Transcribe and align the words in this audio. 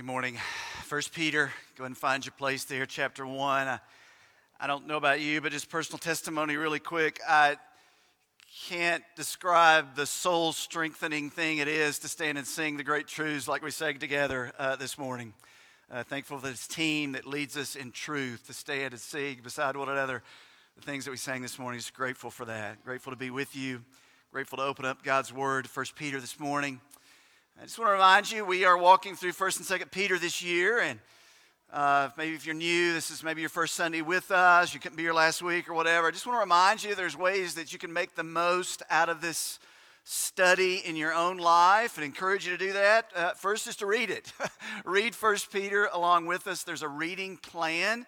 Good 0.00 0.06
morning. 0.06 0.38
First 0.84 1.12
Peter, 1.12 1.52
go 1.76 1.84
and 1.84 1.94
find 1.94 2.24
your 2.24 2.32
place 2.32 2.64
there, 2.64 2.86
chapter 2.86 3.26
one. 3.26 3.68
I, 3.68 3.80
I 4.58 4.66
don't 4.66 4.86
know 4.86 4.96
about 4.96 5.20
you, 5.20 5.42
but 5.42 5.52
just 5.52 5.68
personal 5.68 5.98
testimony, 5.98 6.56
really 6.56 6.78
quick. 6.78 7.20
I 7.28 7.58
can't 8.66 9.04
describe 9.14 9.96
the 9.96 10.06
soul 10.06 10.54
strengthening 10.54 11.28
thing 11.28 11.58
it 11.58 11.68
is 11.68 11.98
to 11.98 12.08
stand 12.08 12.38
and 12.38 12.46
sing 12.46 12.78
the 12.78 12.82
great 12.82 13.08
truths 13.08 13.46
like 13.46 13.62
we 13.62 13.70
sang 13.70 13.98
together 13.98 14.52
uh, 14.58 14.74
this 14.74 14.96
morning. 14.96 15.34
Uh, 15.92 16.02
thankful 16.02 16.38
for 16.38 16.48
this 16.48 16.66
team 16.66 17.12
that 17.12 17.26
leads 17.26 17.58
us 17.58 17.76
in 17.76 17.92
truth 17.92 18.46
to 18.46 18.54
stand 18.54 18.94
and 18.94 19.00
sing 19.02 19.40
beside 19.42 19.76
one 19.76 19.90
another 19.90 20.22
the 20.76 20.82
things 20.82 21.04
that 21.04 21.10
we 21.10 21.18
sang 21.18 21.42
this 21.42 21.58
morning. 21.58 21.78
Just 21.78 21.92
grateful 21.92 22.30
for 22.30 22.46
that. 22.46 22.82
Grateful 22.86 23.12
to 23.12 23.18
be 23.18 23.28
with 23.28 23.54
you. 23.54 23.82
Grateful 24.32 24.56
to 24.56 24.64
open 24.64 24.86
up 24.86 25.04
God's 25.04 25.30
Word, 25.30 25.68
First 25.68 25.94
Peter 25.94 26.18
this 26.22 26.40
morning. 26.40 26.80
I 27.60 27.64
just 27.64 27.78
want 27.78 27.90
to 27.90 27.92
remind 27.92 28.32
you, 28.32 28.46
we 28.46 28.64
are 28.64 28.78
walking 28.78 29.14
through 29.14 29.32
1st 29.32 29.70
and 29.70 29.80
2nd 29.82 29.90
Peter 29.90 30.18
this 30.18 30.42
year, 30.42 30.80
and 30.80 30.98
uh, 31.70 32.08
maybe 32.16 32.34
if 32.34 32.46
you're 32.46 32.54
new, 32.54 32.94
this 32.94 33.10
is 33.10 33.22
maybe 33.22 33.42
your 33.42 33.50
first 33.50 33.74
Sunday 33.74 34.00
with 34.00 34.30
us, 34.30 34.72
you 34.72 34.80
couldn't 34.80 34.96
be 34.96 35.02
here 35.02 35.12
last 35.12 35.42
week 35.42 35.68
or 35.68 35.74
whatever. 35.74 36.06
I 36.06 36.10
just 36.10 36.26
want 36.26 36.38
to 36.38 36.40
remind 36.40 36.82
you 36.82 36.94
there's 36.94 37.18
ways 37.18 37.56
that 37.56 37.70
you 37.70 37.78
can 37.78 37.92
make 37.92 38.14
the 38.14 38.24
most 38.24 38.82
out 38.88 39.10
of 39.10 39.20
this 39.20 39.58
study 40.04 40.76
in 40.86 40.96
your 40.96 41.12
own 41.12 41.36
life 41.36 41.98
and 41.98 42.04
encourage 42.06 42.46
you 42.46 42.56
to 42.56 42.64
do 42.64 42.72
that. 42.72 43.10
Uh, 43.14 43.32
first 43.32 43.66
is 43.66 43.76
to 43.76 43.84
read 43.84 44.08
it. 44.08 44.32
read 44.86 45.14
First 45.14 45.52
Peter 45.52 45.90
along 45.92 46.24
with 46.24 46.46
us. 46.46 46.62
There's 46.62 46.82
a 46.82 46.88
reading 46.88 47.36
plan. 47.36 48.06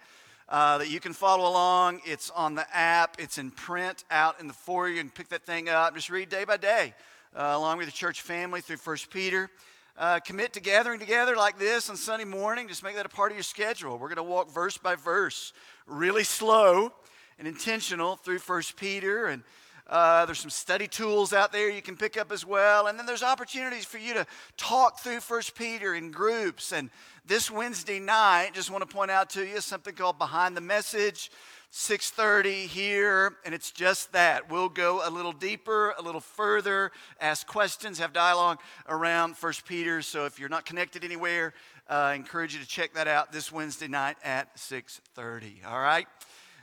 Uh, 0.49 0.79
that 0.79 0.91
you 0.91 1.01
can 1.01 1.13
follow 1.13 1.49
along. 1.49 2.01
It's 2.05 2.29
on 2.31 2.55
the 2.55 2.67
app, 2.77 3.17
it's 3.19 3.39
in 3.39 3.51
print 3.51 4.05
out 4.11 4.41
in 4.41 4.49
the 4.49 4.55
foyer. 4.55 4.89
You 4.89 5.01
can 5.01 5.09
pick 5.09 5.29
that 5.29 5.45
thing 5.45 5.69
up. 5.69 5.95
Just 5.95 6.11
read 6.11 6.31
day 6.31 6.45
by 6.45 6.57
day 6.57 6.95
uh, 7.35 7.53
along 7.55 7.79
with 7.79 7.87
the 7.87 7.93
church 7.93 8.23
family 8.23 8.61
through 8.61 8.77
First 8.77 9.11
Peter. 9.11 9.51
Uh, 9.97 10.21
commit 10.21 10.53
to 10.55 10.61
gathering 10.61 10.99
together 10.99 11.37
like 11.37 11.59
this 11.59 11.91
on 11.91 11.97
Sunday 11.97 12.25
morning. 12.25 12.69
Just 12.69 12.83
make 12.83 12.97
that 12.97 13.07
a 13.07 13.11
part 13.11 13.31
of 13.31 13.37
your 13.37 13.43
schedule. 13.43 13.99
We're 13.99 14.09
going 14.09 14.17
to 14.17 14.23
walk 14.23 14.51
verse 14.51 14.79
by 14.79 14.95
verse, 14.95 15.53
really 15.87 16.25
slow 16.25 16.93
and 17.39 17.47
intentional 17.47 18.17
through 18.17 18.39
First 18.39 18.77
Peter. 18.77 19.27
And 19.27 19.43
uh, 19.87 20.25
there's 20.27 20.41
some 20.41 20.51
study 20.51 20.89
tools 20.89 21.33
out 21.33 21.53
there 21.53 21.69
you 21.69 21.83
can 21.83 21.97
pick 21.97 22.17
up 22.17 22.33
as 22.33 22.47
well. 22.47 22.87
And 22.87 22.99
then 22.99 23.05
there's 23.05 23.23
opportunities 23.23 23.85
for 23.85 23.99
you 23.99 24.15
to 24.15 24.27
talk 24.57 25.01
through 25.01 25.21
First 25.21 25.55
Peter 25.55 25.95
in 25.95 26.11
groups. 26.11 26.73
And 26.73 26.89
this 27.27 27.51
Wednesday 27.51 27.99
night, 27.99 28.53
just 28.55 28.71
want 28.71 28.89
to 28.89 28.95
point 28.95 29.11
out 29.11 29.29
to 29.31 29.47
you 29.47 29.61
something 29.61 29.95
called 29.95 30.19
Behind 30.19 30.57
the 30.57 30.63
Message. 30.63 31.31
6:30 31.73 32.67
here 32.67 33.39
and 33.47 33.55
it's 33.55 33.71
just 33.71 34.13
that. 34.13 34.51
We'll 34.51 34.69
go 34.69 35.01
a 35.03 35.09
little 35.09 35.33
deeper, 35.33 35.95
a 35.99 36.03
little 36.03 36.21
further, 36.21 36.93
ask 37.19 37.47
questions, 37.47 37.99
have 37.99 38.13
dialogue 38.13 38.61
around 38.87 39.39
First 39.39 39.65
Peter. 39.65 40.03
So 40.03 40.27
if 40.27 40.39
you're 40.39 40.51
not 40.51 40.67
connected 40.67 41.03
anywhere, 41.03 41.55
uh, 41.89 41.95
I 41.95 42.15
encourage 42.15 42.53
you 42.53 42.61
to 42.61 42.67
check 42.67 42.93
that 42.93 43.09
out 43.09 43.33
this 43.33 43.51
Wednesday 43.51 43.89
night 43.89 44.19
at 44.23 44.55
6:30. 44.59 45.65
All 45.67 45.81
right? 45.81 46.07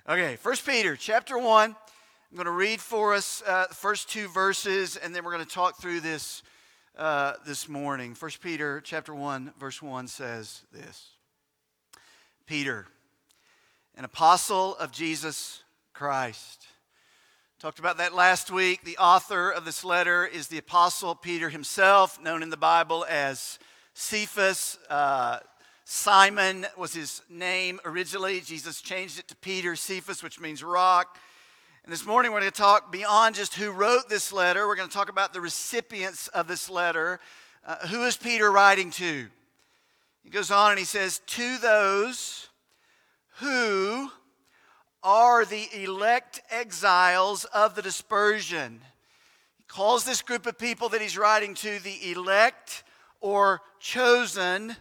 Okay, 0.07 0.35
First 0.35 0.63
Peter 0.63 0.95
chapter 0.95 1.39
1. 1.39 1.75
I'm 2.31 2.35
going 2.35 2.45
to 2.45 2.52
read 2.52 2.80
for 2.80 3.15
us 3.15 3.41
uh, 3.47 3.65
the 3.67 3.73
first 3.73 4.09
two 4.09 4.27
verses 4.27 4.95
and 4.95 5.15
then 5.15 5.25
we're 5.25 5.31
going 5.31 5.43
to 5.45 5.52
talk 5.52 5.81
through 5.81 6.02
this 6.02 6.43
uh, 6.95 7.33
this 7.47 7.67
morning. 7.67 8.13
First 8.13 8.41
Peter 8.41 8.80
chapter 8.80 9.15
1 9.15 9.53
verse 9.59 9.81
1 9.81 10.07
says 10.07 10.61
this. 10.71 11.13
Peter 12.45 12.85
an 14.00 14.05
apostle 14.05 14.78
of 14.78 14.94
Jesus 14.94 15.61
Christ. 15.92 16.67
Talked 17.59 17.80
about 17.80 17.97
that 17.97 18.16
last 18.16 18.50
week. 18.50 18.86
The 18.86 18.97
author 18.97 19.50
of 19.50 19.66
this 19.66 19.83
letter 19.83 20.25
is 20.25 20.47
the 20.47 20.58
apostle 20.58 21.16
Peter 21.16 21.50
himself, 21.50 22.17
known 22.22 22.42
in 22.42 22.50
the 22.50 22.55
Bible 22.55 23.05
as 23.09 23.59
Cephas. 23.94 24.80
Uh, 24.89 25.39
Simon 25.83 26.66
was 26.77 26.94
his 26.94 27.22
name 27.30 27.81
originally. 27.83 28.39
Jesus 28.39 28.80
changed 28.80 29.20
it 29.20 29.27
to 29.27 29.36
Peter, 29.36 29.75
Cephas, 29.75 30.23
which 30.23 30.39
means 30.39 30.64
rock. 30.64 31.17
And 31.83 31.92
this 31.92 32.05
morning 32.05 32.32
we're 32.32 32.39
going 32.39 32.54
to 32.54 32.58
talk 32.58 32.93
beyond 32.93 33.36
just 33.36 33.55
who 33.55 33.70
wrote 33.70 34.08
this 34.08 34.32
letter. 34.32 34.65
We're 34.65 34.77
going 34.77 34.88
to 34.88 34.95
talk 34.95 35.09
about 35.09 35.33
the 35.33 35.42
recipients 35.42 36.30
of 36.30 36.48
this 36.48 36.70
letter. 36.70 37.20
Uh, 37.67 37.86
who 37.88 38.05
is 38.05 38.15
Peter 38.15 38.49
writing 38.49 38.92
to? 38.92 39.27
He 40.23 40.30
goes 40.30 40.52
on 40.52 40.70
and 40.70 40.80
he 40.80 40.86
says, 40.86 41.20
To 41.27 41.58
those 41.58 42.48
who 43.39 44.10
are 45.02 45.45
the 45.45 45.67
elect 45.83 46.42
exiles 46.50 47.45
of 47.45 47.76
the 47.76 47.82
dispersion. 47.82 48.82
He 49.58 49.64
calls 49.67 50.04
this 50.04 50.22
group 50.22 50.45
of 50.45 50.58
people 50.58 50.89
that 50.89 51.02
he's 51.02 51.17
writing 51.17 51.54
to 51.55 51.80
the 51.80 52.11
elect 52.11 52.83
or 53.22 53.61
chosen 53.80 54.76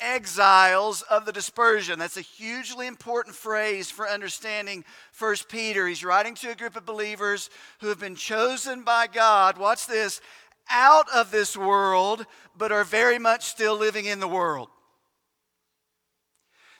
exiles 0.00 1.02
of 1.02 1.24
the 1.24 1.32
dispersion. 1.32 1.98
That's 1.98 2.16
a 2.16 2.22
hugely 2.22 2.86
important 2.86 3.34
phrase 3.34 3.90
for 3.90 4.08
understanding 4.08 4.84
First 5.12 5.48
Peter. 5.48 5.86
He's 5.86 6.04
writing 6.04 6.34
to 6.36 6.50
a 6.50 6.56
group 6.56 6.76
of 6.76 6.84
believers 6.84 7.50
who 7.80 7.88
have 7.88 8.00
been 8.00 8.16
chosen 8.16 8.82
by 8.82 9.06
God. 9.06 9.58
Watch 9.58 9.86
this 9.86 10.20
out 10.68 11.06
of 11.14 11.30
this 11.30 11.56
world, 11.56 12.26
but 12.56 12.72
are 12.72 12.84
very 12.84 13.18
much 13.18 13.44
still 13.44 13.76
living 13.76 14.06
in 14.06 14.20
the 14.20 14.28
world. 14.28 14.68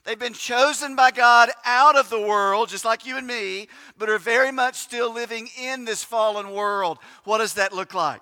They've 0.06 0.16
been 0.16 0.34
chosen 0.34 0.94
by 0.94 1.10
God 1.10 1.50
out 1.64 1.96
of 1.96 2.10
the 2.10 2.20
world, 2.20 2.68
just 2.68 2.84
like 2.84 3.04
you 3.04 3.18
and 3.18 3.26
me, 3.26 3.66
but 3.98 4.08
are 4.08 4.18
very 4.18 4.52
much 4.52 4.76
still 4.76 5.12
living 5.12 5.48
in 5.60 5.84
this 5.84 6.04
fallen 6.04 6.52
world. 6.52 6.98
What 7.24 7.38
does 7.38 7.54
that 7.54 7.72
look 7.72 7.92
like? 7.92 8.20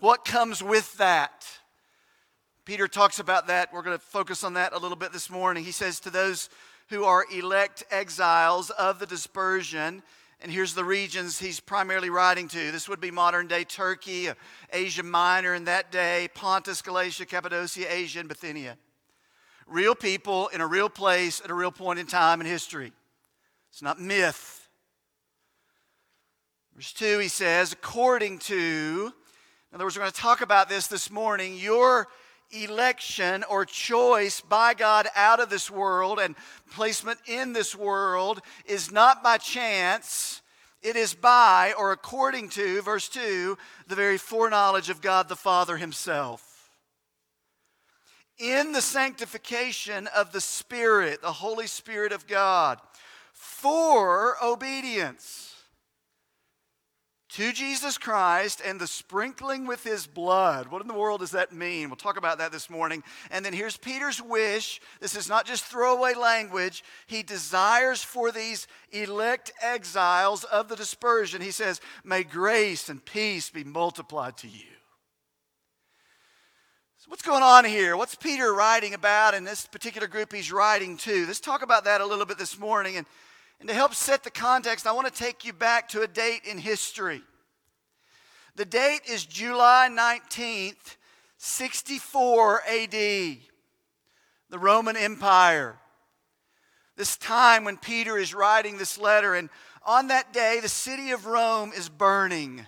What 0.00 0.24
comes 0.24 0.60
with 0.60 0.96
that? 0.98 1.46
Peter 2.64 2.88
talks 2.88 3.20
about 3.20 3.46
that. 3.46 3.72
We're 3.72 3.82
going 3.82 3.96
to 3.96 4.04
focus 4.04 4.42
on 4.42 4.54
that 4.54 4.72
a 4.72 4.78
little 4.80 4.96
bit 4.96 5.12
this 5.12 5.30
morning. 5.30 5.62
He 5.62 5.70
says 5.70 6.00
to 6.00 6.10
those 6.10 6.50
who 6.88 7.04
are 7.04 7.24
elect 7.32 7.84
exiles 7.92 8.70
of 8.70 8.98
the 8.98 9.06
dispersion, 9.06 10.02
and 10.40 10.50
here's 10.50 10.74
the 10.74 10.84
regions 10.84 11.38
he's 11.38 11.60
primarily 11.60 12.10
writing 12.10 12.48
to. 12.48 12.72
This 12.72 12.88
would 12.88 13.00
be 13.00 13.12
modern 13.12 13.46
day 13.46 13.62
Turkey, 13.62 14.28
Asia 14.72 15.04
Minor 15.04 15.54
in 15.54 15.66
that 15.66 15.92
day, 15.92 16.28
Pontus, 16.34 16.82
Galatia, 16.82 17.26
Cappadocia, 17.26 17.86
Asia, 17.88 18.18
and 18.18 18.28
Bithynia 18.28 18.76
real 19.66 19.94
people 19.94 20.48
in 20.48 20.60
a 20.60 20.66
real 20.66 20.88
place 20.88 21.40
at 21.42 21.50
a 21.50 21.54
real 21.54 21.72
point 21.72 21.98
in 21.98 22.06
time 22.06 22.40
in 22.40 22.46
history. 22.46 22.92
It's 23.70 23.82
not 23.82 24.00
myth. 24.00 24.68
Verse 26.74 26.92
2, 26.92 27.18
he 27.18 27.28
says, 27.28 27.72
according 27.72 28.38
to, 28.40 29.12
in 29.70 29.74
other 29.74 29.84
words, 29.84 29.96
we're 29.96 30.02
going 30.02 30.12
to 30.12 30.20
talk 30.20 30.40
about 30.40 30.68
this 30.68 30.86
this 30.86 31.10
morning, 31.10 31.56
your 31.56 32.08
election 32.50 33.44
or 33.48 33.64
choice 33.64 34.40
by 34.40 34.74
God 34.74 35.08
out 35.16 35.40
of 35.40 35.48
this 35.48 35.70
world 35.70 36.18
and 36.18 36.34
placement 36.70 37.18
in 37.26 37.52
this 37.52 37.74
world 37.74 38.40
is 38.66 38.90
not 38.90 39.22
by 39.22 39.38
chance. 39.38 40.42
It 40.82 40.96
is 40.96 41.14
by, 41.14 41.72
or 41.78 41.92
according 41.92 42.50
to, 42.50 42.82
verse 42.82 43.08
2, 43.08 43.56
the 43.86 43.94
very 43.94 44.18
foreknowledge 44.18 44.90
of 44.90 45.00
God 45.00 45.28
the 45.28 45.36
Father 45.36 45.76
Himself 45.76 46.51
in 48.38 48.72
the 48.72 48.80
sanctification 48.80 50.08
of 50.08 50.32
the 50.32 50.40
Spirit, 50.40 51.22
the 51.22 51.32
Holy 51.32 51.66
Spirit 51.66 52.12
of 52.12 52.26
God, 52.26 52.80
for 53.32 54.36
obedience 54.42 55.52
to 57.32 57.50
Jesus 57.50 57.96
Christ 57.96 58.60
and 58.62 58.78
the 58.78 58.86
sprinkling 58.86 59.66
with 59.66 59.82
his 59.84 60.06
blood. 60.06 60.68
What 60.68 60.82
in 60.82 60.88
the 60.88 60.92
world 60.92 61.20
does 61.20 61.30
that 61.30 61.50
mean? 61.50 61.88
We'll 61.88 61.96
talk 61.96 62.18
about 62.18 62.36
that 62.38 62.52
this 62.52 62.68
morning. 62.68 63.02
And 63.30 63.42
then 63.42 63.54
here's 63.54 63.78
Peter's 63.78 64.20
wish. 64.20 64.82
This 65.00 65.16
is 65.16 65.30
not 65.30 65.46
just 65.46 65.64
throwaway 65.64 66.12
language. 66.12 66.84
He 67.06 67.22
desires 67.22 68.02
for 68.02 68.32
these 68.32 68.66
elect 68.90 69.50
exiles 69.62 70.44
of 70.44 70.68
the 70.68 70.76
dispersion. 70.76 71.40
He 71.40 71.52
says, 71.52 71.80
May 72.04 72.22
grace 72.22 72.90
and 72.90 73.02
peace 73.02 73.48
be 73.48 73.64
multiplied 73.64 74.36
to 74.38 74.48
you. 74.48 74.71
So, 77.02 77.10
what's 77.10 77.22
going 77.22 77.42
on 77.42 77.64
here? 77.64 77.96
What's 77.96 78.14
Peter 78.14 78.54
writing 78.54 78.94
about 78.94 79.34
in 79.34 79.42
this 79.42 79.66
particular 79.66 80.06
group 80.06 80.32
he's 80.32 80.52
writing 80.52 80.96
to? 80.98 81.26
Let's 81.26 81.40
talk 81.40 81.62
about 81.62 81.82
that 81.82 82.00
a 82.00 82.06
little 82.06 82.24
bit 82.24 82.38
this 82.38 82.56
morning. 82.56 82.96
And, 82.96 83.04
and 83.58 83.68
to 83.68 83.74
help 83.74 83.92
set 83.92 84.22
the 84.22 84.30
context, 84.30 84.86
I 84.86 84.92
want 84.92 85.12
to 85.12 85.12
take 85.12 85.44
you 85.44 85.52
back 85.52 85.88
to 85.88 86.02
a 86.02 86.06
date 86.06 86.42
in 86.48 86.58
history. 86.58 87.22
The 88.54 88.64
date 88.64 89.00
is 89.08 89.26
July 89.26 89.88
19th, 89.90 90.96
64 91.38 92.62
AD, 92.70 92.90
the 92.92 93.38
Roman 94.52 94.96
Empire. 94.96 95.80
This 96.96 97.16
time 97.16 97.64
when 97.64 97.78
Peter 97.78 98.16
is 98.16 98.32
writing 98.32 98.78
this 98.78 98.96
letter, 98.96 99.34
and 99.34 99.50
on 99.84 100.06
that 100.06 100.32
day, 100.32 100.60
the 100.62 100.68
city 100.68 101.10
of 101.10 101.26
Rome 101.26 101.72
is 101.74 101.88
burning. 101.88 102.64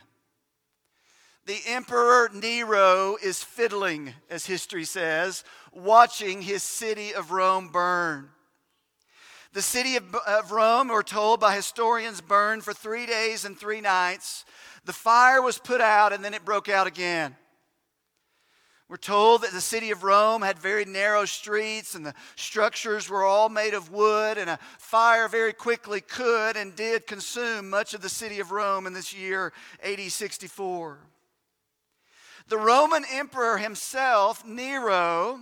The 1.46 1.60
Emperor 1.66 2.30
Nero 2.32 3.18
is 3.22 3.42
fiddling, 3.42 4.14
as 4.30 4.46
history 4.46 4.84
says, 4.84 5.44
watching 5.72 6.40
his 6.40 6.62
city 6.62 7.14
of 7.14 7.32
Rome 7.32 7.68
burn. 7.68 8.30
The 9.52 9.60
city 9.60 9.96
of, 9.96 10.14
of 10.26 10.52
Rome, 10.52 10.88
we're 10.88 11.02
told 11.02 11.40
by 11.40 11.54
historians, 11.54 12.22
burned 12.22 12.64
for 12.64 12.72
three 12.72 13.04
days 13.04 13.44
and 13.44 13.58
three 13.58 13.82
nights. 13.82 14.46
The 14.86 14.94
fire 14.94 15.42
was 15.42 15.58
put 15.58 15.82
out 15.82 16.14
and 16.14 16.24
then 16.24 16.32
it 16.32 16.46
broke 16.46 16.70
out 16.70 16.86
again. 16.86 17.36
We're 18.88 18.96
told 18.96 19.42
that 19.42 19.52
the 19.52 19.60
city 19.60 19.90
of 19.90 20.02
Rome 20.02 20.40
had 20.40 20.58
very 20.58 20.86
narrow 20.86 21.26
streets 21.26 21.94
and 21.94 22.06
the 22.06 22.14
structures 22.36 23.10
were 23.10 23.24
all 23.24 23.48
made 23.48 23.74
of 23.74 23.90
wood, 23.90 24.38
and 24.38 24.48
a 24.48 24.58
fire 24.78 25.28
very 25.28 25.52
quickly 25.52 26.00
could 26.00 26.56
and 26.56 26.76
did 26.76 27.06
consume 27.06 27.68
much 27.68 27.92
of 27.92 28.02
the 28.02 28.08
city 28.08 28.40
of 28.40 28.50
Rome 28.50 28.86
in 28.86 28.92
this 28.92 29.14
year 29.14 29.52
AD 29.82 30.00
64. 30.00 30.98
The 32.48 32.58
Roman 32.58 33.04
emperor 33.10 33.58
himself, 33.58 34.44
Nero, 34.44 35.40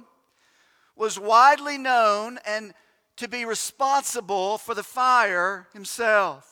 was 0.95 1.19
widely 1.19 1.79
known 1.79 2.39
and 2.47 2.75
to 3.17 3.29
be 3.29 3.45
responsible 3.45 4.59
for 4.59 4.75
the 4.75 4.83
fire 4.83 5.69
himself. 5.73 6.52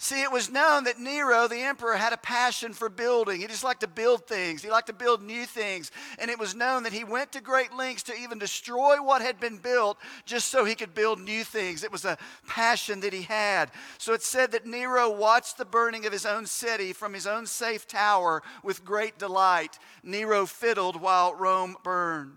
See, 0.00 0.22
it 0.22 0.30
was 0.30 0.48
known 0.48 0.84
that 0.84 1.00
Nero, 1.00 1.48
the 1.48 1.62
emperor, 1.62 1.96
had 1.96 2.12
a 2.12 2.18
passion 2.18 2.72
for 2.72 2.88
building. 2.88 3.40
He 3.40 3.48
just 3.48 3.64
liked 3.64 3.80
to 3.80 3.88
build 3.88 4.28
things, 4.28 4.62
he 4.62 4.70
liked 4.70 4.86
to 4.86 4.92
build 4.92 5.20
new 5.22 5.44
things. 5.44 5.90
And 6.20 6.30
it 6.30 6.38
was 6.38 6.54
known 6.54 6.84
that 6.84 6.92
he 6.92 7.02
went 7.02 7.32
to 7.32 7.40
great 7.40 7.74
lengths 7.74 8.04
to 8.04 8.14
even 8.14 8.38
destroy 8.38 9.02
what 9.02 9.22
had 9.22 9.40
been 9.40 9.56
built 9.56 9.98
just 10.24 10.50
so 10.50 10.64
he 10.64 10.76
could 10.76 10.94
build 10.94 11.18
new 11.18 11.42
things. 11.42 11.82
It 11.82 11.90
was 11.90 12.04
a 12.04 12.16
passion 12.46 13.00
that 13.00 13.12
he 13.12 13.22
had. 13.22 13.72
So 13.98 14.12
it 14.12 14.22
said 14.22 14.52
that 14.52 14.66
Nero 14.66 15.10
watched 15.10 15.58
the 15.58 15.64
burning 15.64 16.06
of 16.06 16.12
his 16.12 16.24
own 16.24 16.46
city 16.46 16.92
from 16.92 17.12
his 17.12 17.26
own 17.26 17.44
safe 17.44 17.88
tower 17.88 18.44
with 18.62 18.84
great 18.84 19.18
delight. 19.18 19.80
Nero 20.04 20.46
fiddled 20.46 21.00
while 21.00 21.34
Rome 21.34 21.76
burned. 21.82 22.36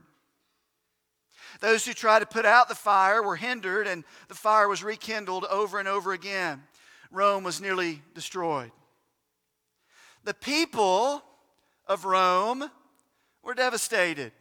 Those 1.59 1.85
who 1.85 1.93
tried 1.93 2.21
to 2.21 2.25
put 2.25 2.45
out 2.45 2.69
the 2.69 2.75
fire 2.75 3.21
were 3.21 3.35
hindered, 3.35 3.85
and 3.85 4.03
the 4.29 4.35
fire 4.35 4.67
was 4.67 4.83
rekindled 4.83 5.45
over 5.45 5.77
and 5.77 5.87
over 5.87 6.11
again. 6.11 6.63
Rome 7.11 7.43
was 7.43 7.61
nearly 7.61 8.01
destroyed. 8.15 8.71
The 10.23 10.33
people 10.33 11.23
of 11.87 12.05
Rome 12.05 12.69
were 13.43 13.53
devastated. 13.53 14.31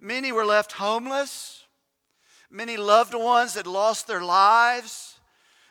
Many 0.00 0.32
were 0.32 0.44
left 0.44 0.72
homeless. 0.72 1.64
Many 2.50 2.76
loved 2.76 3.14
ones 3.14 3.54
had 3.54 3.66
lost 3.66 4.06
their 4.06 4.22
lives. 4.22 5.18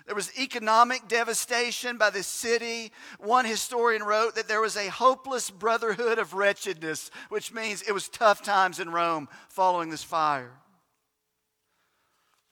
There 0.05 0.15
was 0.15 0.37
economic 0.39 1.07
devastation 1.07 1.97
by 1.97 2.11
the 2.11 2.21
city. 2.21 2.91
One 3.19 3.45
historian 3.45 4.03
wrote 4.03 4.35
that 4.35 4.47
there 4.47 4.61
was 4.61 4.77
a 4.77 4.87
hopeless 4.87 5.49
brotherhood 5.49 6.19
of 6.19 6.33
wretchedness, 6.33 7.09
which 7.29 7.51
means 7.51 7.81
it 7.81 7.91
was 7.91 8.07
tough 8.07 8.43
times 8.43 8.79
in 8.79 8.91
Rome 8.91 9.27
following 9.49 9.89
this 9.89 10.03
fire. 10.03 10.51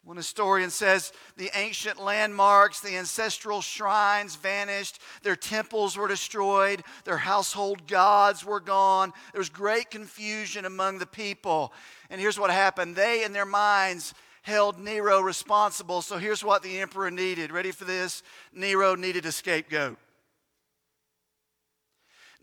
One 0.03 0.17
historian 0.17 0.69
says 0.69 1.13
the 1.37 1.49
ancient 1.55 1.97
landmarks, 1.97 2.81
the 2.81 2.97
ancestral 2.97 3.61
shrines 3.61 4.35
vanished, 4.35 4.99
their 5.21 5.37
temples 5.37 5.95
were 5.95 6.09
destroyed, 6.09 6.83
their 7.05 7.17
household 7.17 7.87
gods 7.87 8.43
were 8.43 8.59
gone. 8.59 9.13
There 9.31 9.39
was 9.39 9.49
great 9.49 9.89
confusion 9.89 10.65
among 10.65 10.99
the 10.99 11.05
people. 11.05 11.71
And 12.09 12.19
here's 12.19 12.37
what 12.37 12.51
happened 12.51 12.97
they, 12.97 13.23
in 13.23 13.31
their 13.31 13.45
minds, 13.45 14.13
held 14.41 14.77
Nero 14.77 15.21
responsible. 15.21 16.01
So 16.01 16.17
here's 16.17 16.43
what 16.43 16.63
the 16.63 16.81
emperor 16.81 17.09
needed. 17.09 17.53
Ready 17.53 17.71
for 17.71 17.85
this? 17.85 18.23
Nero 18.53 18.95
needed 18.95 19.25
a 19.25 19.31
scapegoat. 19.31 19.97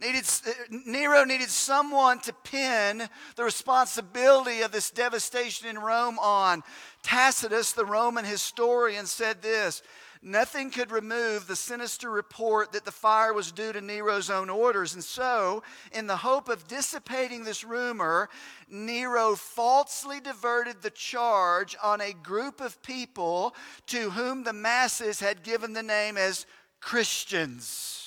Needed, 0.00 0.24
uh, 0.46 0.50
Nero 0.86 1.24
needed 1.24 1.50
someone 1.50 2.20
to 2.20 2.32
pin 2.32 3.08
the 3.36 3.44
responsibility 3.44 4.62
of 4.62 4.72
this 4.72 4.90
devastation 4.90 5.68
in 5.68 5.78
Rome 5.78 6.18
on. 6.18 6.62
Tacitus, 7.02 7.72
the 7.72 7.84
Roman 7.84 8.24
historian, 8.24 9.06
said 9.06 9.42
this 9.42 9.82
Nothing 10.22 10.70
could 10.70 10.90
remove 10.90 11.46
the 11.46 11.56
sinister 11.56 12.10
report 12.10 12.72
that 12.72 12.84
the 12.84 12.92
fire 12.92 13.32
was 13.32 13.52
due 13.52 13.72
to 13.72 13.80
Nero's 13.80 14.28
own 14.28 14.50
orders. 14.50 14.92
And 14.92 15.02
so, 15.02 15.62
in 15.92 16.06
the 16.06 16.16
hope 16.16 16.50
of 16.50 16.68
dissipating 16.68 17.44
this 17.44 17.64
rumor, 17.64 18.28
Nero 18.68 19.34
falsely 19.34 20.20
diverted 20.20 20.82
the 20.82 20.90
charge 20.90 21.74
on 21.82 22.02
a 22.02 22.12
group 22.12 22.60
of 22.60 22.82
people 22.82 23.54
to 23.86 24.10
whom 24.10 24.44
the 24.44 24.52
masses 24.52 25.20
had 25.20 25.42
given 25.42 25.72
the 25.72 25.82
name 25.82 26.18
as 26.18 26.44
Christians. 26.80 27.99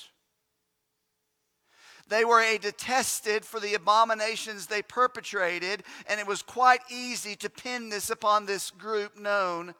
They 2.14 2.26
were 2.26 2.44
detested 2.60 3.44
for 3.44 3.60
the 3.60 3.74
abominations 3.74 4.68
they 4.68 4.84
perpetrated, 4.84 5.82
and 6.08 6.20
it 6.20 6.28
was 6.28 6.44
quite 6.44 6.82
easy 6.92 7.36
to 7.38 7.50
pin 7.50 7.90
this 7.90 8.12
upon 8.12 8.46
this 8.46 8.70
group 8.70 9.18
known 9.18 9.74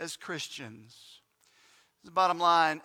as 0.00 0.16
Christians. 0.16 1.20
The 2.02 2.10
bottom 2.10 2.38
line 2.38 2.80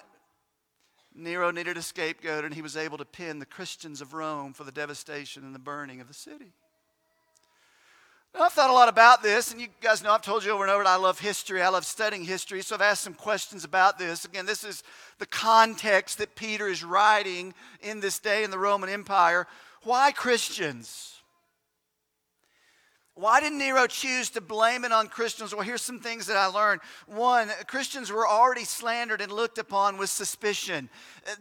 Nero 1.16 1.52
needed 1.52 1.78
a 1.78 1.82
scapegoat, 1.82 2.44
and 2.44 2.54
he 2.54 2.62
was 2.62 2.76
able 2.76 2.98
to 2.98 3.06
pin 3.06 3.40
the 3.40 3.46
Christians 3.46 4.02
of 4.02 4.14
Rome 4.14 4.52
for 4.52 4.66
the 4.66 4.74
devastation 4.74 5.46
and 5.46 5.56
the 5.56 5.60
burning 5.60 6.02
of 6.02 6.10
the 6.10 6.14
city. 6.14 6.52
Now, 8.34 8.44
I've 8.44 8.54
thought 8.54 8.70
a 8.70 8.74
lot 8.74 8.88
about 8.88 9.22
this, 9.22 9.52
and 9.52 9.60
you 9.60 9.68
guys 9.82 10.02
know 10.02 10.12
I've 10.12 10.22
told 10.22 10.46
you 10.46 10.52
over 10.52 10.64
and 10.64 10.72
over 10.72 10.84
that 10.84 10.90
I 10.90 10.96
love 10.96 11.20
history. 11.20 11.62
I 11.62 11.68
love 11.68 11.86
studying 11.86 12.24
history, 12.24 12.62
so 12.62 12.76
I've 12.76 12.82
asked 12.82 13.04
some 13.04 13.14
questions 13.14 13.66
about 13.66 14.00
this. 14.00 14.24
Again, 14.24 14.46
this 14.46 14.64
is 14.64 14.84
the 15.20 15.26
context 15.26 16.18
that 16.20 16.36
Peter 16.36 16.68
is 16.68 16.84
writing 16.84 17.54
in 17.82 18.00
this 18.00 18.20
day 18.20 18.44
in 18.44 18.52
the 18.52 18.58
Roman 18.58 18.90
Empire. 18.90 19.48
Why 19.84 20.12
Christians? 20.12 21.21
Why 23.16 23.42
did 23.42 23.52
Nero 23.52 23.88
choose 23.88 24.30
to 24.32 24.42
blame 24.42 24.86
it 24.86 24.94
on 24.94 25.10
Christians? 25.10 25.54
Well, 25.54 25.66
here's 25.66 25.82
some 25.82 26.00
things 26.00 26.28
that 26.28 26.38
I 26.38 26.46
learned. 26.46 26.80
One, 27.08 27.50
Christians 27.68 28.10
were 28.10 28.26
already 28.26 28.64
slandered 28.64 29.20
and 29.20 29.30
looked 29.32 29.58
upon 29.58 29.98
with 29.98 30.10
suspicion. 30.10 30.90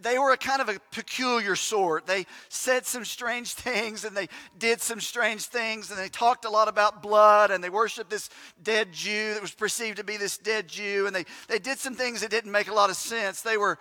They 0.00 0.19
were 0.19 0.32
a 0.32 0.37
kind 0.37 0.61
of 0.61 0.69
a 0.69 0.81
peculiar 0.90 1.55
sort. 1.55 2.06
They 2.08 2.26
said 2.49 2.87
some 2.87 3.05
strange 3.05 3.55
things 3.55 4.05
and 4.05 4.17
they 4.17 4.28
did 4.58 4.81
some 4.81 5.00
strange 5.00 5.44
things 5.44 5.90
and 5.90 5.99
they 5.99 6.08
talked 6.08 6.44
a 6.44 6.50
lot 6.50 6.67
about 6.67 7.02
blood 7.02 7.52
and 7.52 7.62
they 7.62 7.70
worshiped 7.70 8.11
this 8.11 8.31
dead 8.61 8.93
Jew 8.93 9.34
that 9.34 9.43
was 9.43 9.55
perceived 9.55 9.99
to 9.99 10.05
be 10.05 10.16
this 10.16 10.38
dead 10.38 10.66
Jew 10.66 11.06
and 11.06 11.14
they, 11.14 11.25
they 11.46 11.61
did 11.61 11.78
some 11.78 11.94
things 11.94 12.20
that 12.23 12.31
didn't 12.31 12.50
make 12.50 12.69
a 12.69 12.75
lot 12.75 12.90
of 12.90 12.96
sense. 12.96 13.43
They 13.43 13.56
were, 13.56 13.78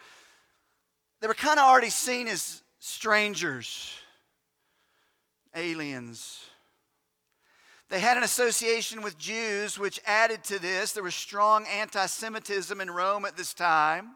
they 1.21 1.27
were 1.27 1.33
kind 1.33 1.59
of 1.59 1.65
already 1.65 1.89
seen 1.89 2.27
as 2.27 2.62
strangers, 2.77 3.95
aliens 5.56 6.49
they 7.89 8.00
had 8.00 8.18
an 8.18 8.24
association 8.24 9.01
with 9.01 9.18
Jews, 9.18 9.80
which 9.80 10.00
added 10.06 10.44
to 10.45 10.59
this. 10.59 10.91
There 10.91 11.03
was 11.03 11.15
strong 11.15 11.65
anti 11.65 12.06
Semitism 12.06 12.80
in 12.80 12.91
Rome 12.91 13.25
at 13.25 13.36
this 13.36 13.53
time. 13.53 14.12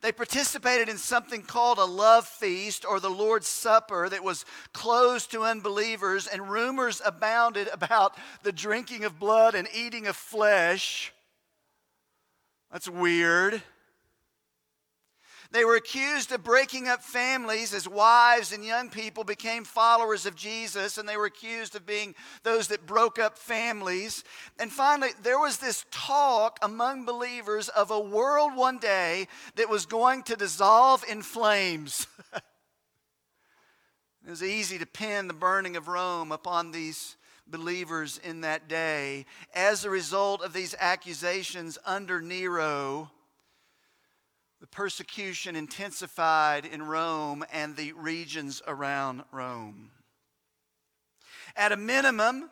They 0.00 0.12
participated 0.12 0.88
in 0.88 0.98
something 0.98 1.42
called 1.42 1.78
a 1.78 1.84
love 1.84 2.26
feast 2.26 2.84
or 2.84 3.00
the 3.00 3.10
Lord's 3.10 3.48
Supper 3.48 4.08
that 4.08 4.24
was 4.24 4.44
closed 4.72 5.30
to 5.32 5.42
unbelievers, 5.42 6.26
and 6.26 6.50
rumors 6.50 7.00
abounded 7.04 7.68
about 7.72 8.16
the 8.42 8.52
drinking 8.52 9.04
of 9.04 9.18
blood 9.18 9.54
and 9.54 9.68
eating 9.74 10.06
of 10.06 10.16
flesh. 10.16 11.12
That's 12.70 12.88
weird. 12.88 13.62
They 15.52 15.64
were 15.64 15.76
accused 15.76 16.32
of 16.32 16.42
breaking 16.42 16.88
up 16.88 17.02
families 17.02 17.72
as 17.72 17.88
wives 17.88 18.52
and 18.52 18.64
young 18.64 18.90
people 18.90 19.24
became 19.24 19.64
followers 19.64 20.26
of 20.26 20.34
Jesus, 20.34 20.98
and 20.98 21.08
they 21.08 21.16
were 21.16 21.26
accused 21.26 21.76
of 21.76 21.86
being 21.86 22.14
those 22.42 22.68
that 22.68 22.86
broke 22.86 23.18
up 23.18 23.38
families. 23.38 24.24
And 24.58 24.72
finally, 24.72 25.10
there 25.22 25.38
was 25.38 25.58
this 25.58 25.84
talk 25.90 26.58
among 26.62 27.04
believers 27.04 27.68
of 27.68 27.90
a 27.90 28.00
world 28.00 28.56
one 28.56 28.78
day 28.78 29.28
that 29.54 29.68
was 29.68 29.86
going 29.86 30.22
to 30.24 30.36
dissolve 30.36 31.04
in 31.08 31.22
flames. 31.22 32.06
it 32.34 32.42
was 34.28 34.42
easy 34.42 34.78
to 34.78 34.86
pin 34.86 35.28
the 35.28 35.34
burning 35.34 35.76
of 35.76 35.88
Rome 35.88 36.32
upon 36.32 36.72
these 36.72 37.16
believers 37.46 38.18
in 38.24 38.40
that 38.40 38.68
day. 38.68 39.26
As 39.54 39.84
a 39.84 39.90
result 39.90 40.42
of 40.42 40.52
these 40.52 40.74
accusations 40.78 41.78
under 41.86 42.20
Nero, 42.20 43.10
the 44.60 44.66
persecution 44.66 45.54
intensified 45.54 46.64
in 46.64 46.82
Rome 46.82 47.44
and 47.52 47.76
the 47.76 47.92
regions 47.92 48.62
around 48.66 49.22
Rome. 49.30 49.90
At 51.54 51.72
a 51.72 51.76
minimum, 51.76 52.50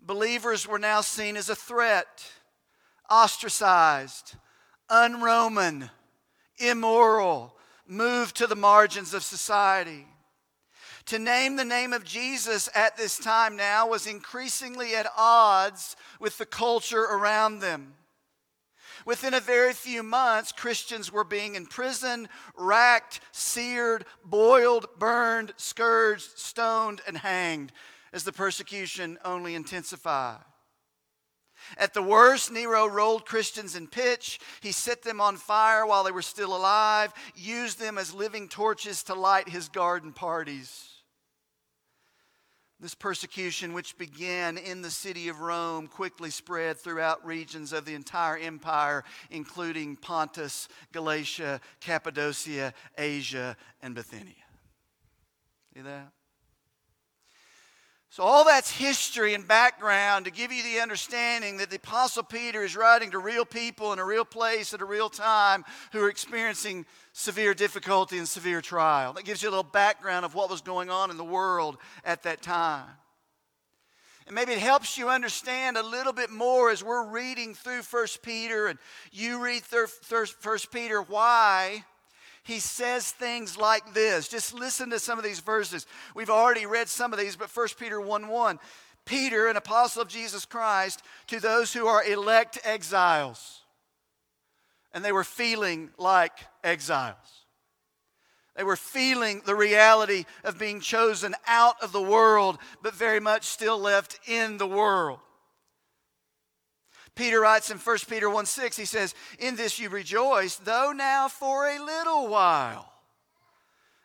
believers 0.00 0.66
were 0.66 0.78
now 0.78 1.02
seen 1.02 1.36
as 1.36 1.48
a 1.48 1.54
threat, 1.54 2.24
ostracized, 3.10 4.34
un-Roman, 4.88 5.90
immoral, 6.58 7.56
moved 7.86 8.36
to 8.36 8.46
the 8.46 8.56
margins 8.56 9.14
of 9.14 9.22
society. 9.22 10.06
To 11.06 11.18
name 11.18 11.56
the 11.56 11.64
name 11.64 11.92
of 11.92 12.04
Jesus 12.04 12.68
at 12.74 12.96
this 12.96 13.16
time 13.18 13.56
now 13.56 13.86
was 13.86 14.06
increasingly 14.06 14.96
at 14.96 15.06
odds 15.16 15.96
with 16.18 16.36
the 16.38 16.46
culture 16.46 17.04
around 17.04 17.60
them. 17.60 17.94
Within 19.06 19.34
a 19.34 19.40
very 19.40 19.72
few 19.72 20.02
months, 20.02 20.50
Christians 20.50 21.12
were 21.12 21.24
being 21.24 21.54
imprisoned, 21.54 22.28
racked, 22.56 23.20
seared, 23.30 24.04
boiled, 24.24 24.86
burned, 24.98 25.54
scourged, 25.56 26.36
stoned, 26.36 27.00
and 27.06 27.16
hanged 27.16 27.72
as 28.12 28.24
the 28.24 28.32
persecution 28.32 29.16
only 29.24 29.54
intensified. 29.54 30.40
At 31.78 31.94
the 31.94 32.02
worst, 32.02 32.50
Nero 32.50 32.86
rolled 32.86 33.26
Christians 33.26 33.76
in 33.76 33.86
pitch. 33.86 34.40
He 34.60 34.72
set 34.72 35.02
them 35.02 35.20
on 35.20 35.36
fire 35.36 35.86
while 35.86 36.02
they 36.02 36.12
were 36.12 36.20
still 36.20 36.54
alive, 36.54 37.14
used 37.36 37.78
them 37.78 37.98
as 37.98 38.12
living 38.12 38.48
torches 38.48 39.04
to 39.04 39.14
light 39.14 39.48
his 39.48 39.68
garden 39.68 40.12
parties. 40.12 40.95
This 42.78 42.94
persecution, 42.94 43.72
which 43.72 43.96
began 43.96 44.58
in 44.58 44.82
the 44.82 44.90
city 44.90 45.28
of 45.28 45.40
Rome, 45.40 45.86
quickly 45.86 46.28
spread 46.28 46.76
throughout 46.76 47.24
regions 47.24 47.72
of 47.72 47.86
the 47.86 47.94
entire 47.94 48.36
empire, 48.36 49.02
including 49.30 49.96
Pontus, 49.96 50.68
Galatia, 50.92 51.60
Cappadocia, 51.80 52.74
Asia, 52.98 53.56
and 53.80 53.94
Bithynia. 53.94 54.34
See 55.74 55.80
that? 55.80 56.12
So, 58.16 58.22
all 58.22 58.46
that's 58.46 58.70
history 58.70 59.34
and 59.34 59.46
background 59.46 60.24
to 60.24 60.30
give 60.30 60.50
you 60.50 60.62
the 60.62 60.80
understanding 60.80 61.58
that 61.58 61.68
the 61.68 61.76
Apostle 61.76 62.22
Peter 62.22 62.64
is 62.64 62.74
writing 62.74 63.10
to 63.10 63.18
real 63.18 63.44
people 63.44 63.92
in 63.92 63.98
a 63.98 64.04
real 64.06 64.24
place 64.24 64.72
at 64.72 64.80
a 64.80 64.86
real 64.86 65.10
time 65.10 65.66
who 65.92 66.00
are 66.00 66.08
experiencing 66.08 66.86
severe 67.12 67.52
difficulty 67.52 68.16
and 68.16 68.26
severe 68.26 68.62
trial. 68.62 69.12
That 69.12 69.26
gives 69.26 69.42
you 69.42 69.50
a 69.50 69.50
little 69.50 69.62
background 69.64 70.24
of 70.24 70.34
what 70.34 70.48
was 70.48 70.62
going 70.62 70.88
on 70.88 71.10
in 71.10 71.18
the 71.18 71.24
world 71.24 71.76
at 72.06 72.22
that 72.22 72.40
time. 72.40 72.88
And 74.26 74.34
maybe 74.34 74.52
it 74.52 74.60
helps 74.60 74.96
you 74.96 75.10
understand 75.10 75.76
a 75.76 75.82
little 75.82 76.14
bit 76.14 76.30
more 76.30 76.70
as 76.70 76.82
we're 76.82 77.10
reading 77.10 77.52
through 77.52 77.82
1 77.82 78.06
Peter 78.22 78.68
and 78.68 78.78
you 79.12 79.44
read 79.44 79.62
1 79.70 80.56
Peter 80.72 81.02
why 81.02 81.84
he 82.46 82.60
says 82.60 83.10
things 83.10 83.58
like 83.58 83.92
this. 83.92 84.28
Just 84.28 84.54
listen 84.54 84.90
to 84.90 85.00
some 85.00 85.18
of 85.18 85.24
these 85.24 85.40
verses. 85.40 85.84
We've 86.14 86.30
already 86.30 86.64
read 86.64 86.88
some 86.88 87.12
of 87.12 87.18
these, 87.18 87.34
but 87.34 87.54
1 87.54 87.68
Peter 87.76 88.00
1 88.00 88.28
1. 88.28 88.58
Peter, 89.04 89.48
an 89.48 89.56
apostle 89.56 90.02
of 90.02 90.08
Jesus 90.08 90.44
Christ, 90.44 91.02
to 91.26 91.40
those 91.40 91.72
who 91.72 91.88
are 91.88 92.04
elect 92.04 92.58
exiles. 92.64 93.62
And 94.92 95.04
they 95.04 95.10
were 95.10 95.24
feeling 95.24 95.90
like 95.98 96.38
exiles. 96.62 97.16
They 98.54 98.64
were 98.64 98.76
feeling 98.76 99.42
the 99.44 99.56
reality 99.56 100.24
of 100.44 100.56
being 100.56 100.80
chosen 100.80 101.34
out 101.48 101.74
of 101.82 101.90
the 101.90 102.00
world, 102.00 102.58
but 102.80 102.94
very 102.94 103.20
much 103.20 103.42
still 103.42 103.78
left 103.78 104.20
in 104.28 104.58
the 104.58 104.68
world. 104.68 105.18
Peter 107.16 107.40
writes 107.40 107.70
in 107.70 107.78
1 107.78 107.98
Peter 108.08 108.30
1 108.30 108.46
6, 108.46 108.76
he 108.76 108.84
says, 108.84 109.14
In 109.38 109.56
this 109.56 109.78
you 109.80 109.88
rejoice, 109.88 110.56
though 110.56 110.92
now 110.94 111.28
for 111.28 111.66
a 111.66 111.82
little 111.82 112.28
while, 112.28 112.92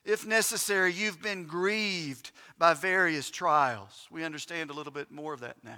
if 0.06 0.26
necessary, 0.26 0.94
you've 0.94 1.22
been 1.22 1.46
grieved 1.46 2.32
by 2.58 2.74
various 2.74 3.30
trials. 3.30 4.08
We 4.10 4.24
understand 4.24 4.70
a 4.70 4.74
little 4.74 4.94
bit 4.94 5.12
more 5.12 5.34
of 5.34 5.42
that 5.42 5.58
now. 5.64 5.78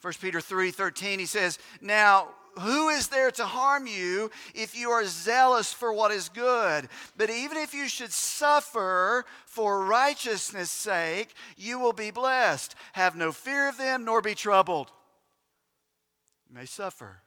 1 0.00 0.14
Peter 0.20 0.40
3 0.40 0.70
13, 0.70 1.18
he 1.18 1.26
says, 1.26 1.58
Now, 1.80 2.28
who 2.58 2.88
is 2.88 3.08
there 3.08 3.30
to 3.32 3.44
harm 3.44 3.86
you 3.86 4.30
if 4.54 4.76
you 4.76 4.90
are 4.90 5.04
zealous 5.04 5.74
for 5.74 5.92
what 5.92 6.10
is 6.10 6.30
good? 6.30 6.88
But 7.18 7.28
even 7.28 7.58
if 7.58 7.74
you 7.74 7.88
should 7.88 8.12
suffer 8.12 9.26
for 9.44 9.84
righteousness' 9.84 10.70
sake, 10.70 11.34
you 11.58 11.78
will 11.78 11.92
be 11.92 12.10
blessed. 12.10 12.74
Have 12.94 13.14
no 13.14 13.30
fear 13.30 13.68
of 13.68 13.76
them, 13.76 14.06
nor 14.06 14.22
be 14.22 14.34
troubled 14.34 14.90
may 16.50 16.66
suffer 16.66 17.22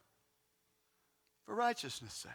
for 1.46 1.56
righteousness' 1.56 2.14
sake. 2.14 2.32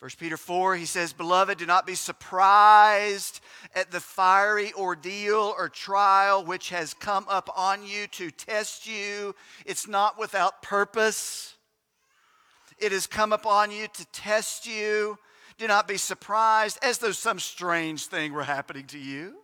1 0.00 0.10
Peter 0.16 0.36
4, 0.36 0.76
he 0.76 0.84
says, 0.84 1.12
Beloved, 1.12 1.58
do 1.58 1.66
not 1.66 1.84
be 1.84 1.96
surprised 1.96 3.40
at 3.74 3.90
the 3.90 3.98
fiery 3.98 4.72
ordeal 4.74 5.52
or 5.58 5.68
trial 5.68 6.44
which 6.44 6.68
has 6.68 6.94
come 6.94 7.26
up 7.28 7.50
on 7.56 7.84
you 7.84 8.06
to 8.06 8.30
test 8.30 8.86
you. 8.86 9.34
It's 9.66 9.88
not 9.88 10.16
without 10.16 10.62
purpose. 10.62 11.56
It 12.78 12.92
has 12.92 13.08
come 13.08 13.32
upon 13.32 13.72
you 13.72 13.88
to 13.88 14.06
test 14.12 14.66
you. 14.66 15.18
Do 15.58 15.66
not 15.66 15.88
be 15.88 15.96
surprised 15.96 16.78
as 16.80 16.98
though 16.98 17.10
some 17.10 17.40
strange 17.40 18.06
thing 18.06 18.32
were 18.32 18.44
happening 18.44 18.86
to 18.86 18.98
you. 18.98 19.34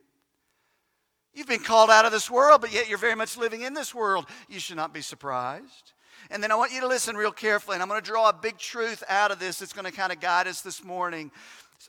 You've 1.35 1.49
been 1.49 1.61
called 1.63 1.91
out 1.91 2.05
of 2.05 2.13
this 2.13 2.31
world, 2.31 2.61
but 2.61 2.73
yet 2.73 2.89
you're 2.89 2.99
very 2.99 3.17
much 3.17 3.37
living 3.37 3.63
in 3.63 3.75
this 3.75 3.95
world. 3.95 4.27
You 4.49 4.61
should 4.61 4.77
not 4.77 4.95
be 4.95 5.01
surprised. 5.01 5.93
And 6.31 6.43
then 6.43 6.53
I 6.53 6.55
want 6.55 6.73
you 6.73 6.81
to 6.81 6.87
listen 6.87 7.17
real 7.17 7.33
carefully, 7.33 7.75
and 7.75 7.83
I'm 7.83 7.89
going 7.89 8.01
to 8.01 8.07
draw 8.07 8.29
a 8.29 8.33
big 8.33 8.57
truth 8.57 9.03
out 9.09 9.31
of 9.31 9.39
this 9.39 9.59
that's 9.59 9.73
going 9.73 9.85
to 9.85 9.93
kind 9.93 10.13
of 10.13 10.21
guide 10.21 10.47
us 10.47 10.61
this 10.63 10.83
morning. 10.83 11.31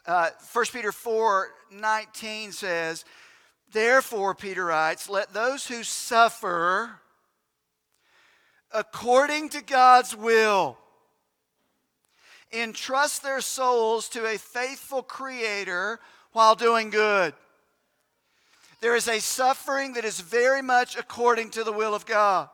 Uh, 0.06 0.30
1 0.52 0.66
Peter 0.74 0.92
4 0.92 1.50
19 1.72 2.52
says, 2.52 3.06
Therefore, 3.72 4.34
Peter 4.36 4.66
writes, 4.66 5.10
let 5.10 5.34
those 5.34 5.68
who 5.68 5.84
suffer 5.84 7.00
according 8.72 9.50
to 9.50 9.64
God's 9.64 10.16
will 10.16 10.78
entrust 12.52 13.24
their 13.24 13.42
souls 13.42 14.10
to 14.10 14.25
a 14.25 14.38
faithful 14.38 15.04
Creator 15.04 16.00
while 16.32 16.56
doing 16.56 16.90
good. 16.90 17.34
There 18.82 18.96
is 18.96 19.08
a 19.08 19.20
suffering 19.20 19.94
that 19.94 20.05
is 20.05 20.20
very 20.20 20.62
much 20.62 20.98
according 20.98 21.51
to 21.51 21.63
the 21.63 21.72
will 21.72 21.96
of 21.96 22.05
God. 22.05 22.50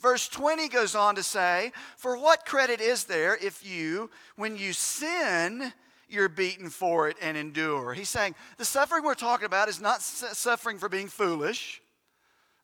Verse 0.00 0.28
20 0.28 0.68
goes 0.68 0.94
on 0.94 1.14
to 1.14 1.22
say, 1.22 1.72
For 1.96 2.16
what 2.16 2.46
credit 2.46 2.80
is 2.80 3.04
there 3.04 3.36
if 3.40 3.64
you, 3.64 4.10
when 4.36 4.56
you 4.56 4.72
sin, 4.72 5.72
you're 6.08 6.28
beaten 6.28 6.70
for 6.70 7.08
it 7.08 7.16
and 7.22 7.36
endure? 7.36 7.94
He's 7.94 8.08
saying 8.08 8.34
the 8.56 8.64
suffering 8.64 9.04
we're 9.04 9.14
talking 9.14 9.46
about 9.46 9.68
is 9.68 9.80
not 9.80 10.02
suffering 10.02 10.78
for 10.78 10.88
being 10.88 11.08
foolish. 11.08 11.80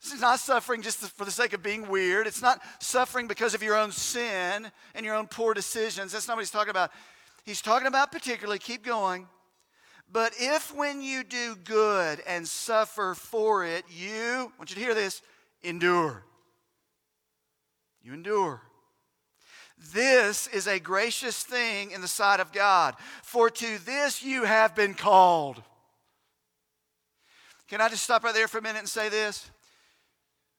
This 0.02 0.14
is 0.14 0.20
not 0.20 0.40
suffering 0.40 0.80
just 0.80 0.98
for 0.98 1.26
the 1.26 1.30
sake 1.30 1.52
of 1.52 1.62
being 1.62 1.86
weird. 1.88 2.26
It's 2.26 2.40
not 2.40 2.60
suffering 2.78 3.28
because 3.28 3.52
of 3.52 3.62
your 3.62 3.76
own 3.76 3.92
sin 3.92 4.70
and 4.94 5.04
your 5.04 5.14
own 5.14 5.26
poor 5.26 5.52
decisions. 5.52 6.12
That's 6.12 6.26
not 6.26 6.36
what 6.36 6.42
he's 6.42 6.50
talking 6.50 6.70
about. 6.70 6.90
He's 7.44 7.60
talking 7.60 7.86
about 7.86 8.10
particularly, 8.10 8.58
keep 8.58 8.82
going, 8.82 9.28
but 10.12 10.32
if 10.38 10.74
when 10.74 11.02
you 11.02 11.22
do 11.22 11.54
good 11.56 12.20
and 12.26 12.46
suffer 12.46 13.14
for 13.14 13.64
it, 13.64 13.84
you, 13.88 14.12
I 14.12 14.58
want 14.58 14.70
you 14.70 14.76
to 14.76 14.80
hear 14.80 14.94
this, 14.94 15.22
endure. 15.62 16.24
You 18.02 18.14
endure. 18.14 18.62
This 19.92 20.46
is 20.48 20.66
a 20.66 20.78
gracious 20.78 21.42
thing 21.42 21.90
in 21.92 22.00
the 22.00 22.08
sight 22.08 22.40
of 22.40 22.52
God, 22.52 22.96
for 23.22 23.48
to 23.48 23.84
this 23.84 24.22
you 24.22 24.44
have 24.44 24.74
been 24.74 24.94
called. 24.94 25.62
Can 27.68 27.80
I 27.80 27.88
just 27.88 28.02
stop 28.02 28.24
right 28.24 28.34
there 28.34 28.48
for 28.48 28.58
a 28.58 28.62
minute 28.62 28.80
and 28.80 28.88
say 28.88 29.08
this? 29.08 29.48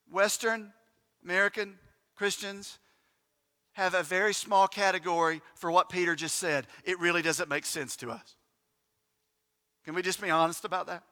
Western 0.10 0.72
American 1.24 1.78
Christians 2.16 2.80
have 3.74 3.94
a 3.94 4.04
very 4.04 4.34
small 4.34 4.68
category 4.68 5.42
for 5.56 5.72
what 5.72 5.90
Peter 5.90 6.16
just 6.16 6.38
said. 6.38 6.68
It 6.84 7.00
really 7.00 7.22
doesn't 7.22 7.50
make 7.50 7.66
sense 7.66 7.96
to 7.98 8.12
us. 8.12 8.36
Can 9.86 9.96
we 9.96 10.02
just 10.02 10.22
be 10.22 10.30
honest 10.30 10.66
about 10.66 10.88
that? 10.88 11.04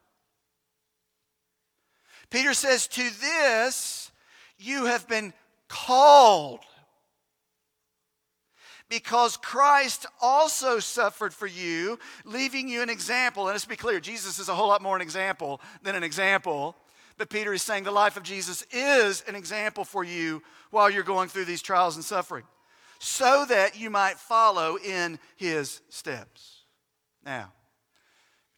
Peter 2.30 2.54
says, 2.54 2.86
To 2.88 3.02
this 3.02 4.10
you 4.58 4.86
have 4.86 5.08
been 5.08 5.32
called 5.68 6.60
because 8.90 9.36
Christ 9.36 10.04
also 10.20 10.80
suffered 10.80 11.32
for 11.32 11.46
you, 11.46 11.98
leaving 12.24 12.68
you 12.68 12.82
an 12.82 12.90
example. 12.90 13.44
And 13.44 13.54
let's 13.54 13.64
be 13.64 13.76
clear, 13.76 14.00
Jesus 14.00 14.38
is 14.38 14.48
a 14.48 14.54
whole 14.54 14.68
lot 14.68 14.82
more 14.82 14.96
an 14.96 15.02
example 15.02 15.60
than 15.82 15.94
an 15.94 16.02
example. 16.02 16.76
But 17.16 17.30
Peter 17.30 17.52
is 17.52 17.62
saying 17.62 17.84
the 17.84 17.92
life 17.92 18.16
of 18.16 18.24
Jesus 18.24 18.64
is 18.72 19.22
an 19.28 19.36
example 19.36 19.84
for 19.84 20.02
you 20.02 20.42
while 20.70 20.90
you're 20.90 21.02
going 21.04 21.28
through 21.28 21.44
these 21.44 21.62
trials 21.62 21.96
and 21.96 22.04
suffering, 22.04 22.44
so 22.98 23.44
that 23.48 23.78
you 23.78 23.90
might 23.90 24.18
follow 24.18 24.76
in 24.76 25.18
his 25.36 25.82
steps. 25.88 26.64
Now, 27.24 27.52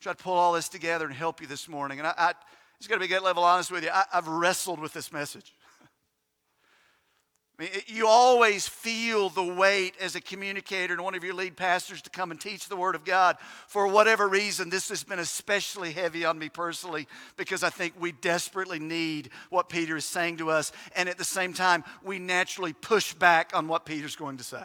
try 0.02 0.12
to 0.12 0.22
pull 0.22 0.34
all 0.34 0.52
this 0.52 0.68
together 0.68 1.06
and 1.06 1.14
help 1.14 1.40
you 1.40 1.46
this 1.46 1.68
morning. 1.68 1.98
And 1.98 2.08
I, 2.08 2.14
I 2.16 2.32
just 2.78 2.88
got 2.88 2.96
to 2.96 3.00
be 3.00 3.06
get 3.06 3.22
level 3.22 3.44
honest 3.44 3.70
with 3.70 3.84
you. 3.84 3.90
I, 3.90 4.04
I've 4.12 4.26
wrestled 4.26 4.80
with 4.80 4.92
this 4.92 5.12
message. 5.12 5.54
I 7.58 7.62
mean, 7.62 7.70
you 7.86 8.08
always 8.08 8.66
feel 8.66 9.28
the 9.28 9.44
weight 9.44 9.94
as 10.00 10.16
a 10.16 10.20
communicator 10.20 10.92
and 10.92 11.04
one 11.04 11.14
of 11.14 11.22
your 11.22 11.34
lead 11.34 11.56
pastors 11.56 12.02
to 12.02 12.10
come 12.10 12.32
and 12.32 12.40
teach 12.40 12.68
the 12.68 12.76
Word 12.76 12.96
of 12.96 13.04
God. 13.04 13.36
For 13.68 13.86
whatever 13.86 14.26
reason, 14.26 14.70
this 14.70 14.88
has 14.88 15.04
been 15.04 15.20
especially 15.20 15.92
heavy 15.92 16.24
on 16.24 16.36
me 16.36 16.48
personally 16.48 17.06
because 17.36 17.62
I 17.62 17.70
think 17.70 17.94
we 17.96 18.10
desperately 18.10 18.80
need 18.80 19.30
what 19.50 19.68
Peter 19.68 19.96
is 19.96 20.04
saying 20.04 20.38
to 20.38 20.50
us. 20.50 20.72
And 20.96 21.08
at 21.08 21.18
the 21.18 21.24
same 21.24 21.52
time, 21.52 21.84
we 22.02 22.18
naturally 22.18 22.72
push 22.72 23.14
back 23.14 23.52
on 23.54 23.68
what 23.68 23.86
Peter's 23.86 24.16
going 24.16 24.38
to 24.38 24.44
say. 24.44 24.64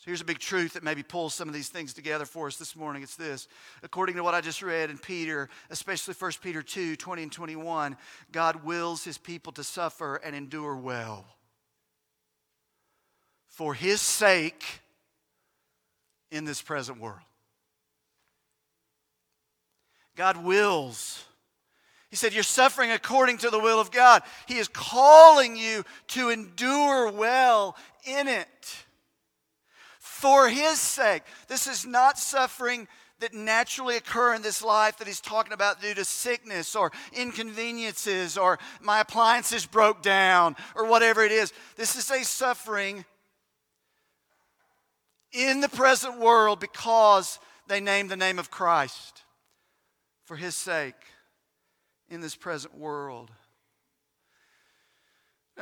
So 0.00 0.06
here's 0.06 0.22
a 0.22 0.24
big 0.24 0.38
truth 0.38 0.72
that 0.72 0.82
maybe 0.82 1.02
pulls 1.02 1.34
some 1.34 1.46
of 1.46 1.52
these 1.52 1.68
things 1.68 1.92
together 1.92 2.24
for 2.24 2.46
us 2.46 2.56
this 2.56 2.74
morning. 2.74 3.02
It's 3.02 3.16
this. 3.16 3.48
According 3.82 4.16
to 4.16 4.22
what 4.22 4.32
I 4.32 4.40
just 4.40 4.62
read 4.62 4.88
in 4.88 4.96
Peter, 4.96 5.50
especially 5.68 6.14
1 6.18 6.32
Peter 6.40 6.62
2 6.62 6.96
20 6.96 7.22
and 7.22 7.30
21, 7.30 7.98
God 8.32 8.64
wills 8.64 9.04
his 9.04 9.18
people 9.18 9.52
to 9.52 9.62
suffer 9.62 10.16
and 10.16 10.34
endure 10.34 10.74
well. 10.74 11.26
For 13.48 13.74
his 13.74 14.00
sake 14.00 14.64
in 16.30 16.46
this 16.46 16.62
present 16.62 16.98
world. 16.98 17.20
God 20.16 20.42
wills. 20.42 21.22
He 22.08 22.16
said, 22.16 22.32
You're 22.32 22.42
suffering 22.42 22.90
according 22.90 23.36
to 23.38 23.50
the 23.50 23.58
will 23.58 23.78
of 23.78 23.90
God. 23.90 24.22
He 24.46 24.56
is 24.56 24.66
calling 24.66 25.56
you 25.56 25.84
to 26.08 26.30
endure 26.30 27.12
well 27.12 27.76
in 28.06 28.28
it 28.28 28.46
for 30.20 30.50
his 30.50 30.78
sake. 30.78 31.22
This 31.48 31.66
is 31.66 31.86
not 31.86 32.18
suffering 32.18 32.86
that 33.20 33.32
naturally 33.32 33.96
occur 33.96 34.34
in 34.34 34.42
this 34.42 34.62
life 34.62 34.98
that 34.98 35.06
he's 35.06 35.20
talking 35.20 35.52
about 35.52 35.80
due 35.80 35.94
to 35.94 36.04
sickness 36.04 36.76
or 36.76 36.92
inconveniences 37.12 38.36
or 38.36 38.58
my 38.82 39.00
appliances 39.00 39.64
broke 39.64 40.02
down 40.02 40.56
or 40.74 40.86
whatever 40.86 41.24
it 41.24 41.32
is. 41.32 41.52
This 41.76 41.96
is 41.96 42.10
a 42.10 42.22
suffering 42.22 43.04
in 45.32 45.60
the 45.60 45.68
present 45.68 46.18
world 46.18 46.60
because 46.60 47.38
they 47.66 47.80
name 47.80 48.08
the 48.08 48.16
name 48.16 48.38
of 48.38 48.50
Christ 48.50 49.22
for 50.24 50.36
his 50.36 50.54
sake 50.54 50.94
in 52.10 52.20
this 52.20 52.36
present 52.36 52.76
world. 52.76 53.30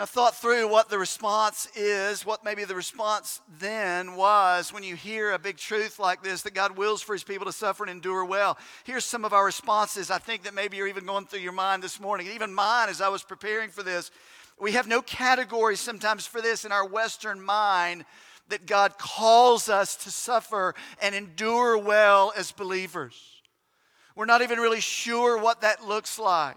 I 0.01 0.05
thought 0.05 0.37
through 0.37 0.69
what 0.69 0.89
the 0.89 0.99
response 0.99 1.67
is, 1.75 2.25
what 2.25 2.45
maybe 2.45 2.65
the 2.65 2.77
response 2.77 3.41
then 3.59 4.15
was 4.15 4.73
when 4.73 4.85
you 4.85 4.95
hear 4.95 5.33
a 5.33 5.41
big 5.41 5.57
truth 5.57 5.99
like 5.99 6.23
this 6.23 6.43
that 6.43 6.55
God 6.55 6.79
wills 6.79 7.03
for 7.03 7.15
his 7.15 7.25
people 7.25 7.47
to 7.47 7.53
suffer 7.53 7.83
and 7.83 7.91
endure 7.91 8.25
well. 8.25 8.59
Here's 8.85 9.05
some 9.05 9.25
of 9.25 9.33
our 9.33 9.45
responses. 9.45 10.09
I 10.09 10.19
think 10.19 10.45
that 10.45 10.55
maybe 10.55 10.77
you're 10.77 10.87
even 10.87 11.05
going 11.05 11.27
through 11.27 11.41
your 11.41 11.51
mind 11.51 11.83
this 11.83 11.99
morning, 11.99 12.29
even 12.29 12.55
mine 12.55 12.89
as 12.89 13.01
I 13.01 13.09
was 13.09 13.25
preparing 13.25 13.71
for 13.71 13.83
this. 13.83 14.13
We 14.61 14.71
have 14.73 14.87
no 14.87 15.03
category 15.03 15.75
sometimes 15.75 16.29
for 16.29 16.41
this 16.41 16.65
in 16.65 16.71
our 16.71 16.87
Western 16.87 17.41
mind 17.41 18.05
that 18.51 18.67
God 18.67 18.99
calls 18.99 19.69
us 19.69 19.97
to 19.97 20.13
suffer 20.13 20.77
and 21.03 21.13
endure 21.13 21.77
well 21.77 22.33
as 22.37 22.53
believers. 22.53 23.43
We're 24.15 24.27
not 24.27 24.43
even 24.43 24.61
really 24.61 24.81
sure 24.81 25.39
what 25.39 25.63
that 25.63 25.85
looks 25.85 26.21
like. 26.21 26.57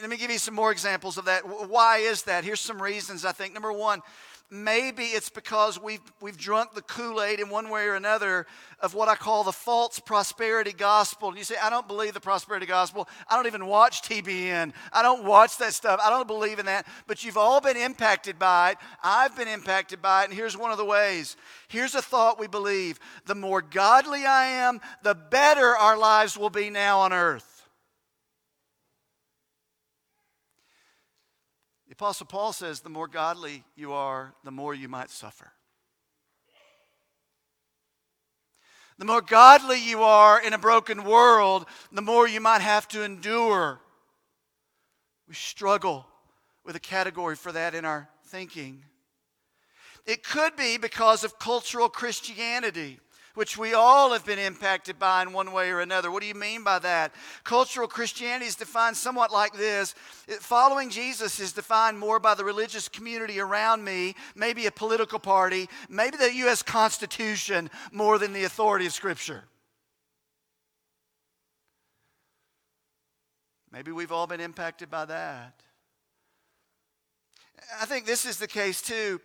Let 0.00 0.08
me 0.08 0.16
give 0.16 0.30
you 0.30 0.38
some 0.38 0.54
more 0.54 0.70
examples 0.70 1.18
of 1.18 1.24
that. 1.24 1.42
Why 1.68 1.98
is 1.98 2.22
that? 2.22 2.44
Here's 2.44 2.60
some 2.60 2.80
reasons 2.80 3.24
I 3.24 3.32
think. 3.32 3.54
Number 3.54 3.72
one, 3.72 4.02
maybe 4.48 5.02
it's 5.02 5.30
because 5.30 5.82
we've, 5.82 6.00
we've 6.20 6.36
drunk 6.36 6.74
the 6.74 6.82
Kool 6.82 7.20
Aid 7.20 7.40
in 7.40 7.48
one 7.48 7.70
way 7.70 7.86
or 7.86 7.96
another 7.96 8.46
of 8.78 8.94
what 8.94 9.08
I 9.08 9.16
call 9.16 9.42
the 9.42 9.50
false 9.50 9.98
prosperity 9.98 10.72
gospel. 10.72 11.36
You 11.36 11.42
say, 11.42 11.56
I 11.60 11.70
don't 11.70 11.88
believe 11.88 12.14
the 12.14 12.20
prosperity 12.20 12.66
gospel. 12.66 13.08
I 13.28 13.34
don't 13.34 13.48
even 13.48 13.66
watch 13.66 14.02
TBN. 14.02 14.72
I 14.92 15.02
don't 15.02 15.24
watch 15.24 15.58
that 15.58 15.74
stuff. 15.74 15.98
I 16.00 16.08
don't 16.08 16.28
believe 16.28 16.60
in 16.60 16.66
that. 16.66 16.86
But 17.08 17.24
you've 17.24 17.36
all 17.36 17.60
been 17.60 17.76
impacted 17.76 18.38
by 18.38 18.70
it. 18.70 18.78
I've 19.02 19.36
been 19.36 19.48
impacted 19.48 20.00
by 20.00 20.22
it. 20.22 20.26
And 20.26 20.34
here's 20.34 20.56
one 20.56 20.70
of 20.70 20.78
the 20.78 20.84
ways. 20.84 21.36
Here's 21.66 21.96
a 21.96 22.02
thought 22.02 22.38
we 22.38 22.46
believe 22.46 23.00
the 23.26 23.34
more 23.34 23.60
godly 23.60 24.24
I 24.24 24.46
am, 24.46 24.80
the 25.02 25.16
better 25.16 25.76
our 25.76 25.98
lives 25.98 26.38
will 26.38 26.50
be 26.50 26.70
now 26.70 27.00
on 27.00 27.12
earth. 27.12 27.49
Apostle 32.00 32.24
Paul 32.24 32.54
says 32.54 32.80
the 32.80 32.88
more 32.88 33.06
godly 33.06 33.62
you 33.76 33.92
are, 33.92 34.32
the 34.42 34.50
more 34.50 34.72
you 34.72 34.88
might 34.88 35.10
suffer. 35.10 35.52
The 38.96 39.04
more 39.04 39.20
godly 39.20 39.78
you 39.78 40.02
are 40.02 40.40
in 40.40 40.54
a 40.54 40.58
broken 40.58 41.04
world, 41.04 41.66
the 41.92 42.00
more 42.00 42.26
you 42.26 42.40
might 42.40 42.62
have 42.62 42.88
to 42.88 43.04
endure. 43.04 43.82
We 45.28 45.34
struggle 45.34 46.06
with 46.64 46.74
a 46.74 46.80
category 46.80 47.36
for 47.36 47.52
that 47.52 47.74
in 47.74 47.84
our 47.84 48.08
thinking. 48.28 48.82
It 50.06 50.24
could 50.24 50.56
be 50.56 50.78
because 50.78 51.22
of 51.22 51.38
cultural 51.38 51.90
Christianity 51.90 52.98
which 53.34 53.56
we 53.56 53.74
all 53.74 54.12
have 54.12 54.24
been 54.24 54.38
impacted 54.38 54.98
by 54.98 55.22
in 55.22 55.32
one 55.32 55.52
way 55.52 55.70
or 55.70 55.80
another. 55.80 56.10
What 56.10 56.22
do 56.22 56.28
you 56.28 56.34
mean 56.34 56.64
by 56.64 56.78
that? 56.80 57.14
Cultural 57.44 57.86
Christianity 57.86 58.46
is 58.46 58.56
defined 58.56 58.96
somewhat 58.96 59.32
like 59.32 59.52
this 59.52 59.94
uh, 60.28 60.34
following 60.40 60.90
Jesus 60.90 61.38
is 61.40 61.52
defined 61.52 61.98
more 61.98 62.18
by 62.18 62.34
the 62.34 62.44
religious 62.44 62.88
community 62.88 63.40
around 63.40 63.84
me, 63.84 64.14
maybe 64.34 64.66
a 64.66 64.70
political 64.70 65.18
party, 65.18 65.68
maybe 65.88 66.16
the 66.16 66.34
U.S. 66.36 66.62
Constitution, 66.62 67.70
more 67.92 68.18
than 68.18 68.32
the 68.32 68.44
authority 68.44 68.86
of 68.86 68.92
Scripture. 68.92 69.44
Maybe 73.72 73.92
we've 73.92 74.12
all 74.12 74.26
been 74.26 74.40
impacted 74.40 74.90
by 74.90 75.04
that. 75.04 75.62
I 77.80 77.86
think 77.86 78.04
this 78.04 78.26
is 78.26 78.38
the 78.38 78.48
case 78.48 78.82
too 78.82 79.20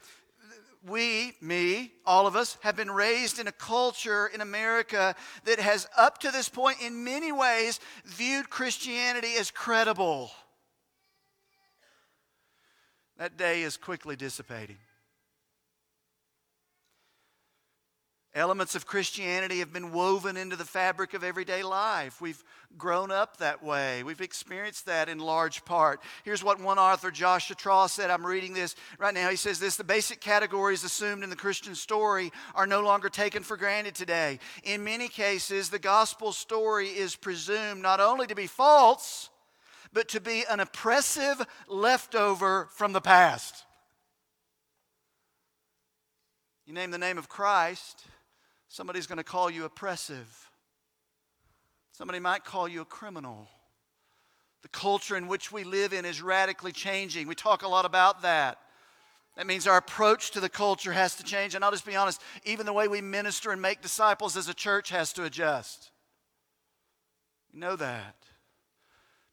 we, 0.87 1.33
me, 1.41 1.91
all 2.05 2.27
of 2.27 2.35
us, 2.35 2.57
have 2.61 2.75
been 2.75 2.91
raised 2.91 3.39
in 3.39 3.47
a 3.47 3.51
culture 3.51 4.27
in 4.27 4.41
America 4.41 5.15
that 5.45 5.59
has, 5.59 5.87
up 5.97 6.19
to 6.19 6.31
this 6.31 6.49
point, 6.49 6.77
in 6.81 7.03
many 7.03 7.31
ways, 7.31 7.79
viewed 8.05 8.49
Christianity 8.49 9.33
as 9.39 9.51
credible. 9.51 10.31
That 13.17 13.37
day 13.37 13.63
is 13.63 13.77
quickly 13.77 14.15
dissipating. 14.15 14.77
Elements 18.35 18.75
of 18.75 18.85
Christianity 18.85 19.59
have 19.59 19.71
been 19.71 19.93
woven 19.93 20.35
into 20.35 20.57
the 20.57 20.65
fabric 20.65 21.13
of 21.13 21.23
everyday 21.23 21.63
life. 21.63 22.19
We've 22.19 22.43
grown 22.77 23.09
up 23.09 23.37
that 23.37 23.63
way. 23.63 24.03
We've 24.03 24.19
experienced 24.19 24.87
that 24.87 25.07
in 25.07 25.19
large 25.19 25.63
part. 25.63 26.01
Here's 26.25 26.43
what 26.43 26.59
one 26.59 26.77
author, 26.77 27.11
Josh 27.11 27.47
Chatraw, 27.47 27.89
said. 27.89 28.09
I'm 28.09 28.25
reading 28.25 28.51
this 28.51 28.75
right 28.99 29.13
now. 29.13 29.29
He 29.29 29.37
says 29.37 29.57
this 29.57 29.77
The 29.77 29.85
basic 29.85 30.19
categories 30.19 30.83
assumed 30.83 31.23
in 31.23 31.29
the 31.29 31.37
Christian 31.37 31.75
story 31.75 32.33
are 32.55 32.67
no 32.67 32.81
longer 32.81 33.07
taken 33.07 33.41
for 33.41 33.55
granted 33.55 33.95
today. 33.95 34.39
In 34.65 34.83
many 34.83 35.07
cases, 35.07 35.69
the 35.69 35.79
gospel 35.79 36.33
story 36.33 36.89
is 36.89 37.15
presumed 37.15 37.81
not 37.81 38.01
only 38.01 38.27
to 38.27 38.35
be 38.35 38.47
false, 38.47 39.29
but 39.93 40.09
to 40.09 40.19
be 40.19 40.43
an 40.49 40.59
oppressive 40.59 41.41
leftover 41.69 42.67
from 42.73 42.91
the 42.91 42.99
past. 42.99 43.63
You 46.65 46.73
name 46.73 46.91
the 46.91 46.97
name 46.97 47.17
of 47.17 47.29
Christ 47.29 48.03
Somebody's 48.75 49.07
going 49.07 49.19
to 49.19 49.23
call 49.23 49.49
you 49.49 49.63
oppressive. 49.63 50.49
Somebody 51.93 52.19
might 52.19 52.43
call 52.43 52.67
you 52.67 52.81
a 52.81 52.85
criminal. 52.85 53.47
The 54.63 54.67
culture 54.67 55.15
in 55.15 55.29
which 55.29 55.49
we 55.49 55.63
live 55.63 55.93
in 55.93 56.03
is 56.03 56.21
radically 56.21 56.73
changing. 56.73 57.29
We 57.29 57.35
talk 57.35 57.63
a 57.63 57.69
lot 57.69 57.85
about 57.85 58.23
that. 58.23 58.57
That 59.37 59.47
means 59.47 59.65
our 59.65 59.77
approach 59.77 60.31
to 60.31 60.41
the 60.41 60.49
culture 60.49 60.91
has 60.91 61.15
to 61.15 61.23
change. 61.23 61.55
And 61.55 61.63
I'll 61.63 61.71
just 61.71 61.85
be 61.85 61.95
honest, 61.95 62.21
even 62.43 62.65
the 62.65 62.73
way 62.73 62.89
we 62.89 62.99
minister 62.99 63.51
and 63.51 63.61
make 63.61 63.81
disciples 63.81 64.35
as 64.35 64.49
a 64.49 64.53
church 64.53 64.89
has 64.89 65.13
to 65.13 65.23
adjust. 65.23 65.91
We 67.53 67.61
know 67.61 67.77
that. 67.77 68.24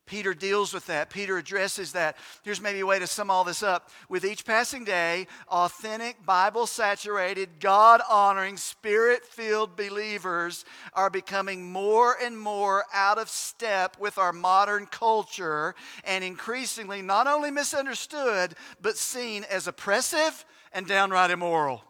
Peter 0.04 0.34
deals 0.34 0.74
with 0.74 0.86
that. 0.86 1.10
Peter 1.10 1.38
addresses 1.38 1.92
that. 1.92 2.16
Here's 2.42 2.60
maybe 2.60 2.80
a 2.80 2.86
way 2.86 2.98
to 2.98 3.06
sum 3.06 3.30
all 3.30 3.44
this 3.44 3.62
up. 3.62 3.88
With 4.08 4.24
each 4.24 4.44
passing 4.44 4.84
day, 4.84 5.28
authentic, 5.48 6.24
Bible 6.26 6.66
saturated, 6.66 7.60
God 7.60 8.00
honoring, 8.10 8.56
spirit 8.56 9.24
filled 9.24 9.76
believers 9.76 10.64
are 10.92 11.08
becoming 11.08 11.70
more 11.70 12.16
and 12.20 12.36
more 12.36 12.84
out 12.92 13.18
of 13.18 13.28
step 13.28 13.96
with 14.00 14.18
our 14.18 14.32
modern 14.32 14.86
culture 14.86 15.74
and 16.04 16.24
increasingly 16.24 17.00
not 17.00 17.28
only 17.28 17.52
misunderstood, 17.52 18.54
but 18.80 18.96
seen 18.96 19.44
as 19.44 19.68
oppressive 19.68 20.44
and 20.72 20.86
downright 20.86 21.30
immoral. 21.30 21.84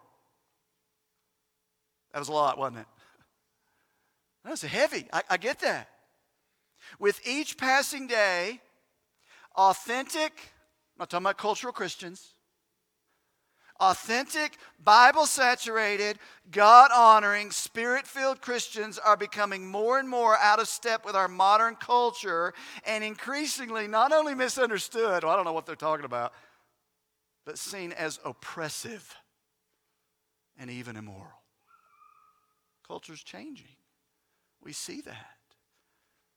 That 2.12 2.18
was 2.18 2.28
a 2.28 2.32
lot, 2.32 2.58
wasn't 2.58 2.80
it? 2.80 2.86
That's 4.44 4.62
heavy. 4.62 5.06
I, 5.12 5.22
I 5.30 5.36
get 5.38 5.60
that. 5.60 5.88
With 6.98 7.20
each 7.26 7.56
passing 7.56 8.06
day, 8.06 8.60
authentic, 9.56 10.32
I'm 10.32 11.00
not 11.00 11.10
talking 11.10 11.26
about 11.26 11.38
cultural 11.38 11.72
Christians, 11.72 12.34
authentic, 13.80 14.58
Bible 14.82 15.26
saturated, 15.26 16.18
God 16.50 16.90
honoring, 16.94 17.50
spirit 17.50 18.06
filled 18.06 18.40
Christians 18.40 18.98
are 18.98 19.16
becoming 19.16 19.66
more 19.66 19.98
and 19.98 20.08
more 20.08 20.36
out 20.36 20.60
of 20.60 20.68
step 20.68 21.04
with 21.04 21.16
our 21.16 21.28
modern 21.28 21.74
culture 21.74 22.54
and 22.86 23.02
increasingly 23.02 23.88
not 23.88 24.12
only 24.12 24.34
misunderstood, 24.34 25.24
well, 25.24 25.32
I 25.32 25.36
don't 25.36 25.44
know 25.44 25.52
what 25.52 25.66
they're 25.66 25.74
talking 25.74 26.04
about, 26.04 26.32
but 27.44 27.58
seen 27.58 27.92
as 27.92 28.20
oppressive 28.24 29.16
and 30.58 30.70
even 30.70 30.96
immoral. 30.96 31.42
Culture's 32.86 33.22
changing. 33.22 33.76
We 34.62 34.72
see 34.72 35.00
that. 35.00 35.31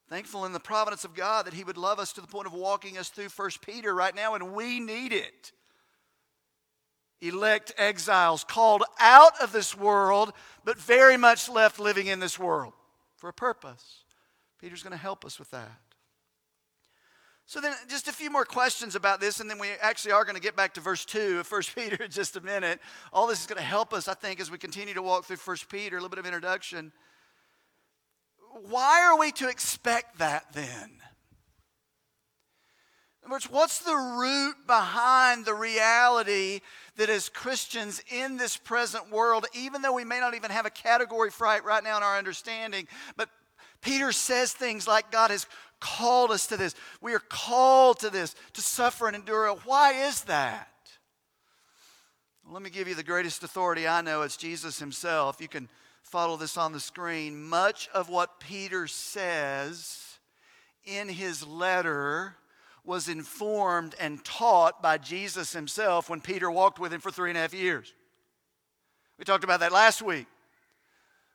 Thankful 0.08 0.44
in 0.44 0.52
the 0.52 0.60
providence 0.60 1.04
of 1.04 1.14
God 1.14 1.46
that 1.46 1.54
He 1.54 1.64
would 1.64 1.76
love 1.76 1.98
us 1.98 2.12
to 2.12 2.20
the 2.20 2.28
point 2.28 2.46
of 2.46 2.52
walking 2.52 2.96
us 2.96 3.08
through 3.08 3.28
First 3.28 3.60
Peter 3.60 3.94
right 3.94 4.14
now, 4.14 4.34
and 4.34 4.52
we 4.52 4.78
need 4.78 5.12
it. 5.12 5.52
Elect 7.20 7.72
exiles 7.76 8.44
called 8.44 8.84
out 9.00 9.32
of 9.42 9.50
this 9.50 9.76
world, 9.76 10.32
but 10.64 10.78
very 10.78 11.16
much 11.16 11.48
left 11.48 11.80
living 11.80 12.06
in 12.06 12.20
this 12.20 12.38
world 12.38 12.72
for 13.16 13.28
a 13.28 13.32
purpose. 13.32 14.04
Peter's 14.60 14.82
going 14.82 14.92
to 14.92 14.96
help 14.96 15.24
us 15.24 15.38
with 15.38 15.50
that. 15.50 15.80
So 17.48 17.60
then 17.60 17.74
just 17.88 18.08
a 18.08 18.12
few 18.12 18.30
more 18.30 18.44
questions 18.44 18.94
about 18.94 19.20
this, 19.20 19.40
and 19.40 19.48
then 19.48 19.58
we 19.58 19.68
actually 19.80 20.12
are 20.12 20.24
going 20.24 20.34
to 20.36 20.42
get 20.42 20.56
back 20.56 20.74
to 20.74 20.80
verse 20.80 21.04
2 21.04 21.40
of 21.40 21.50
1 21.50 21.62
Peter 21.74 22.04
in 22.04 22.10
just 22.10 22.36
a 22.36 22.40
minute. 22.40 22.80
All 23.12 23.26
this 23.26 23.40
is 23.40 23.46
going 23.46 23.58
to 23.58 23.64
help 23.64 23.92
us, 23.92 24.08
I 24.08 24.14
think, 24.14 24.40
as 24.40 24.50
we 24.50 24.58
continue 24.58 24.94
to 24.94 25.02
walk 25.02 25.24
through 25.24 25.36
1 25.36 25.56
Peter, 25.68 25.96
a 25.96 26.00
little 26.00 26.10
bit 26.10 26.18
of 26.18 26.26
introduction 26.26 26.92
why 28.68 29.02
are 29.02 29.18
we 29.18 29.32
to 29.32 29.48
expect 29.48 30.18
that 30.18 30.52
then? 30.52 30.96
words, 33.30 33.50
what's 33.50 33.80
the 33.80 33.94
root 33.94 34.54
behind 34.66 35.44
the 35.44 35.54
reality 35.54 36.60
that 36.96 37.10
as 37.10 37.28
Christians 37.28 38.02
in 38.10 38.36
this 38.36 38.56
present 38.56 39.10
world, 39.10 39.46
even 39.54 39.82
though 39.82 39.92
we 39.92 40.04
may 40.04 40.20
not 40.20 40.34
even 40.34 40.50
have 40.50 40.66
a 40.66 40.70
category 40.70 41.30
for 41.30 41.54
it 41.54 41.64
right 41.64 41.82
now 41.82 41.96
in 41.96 42.02
our 42.02 42.16
understanding, 42.16 42.86
but 43.16 43.28
Peter 43.82 44.12
says 44.12 44.52
things 44.52 44.86
like 44.88 45.10
God 45.10 45.30
has 45.30 45.46
called 45.80 46.30
us 46.30 46.46
to 46.48 46.56
this. 46.56 46.74
We 47.00 47.14
are 47.14 47.22
called 47.28 48.00
to 48.00 48.10
this, 48.10 48.34
to 48.54 48.60
suffer 48.60 49.06
and 49.06 49.16
endure. 49.16 49.48
Why 49.64 50.06
is 50.06 50.22
that? 50.22 50.68
Well, 52.44 52.54
let 52.54 52.62
me 52.62 52.70
give 52.70 52.88
you 52.88 52.94
the 52.94 53.02
greatest 53.02 53.42
authority 53.42 53.86
I 53.86 54.00
know. 54.00 54.22
It's 54.22 54.36
Jesus 54.36 54.78
himself. 54.78 55.40
You 55.40 55.48
can 55.48 55.68
follow 56.06 56.36
this 56.36 56.56
on 56.56 56.72
the 56.72 56.80
screen. 56.80 57.42
Much 57.48 57.88
of 57.92 58.08
what 58.08 58.40
Peter 58.40 58.86
says 58.86 60.18
in 60.84 61.08
his 61.08 61.46
letter 61.46 62.36
was 62.84 63.08
informed 63.08 63.94
and 63.98 64.24
taught 64.24 64.80
by 64.80 64.98
Jesus 64.98 65.52
himself 65.52 66.08
when 66.08 66.20
Peter 66.20 66.50
walked 66.50 66.78
with 66.78 66.92
him 66.92 67.00
for 67.00 67.10
three 67.10 67.30
and 67.30 67.36
a 67.36 67.40
half 67.40 67.52
years. 67.52 67.92
We 69.18 69.24
talked 69.24 69.44
about 69.44 69.60
that 69.60 69.72
last 69.72 70.00
week. 70.00 70.26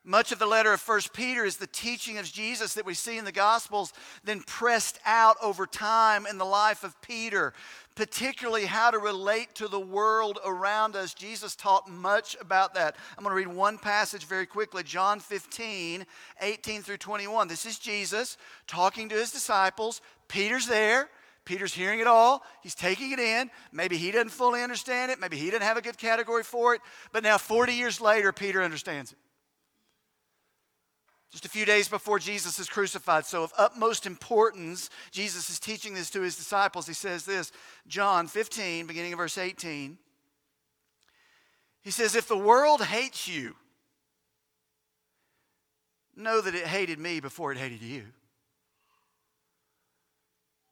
Much 0.04 0.32
of 0.32 0.40
the 0.40 0.48
letter 0.48 0.74
of 0.74 0.82
1 0.82 1.02
Peter 1.14 1.46
is 1.46 1.58
the 1.58 1.68
teaching 1.68 2.18
of 2.18 2.26
Jesus 2.26 2.74
that 2.74 2.86
we 2.86 2.96
see 2.96 3.20
in 3.20 3.26
the 3.26 3.32
Gospels, 3.32 3.94
then 4.24 4.42
pressed 4.42 5.00
out 5.06 5.38
over 5.44 5.68
time 5.68 6.26
in 6.26 6.40
the 6.40 6.46
life 6.46 6.84
of 6.84 7.00
Peter, 7.02 7.54
particularly 7.96 8.66
how 8.66 8.92
to 8.92 8.98
relate 8.98 9.54
to 9.56 9.68
the 9.68 9.80
world 9.80 10.40
around 10.46 10.96
us. 10.96 11.14
Jesus 11.14 11.56
taught 11.56 11.90
much 11.90 12.38
about 12.40 12.74
that. 12.76 12.96
I'm 13.18 13.24
going 13.24 13.32
to 13.32 13.36
read 13.36 13.56
one 13.56 13.78
passage 13.78 14.26
very 14.26 14.46
quickly 14.46 14.84
John 14.84 15.20
15, 15.20 16.06
18 16.40 16.82
through 16.82 16.98
21. 16.98 17.48
This 17.48 17.66
is 17.66 17.78
Jesus 17.78 18.38
talking 18.68 19.10
to 19.10 19.16
his 19.16 19.32
disciples. 19.32 20.02
Peter's 20.28 20.68
there. 20.68 21.10
Peter's 21.44 21.74
hearing 21.74 22.00
it 22.00 22.08
all. 22.08 22.44
He's 22.62 22.76
taking 22.76 23.12
it 23.12 23.20
in. 23.20 23.50
Maybe 23.72 23.98
he 23.98 24.12
doesn't 24.12 24.30
fully 24.30 24.62
understand 24.62 25.12
it. 25.12 25.20
Maybe 25.20 25.38
he 25.38 25.46
didn't 25.46 25.64
have 25.64 25.78
a 25.78 25.82
good 25.82 25.98
category 25.98 26.44
for 26.44 26.76
it. 26.76 26.82
But 27.12 27.24
now, 27.24 27.38
40 27.38 27.74
years 27.74 28.00
later, 28.00 28.32
Peter 28.32 28.62
understands 28.62 29.12
it 29.12 29.18
just 31.32 31.46
a 31.46 31.50
few 31.50 31.66
days 31.66 31.88
before 31.88 32.20
Jesus 32.20 32.60
is 32.60 32.70
crucified. 32.70 33.26
So, 33.26 33.44
of 33.44 33.54
utmost 33.58 34.06
importance, 34.06 34.90
Jesus 35.12 35.50
is 35.50 35.60
teaching 35.60 35.94
this 35.94 36.10
to 36.12 36.22
his 36.22 36.36
disciples. 36.36 36.88
He 36.88 36.94
says 36.94 37.26
this 37.26 37.52
John 37.88 38.28
15, 38.28 38.86
beginning 38.86 39.14
of 39.14 39.20
verse 39.20 39.38
18. 39.38 39.98
He 41.84 41.92
says, 41.92 42.16
If 42.16 42.28
the 42.28 42.38
world 42.38 42.84
hates 42.84 43.28
you, 43.28 43.56
know 46.16 46.42
that 46.42 46.54
it 46.54 46.68
hated 46.68 47.00
me 47.00 47.22
before 47.22 47.52
it 47.54 47.58
hated 47.58 47.82
you. 47.82 48.04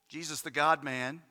Jesus, 0.10 0.42
the 0.42 0.52
God 0.52 0.84
man, 0.84 1.22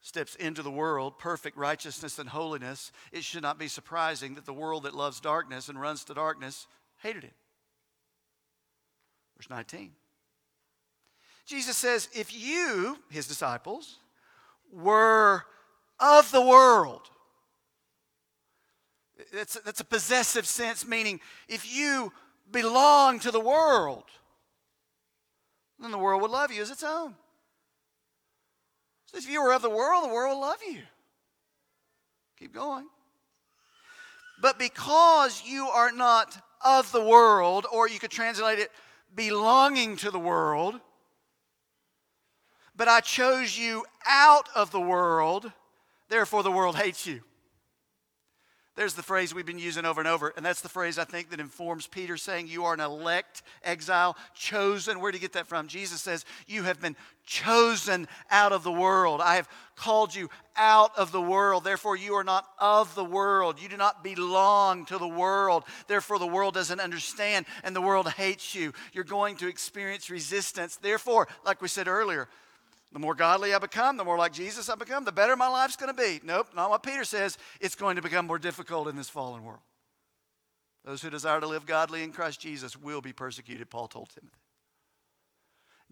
steps 0.00 0.36
into 0.36 0.62
the 0.62 0.70
world, 0.70 1.18
perfect 1.18 1.56
righteousness 1.56 2.18
and 2.20 2.28
holiness. 2.28 2.92
It 3.10 3.24
should 3.24 3.42
not 3.42 3.58
be 3.58 3.66
surprising 3.66 4.36
that 4.36 4.46
the 4.46 4.52
world 4.52 4.84
that 4.84 4.94
loves 4.94 5.18
darkness 5.18 5.68
and 5.68 5.80
runs 5.80 6.04
to 6.04 6.14
darkness 6.14 6.68
hated 7.02 7.24
him. 7.24 7.32
Verse 9.38 9.50
19. 9.50 9.92
Jesus 11.46 11.76
says, 11.76 12.08
If 12.14 12.34
you, 12.34 12.98
his 13.10 13.26
disciples, 13.26 13.96
were 14.72 15.44
of 15.98 16.30
the 16.30 16.42
world, 16.42 17.02
that's, 19.32 19.54
that's 19.60 19.80
a 19.80 19.84
possessive 19.84 20.46
sense, 20.46 20.86
meaning 20.86 21.20
if 21.48 21.72
you 21.74 22.12
belong 22.50 23.18
to 23.20 23.30
the 23.30 23.40
world, 23.40 24.04
then 25.80 25.90
the 25.90 25.98
world 25.98 26.22
would 26.22 26.30
love 26.30 26.52
you 26.52 26.62
as 26.62 26.70
its 26.70 26.82
own. 26.82 27.14
So 29.06 29.16
if 29.16 29.28
you 29.28 29.42
were 29.42 29.54
of 29.54 29.62
the 29.62 29.70
world, 29.70 30.04
the 30.04 30.12
world 30.12 30.36
will 30.36 30.42
love 30.42 30.58
you. 30.68 30.80
Keep 32.38 32.54
going. 32.54 32.86
But 34.40 34.58
because 34.58 35.42
you 35.46 35.66
are 35.68 35.90
not 35.90 36.36
of 36.64 36.92
the 36.92 37.02
world, 37.02 37.66
or 37.72 37.88
you 37.88 37.98
could 37.98 38.10
translate 38.10 38.58
it, 38.58 38.70
belonging 39.14 39.96
to 39.96 40.10
the 40.10 40.18
world, 40.18 40.80
but 42.76 42.88
I 42.88 43.00
chose 43.00 43.58
you 43.58 43.84
out 44.06 44.48
of 44.54 44.70
the 44.70 44.80
world, 44.80 45.52
therefore 46.08 46.42
the 46.42 46.52
world 46.52 46.76
hates 46.76 47.06
you. 47.06 47.22
There's 48.78 48.94
the 48.94 49.02
phrase 49.02 49.34
we've 49.34 49.44
been 49.44 49.58
using 49.58 49.84
over 49.84 50.00
and 50.00 50.06
over, 50.06 50.32
and 50.36 50.46
that's 50.46 50.60
the 50.60 50.68
phrase 50.68 51.00
I 51.00 51.04
think 51.04 51.30
that 51.30 51.40
informs 51.40 51.88
Peter 51.88 52.16
saying, 52.16 52.46
You 52.46 52.64
are 52.66 52.74
an 52.74 52.78
elect 52.78 53.42
exile, 53.64 54.16
chosen. 54.36 55.00
Where 55.00 55.10
did 55.10 55.18
he 55.18 55.22
get 55.22 55.32
that 55.32 55.48
from? 55.48 55.66
Jesus 55.66 56.00
says, 56.00 56.24
You 56.46 56.62
have 56.62 56.80
been 56.80 56.94
chosen 57.26 58.06
out 58.30 58.52
of 58.52 58.62
the 58.62 58.70
world. 58.70 59.20
I 59.20 59.34
have 59.34 59.48
called 59.74 60.14
you 60.14 60.30
out 60.54 60.96
of 60.96 61.10
the 61.10 61.20
world. 61.20 61.64
Therefore, 61.64 61.96
you 61.96 62.14
are 62.14 62.22
not 62.22 62.46
of 62.60 62.94
the 62.94 63.04
world. 63.04 63.60
You 63.60 63.68
do 63.68 63.76
not 63.76 64.04
belong 64.04 64.84
to 64.86 64.98
the 64.98 65.08
world. 65.08 65.64
Therefore, 65.88 66.20
the 66.20 66.28
world 66.28 66.54
doesn't 66.54 66.78
understand, 66.78 67.46
and 67.64 67.74
the 67.74 67.82
world 67.82 68.08
hates 68.08 68.54
you. 68.54 68.72
You're 68.92 69.02
going 69.02 69.38
to 69.38 69.48
experience 69.48 70.08
resistance. 70.08 70.76
Therefore, 70.76 71.26
like 71.44 71.60
we 71.60 71.66
said 71.66 71.88
earlier, 71.88 72.28
the 72.92 72.98
more 72.98 73.14
godly 73.14 73.54
I 73.54 73.58
become, 73.58 73.96
the 73.96 74.04
more 74.04 74.16
like 74.16 74.32
Jesus 74.32 74.68
I 74.68 74.74
become, 74.74 75.04
the 75.04 75.12
better 75.12 75.36
my 75.36 75.48
life's 75.48 75.76
going 75.76 75.94
to 75.94 76.02
be. 76.02 76.20
Nope, 76.24 76.48
not 76.54 76.70
what 76.70 76.82
Peter 76.82 77.04
says. 77.04 77.36
It's 77.60 77.74
going 77.74 77.96
to 77.96 78.02
become 78.02 78.26
more 78.26 78.38
difficult 78.38 78.88
in 78.88 78.96
this 78.96 79.10
fallen 79.10 79.44
world. 79.44 79.60
Those 80.84 81.02
who 81.02 81.10
desire 81.10 81.40
to 81.40 81.46
live 81.46 81.66
godly 81.66 82.02
in 82.02 82.12
Christ 82.12 82.40
Jesus 82.40 82.76
will 82.76 83.02
be 83.02 83.12
persecuted, 83.12 83.68
Paul 83.68 83.88
told 83.88 84.08
Timothy. 84.10 84.38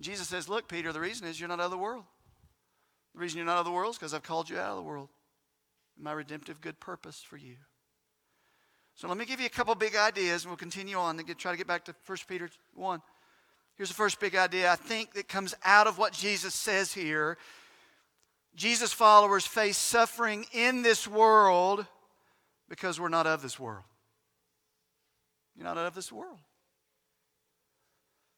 Jesus 0.01 0.29
says, 0.29 0.49
Look, 0.49 0.69
Peter, 0.69 0.93
the 0.93 1.01
reason 1.01 1.27
is 1.27 1.39
you're 1.39 1.49
not 1.49 1.61
of 1.61 1.71
the 1.71 1.79
world. 1.79 2.05
The 3.15 3.21
reason 3.21 3.39
you're 3.39 3.47
not 3.47 3.59
of 3.59 3.65
the 3.65 3.73
world 3.73 3.91
is 3.91 3.99
because 3.99 4.15
I've 4.15 4.23
called 4.23 4.49
you 4.49 4.59
out 4.59 4.71
of 4.71 4.77
the 4.77 4.83
world. 4.83 5.09
My 5.99 6.13
redemptive 6.13 6.61
good 6.61 6.79
purpose 6.81 7.23
for 7.23 7.37
you. 7.37 7.57
So 8.95 9.09
let 9.09 9.19
me 9.19 9.27
give 9.27 9.41
you 9.41 9.47
a 9.47 9.51
couple 9.51 9.75
big 9.75 9.97
ideas 9.97 10.45
and 10.45 10.51
we'll 10.51 10.57
continue 10.57 10.97
on 10.97 11.19
and 11.19 11.39
try 11.39 11.53
to 11.53 11.59
get 11.59 11.67
back 11.67 11.85
to 11.85 11.95
1 12.07 12.19
Peter 12.29 12.49
1. 12.75 13.03
Here's 13.77 13.89
the 13.91 13.95
first 13.95 14.21
big 14.21 14.35
idea 14.35 14.73
I 14.73 14.77
think 14.77 15.15
that 15.15 15.29
comes 15.29 15.55
out 15.65 15.87
of 15.87 15.99
what 15.99 16.13
Jesus 16.13 16.55
says 16.55 16.93
here. 16.93 17.37
Jesus' 18.55 18.93
followers 18.93 19.47
face 19.47 19.77
suffering 19.77 20.47
in 20.53 20.83
this 20.83 21.07
world 21.07 21.87
because 22.69 22.99
we're 22.99 23.09
not 23.09 23.27
of 23.27 23.43
this 23.43 23.61
world. 23.61 23.85
You're 25.55 25.67
not 25.67 25.77
of 25.77 25.95
this 25.95 26.11
world. 26.11 26.39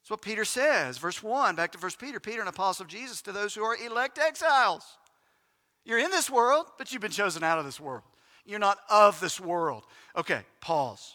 That's 0.03 0.11
what 0.11 0.23
Peter 0.23 0.45
says. 0.45 0.99
Verse 0.99 1.23
1, 1.23 1.55
back 1.55 1.73
to 1.73 1.79
verse 1.79 1.95
Peter. 1.95 2.19
Peter, 2.19 2.43
an 2.43 2.49
apostle 2.49 2.85
of 2.85 2.89
Jesus, 2.89 3.23
to 3.23 3.33
those 3.33 3.55
who 3.55 3.63
are 3.63 3.77
elect 3.77 4.19
exiles. 4.19 4.85
You're 5.85 5.99
in 5.99 6.11
this 6.11 6.29
world, 6.29 6.67
but 6.79 6.93
you've 6.93 7.03
been 7.03 7.11
chosen 7.11 7.45
out 7.45 7.59
of 7.59 7.65
this 7.65 7.79
world. 7.79 8.03
You're 8.45 8.59
not 8.59 8.79
of 8.91 9.21
this 9.21 9.39
world. 9.39 9.85
Okay, 10.17 10.41
pause. 10.61 11.15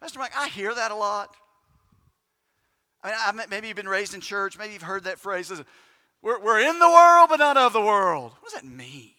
Pastor 0.00 0.18
Mike, 0.18 0.36
I 0.36 0.48
hear 0.48 0.74
that 0.74 0.90
a 0.90 0.94
lot. 0.94 1.34
I 3.14 3.32
mean, 3.32 3.46
maybe 3.50 3.68
you've 3.68 3.76
been 3.76 3.88
raised 3.88 4.14
in 4.14 4.20
church. 4.20 4.58
Maybe 4.58 4.72
you've 4.72 4.82
heard 4.82 5.04
that 5.04 5.18
phrase. 5.18 5.52
We're, 6.22 6.40
we're 6.40 6.60
in 6.60 6.78
the 6.78 6.88
world, 6.88 7.28
but 7.28 7.38
not 7.38 7.56
of 7.56 7.72
the 7.72 7.80
world. 7.80 8.32
What 8.40 8.50
does 8.50 8.60
that 8.60 8.64
mean? 8.64 9.10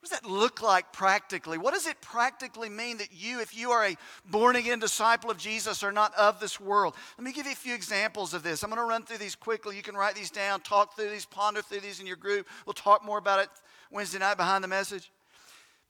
What 0.00 0.08
does 0.08 0.20
that 0.20 0.30
look 0.30 0.62
like 0.62 0.94
practically? 0.94 1.58
What 1.58 1.74
does 1.74 1.86
it 1.86 2.00
practically 2.00 2.70
mean 2.70 2.96
that 2.98 3.08
you, 3.12 3.40
if 3.40 3.54
you 3.54 3.72
are 3.72 3.84
a 3.84 3.96
born 4.24 4.56
again 4.56 4.78
disciple 4.78 5.30
of 5.30 5.36
Jesus, 5.36 5.82
are 5.82 5.92
not 5.92 6.14
of 6.14 6.40
this 6.40 6.58
world? 6.58 6.94
Let 7.18 7.24
me 7.24 7.32
give 7.32 7.44
you 7.44 7.52
a 7.52 7.56
few 7.56 7.74
examples 7.74 8.32
of 8.32 8.42
this. 8.42 8.62
I'm 8.62 8.70
going 8.70 8.80
to 8.80 8.88
run 8.88 9.04
through 9.04 9.18
these 9.18 9.34
quickly. 9.34 9.76
You 9.76 9.82
can 9.82 9.94
write 9.94 10.14
these 10.14 10.30
down, 10.30 10.62
talk 10.62 10.96
through 10.96 11.10
these, 11.10 11.26
ponder 11.26 11.60
through 11.60 11.80
these 11.80 12.00
in 12.00 12.06
your 12.06 12.16
group. 12.16 12.48
We'll 12.64 12.72
talk 12.72 13.04
more 13.04 13.18
about 13.18 13.40
it 13.40 13.50
Wednesday 13.90 14.18
night 14.18 14.38
behind 14.38 14.64
the 14.64 14.68
message. 14.68 15.10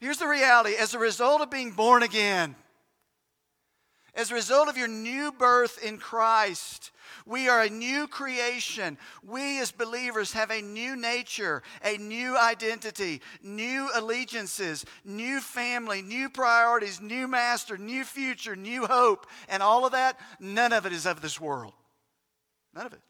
Here's 0.01 0.19
the 0.19 0.27
reality 0.27 0.75
as 0.75 0.93
a 0.93 0.99
result 0.99 1.41
of 1.41 1.49
being 1.49 1.71
born 1.71 2.03
again, 2.03 2.57
as 4.15 4.31
a 4.31 4.35
result 4.35 4.69
of 4.69 4.77
your 4.77 4.89
new 4.89 5.33
birth 5.33 5.83
in 5.83 5.99
Christ, 5.99 6.91
we 7.27 7.49
are 7.49 7.63
a 7.63 7.71
new 7.71 8.07
creation. 8.07 8.99
We 9.23 9.61
as 9.61 9.71
believers 9.71 10.33
have 10.33 10.51
a 10.51 10.63
new 10.63 10.97
nature, 10.97 11.63
a 11.85 11.97
new 11.97 12.37
identity, 12.37 13.21
new 13.43 13.89
allegiances, 13.95 14.85
new 15.05 15.41
family, 15.41 16.03
new 16.03 16.29
priorities, 16.29 17.01
new 17.01 17.29
master, 17.29 17.77
new 17.77 18.05
future, 18.05 18.57
new 18.57 18.87
hope. 18.87 19.27
And 19.49 19.63
all 19.63 19.85
of 19.85 19.93
that, 19.93 20.19
none 20.39 20.73
of 20.73 20.87
it 20.87 20.93
is 20.93 21.07
of 21.07 21.21
this 21.21 21.41
world. 21.41 21.73
None 22.75 22.87
of 22.87 22.93
it. 22.93 23.01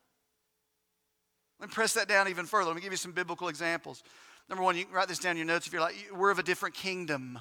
Let 1.60 1.68
me 1.68 1.74
press 1.74 1.92
that 1.94 2.08
down 2.08 2.28
even 2.28 2.46
further. 2.46 2.68
Let 2.68 2.76
me 2.76 2.82
give 2.82 2.92
you 2.92 2.96
some 2.96 3.12
biblical 3.12 3.48
examples. 3.48 4.02
Number 4.48 4.64
one, 4.64 4.76
you 4.76 4.84
can 4.84 4.94
write 4.94 5.08
this 5.08 5.18
down 5.18 5.32
in 5.32 5.36
your 5.36 5.46
notes 5.46 5.66
if 5.66 5.72
you're 5.72 5.82
like, 5.82 5.94
we're 6.14 6.30
of 6.30 6.38
a 6.38 6.42
different 6.42 6.74
kingdom. 6.74 7.38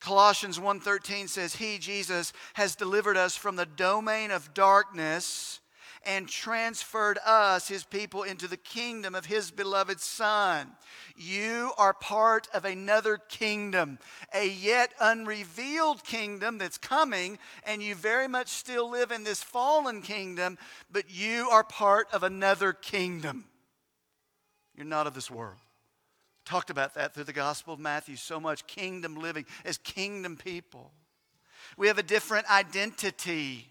Colossians 0.00 0.58
1:13 0.58 1.28
says 1.28 1.56
he 1.56 1.78
Jesus 1.78 2.32
has 2.54 2.76
delivered 2.76 3.16
us 3.16 3.36
from 3.36 3.56
the 3.56 3.66
domain 3.66 4.30
of 4.30 4.54
darkness 4.54 5.60
and 6.06 6.28
transferred 6.28 7.18
us, 7.26 7.66
his 7.66 7.82
people, 7.82 8.22
into 8.22 8.46
the 8.46 8.56
kingdom 8.56 9.14
of 9.14 9.26
his 9.26 9.50
beloved 9.50 10.00
Son. 10.00 10.76
You 11.16 11.72
are 11.76 11.92
part 11.92 12.46
of 12.54 12.64
another 12.64 13.18
kingdom, 13.18 13.98
a 14.32 14.48
yet 14.48 14.92
unrevealed 15.00 16.04
kingdom 16.04 16.58
that's 16.58 16.78
coming, 16.78 17.38
and 17.64 17.82
you 17.82 17.96
very 17.96 18.28
much 18.28 18.48
still 18.48 18.88
live 18.88 19.10
in 19.10 19.24
this 19.24 19.42
fallen 19.42 20.00
kingdom, 20.00 20.58
but 20.90 21.10
you 21.10 21.50
are 21.50 21.64
part 21.64 22.06
of 22.12 22.22
another 22.22 22.72
kingdom. 22.72 23.44
You're 24.76 24.86
not 24.86 25.08
of 25.08 25.14
this 25.14 25.30
world. 25.30 25.58
Talked 26.46 26.70
about 26.70 26.94
that 26.94 27.12
through 27.12 27.24
the 27.24 27.32
Gospel 27.32 27.74
of 27.74 27.80
Matthew 27.80 28.14
so 28.14 28.38
much 28.38 28.66
kingdom 28.68 29.16
living 29.16 29.44
as 29.64 29.78
kingdom 29.78 30.36
people. 30.36 30.92
We 31.76 31.88
have 31.88 31.98
a 31.98 32.04
different 32.04 32.48
identity. 32.48 33.68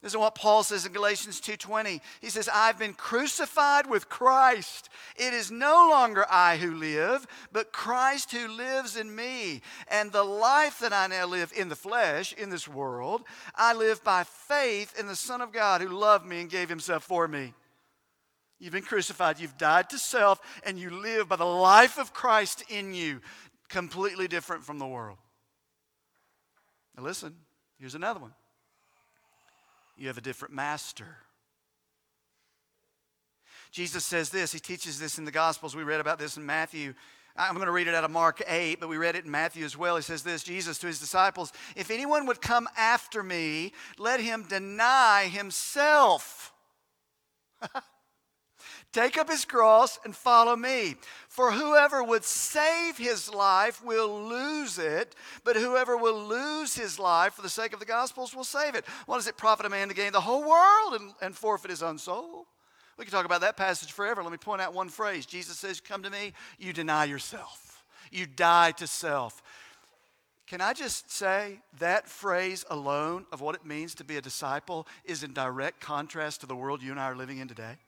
This 0.00 0.12
is 0.12 0.16
what 0.16 0.36
Paul 0.36 0.62
says 0.62 0.86
in 0.86 0.92
Galatians 0.92 1.40
2:20. 1.40 2.00
He 2.20 2.30
says, 2.30 2.48
"I've 2.48 2.78
been 2.78 2.94
crucified 2.94 3.86
with 3.88 4.08
Christ. 4.08 4.90
It 5.16 5.34
is 5.34 5.50
no 5.50 5.88
longer 5.88 6.24
I 6.30 6.56
who 6.56 6.74
live, 6.74 7.26
but 7.50 7.72
Christ 7.72 8.30
who 8.30 8.46
lives 8.46 8.96
in 8.96 9.14
me. 9.14 9.60
And 9.88 10.12
the 10.12 10.24
life 10.24 10.78
that 10.78 10.92
I 10.92 11.08
now 11.08 11.26
live 11.26 11.52
in 11.52 11.68
the 11.68 11.76
flesh, 11.76 12.32
in 12.32 12.50
this 12.50 12.68
world, 12.68 13.24
I 13.56 13.72
live 13.74 14.04
by 14.04 14.22
faith 14.24 14.96
in 14.98 15.08
the 15.08 15.16
Son 15.16 15.40
of 15.40 15.52
God 15.52 15.80
who 15.80 15.88
loved 15.88 16.26
me 16.26 16.40
and 16.40 16.50
gave 16.50 16.68
himself 16.68 17.04
for 17.04 17.26
me." 17.26 17.54
You've 18.62 18.72
been 18.72 18.82
crucified, 18.84 19.40
you've 19.40 19.58
died 19.58 19.90
to 19.90 19.98
self, 19.98 20.40
and 20.62 20.78
you 20.78 20.88
live 20.90 21.28
by 21.28 21.34
the 21.34 21.44
life 21.44 21.98
of 21.98 22.14
Christ 22.14 22.62
in 22.68 22.94
you, 22.94 23.20
completely 23.68 24.28
different 24.28 24.62
from 24.62 24.78
the 24.78 24.86
world. 24.86 25.18
Now, 26.96 27.02
listen, 27.02 27.34
here's 27.80 27.96
another 27.96 28.20
one 28.20 28.32
you 29.96 30.06
have 30.06 30.16
a 30.16 30.20
different 30.20 30.54
master. 30.54 31.16
Jesus 33.72 34.04
says 34.04 34.30
this, 34.30 34.52
he 34.52 34.60
teaches 34.60 35.00
this 35.00 35.18
in 35.18 35.24
the 35.24 35.32
Gospels. 35.32 35.74
We 35.74 35.82
read 35.82 36.00
about 36.00 36.20
this 36.20 36.36
in 36.36 36.46
Matthew. 36.46 36.94
I'm 37.34 37.56
going 37.56 37.66
to 37.66 37.72
read 37.72 37.88
it 37.88 37.96
out 37.96 38.04
of 38.04 38.12
Mark 38.12 38.44
8, 38.46 38.78
but 38.78 38.88
we 38.88 38.96
read 38.96 39.16
it 39.16 39.24
in 39.24 39.30
Matthew 39.30 39.64
as 39.64 39.76
well. 39.76 39.96
He 39.96 40.02
says 40.02 40.22
this 40.22 40.44
Jesus 40.44 40.78
to 40.78 40.86
his 40.86 41.00
disciples, 41.00 41.52
If 41.74 41.90
anyone 41.90 42.26
would 42.26 42.40
come 42.40 42.68
after 42.76 43.24
me, 43.24 43.72
let 43.98 44.20
him 44.20 44.44
deny 44.48 45.28
himself. 45.32 46.52
Take 48.92 49.16
up 49.16 49.30
his 49.30 49.46
cross 49.46 49.98
and 50.04 50.14
follow 50.14 50.54
me. 50.54 50.96
For 51.28 51.50
whoever 51.50 52.04
would 52.04 52.24
save 52.24 52.98
his 52.98 53.32
life 53.32 53.82
will 53.82 54.28
lose 54.28 54.78
it, 54.78 55.16
but 55.44 55.56
whoever 55.56 55.96
will 55.96 56.22
lose 56.22 56.74
his 56.74 56.98
life 56.98 57.32
for 57.32 57.42
the 57.42 57.48
sake 57.48 57.72
of 57.72 57.80
the 57.80 57.86
gospels 57.86 58.34
will 58.34 58.44
save 58.44 58.74
it. 58.74 58.84
What 59.06 59.16
does 59.16 59.26
it 59.26 59.38
profit 59.38 59.64
a 59.64 59.70
man 59.70 59.88
to 59.88 59.94
gain 59.94 60.12
the 60.12 60.20
whole 60.20 60.46
world 60.46 61.00
and, 61.00 61.14
and 61.22 61.34
forfeit 61.34 61.70
his 61.70 61.82
own 61.82 61.96
soul? 61.96 62.46
We 62.98 63.06
can 63.06 63.12
talk 63.12 63.24
about 63.24 63.40
that 63.40 63.56
passage 63.56 63.92
forever. 63.92 64.22
Let 64.22 64.30
me 64.30 64.36
point 64.36 64.60
out 64.60 64.74
one 64.74 64.90
phrase. 64.90 65.24
Jesus 65.24 65.58
says, 65.58 65.80
Come 65.80 66.02
to 66.02 66.10
me, 66.10 66.34
you 66.58 66.74
deny 66.74 67.06
yourself, 67.06 67.82
you 68.10 68.26
die 68.26 68.72
to 68.72 68.86
self. 68.86 69.42
Can 70.46 70.60
I 70.60 70.74
just 70.74 71.10
say 71.10 71.60
that 71.78 72.06
phrase 72.06 72.62
alone 72.68 73.24
of 73.32 73.40
what 73.40 73.54
it 73.54 73.64
means 73.64 73.94
to 73.94 74.04
be 74.04 74.18
a 74.18 74.20
disciple 74.20 74.86
is 75.06 75.22
in 75.22 75.32
direct 75.32 75.80
contrast 75.80 76.42
to 76.42 76.46
the 76.46 76.54
world 76.54 76.82
you 76.82 76.90
and 76.90 77.00
I 77.00 77.04
are 77.04 77.16
living 77.16 77.38
in 77.38 77.48
today? 77.48 77.78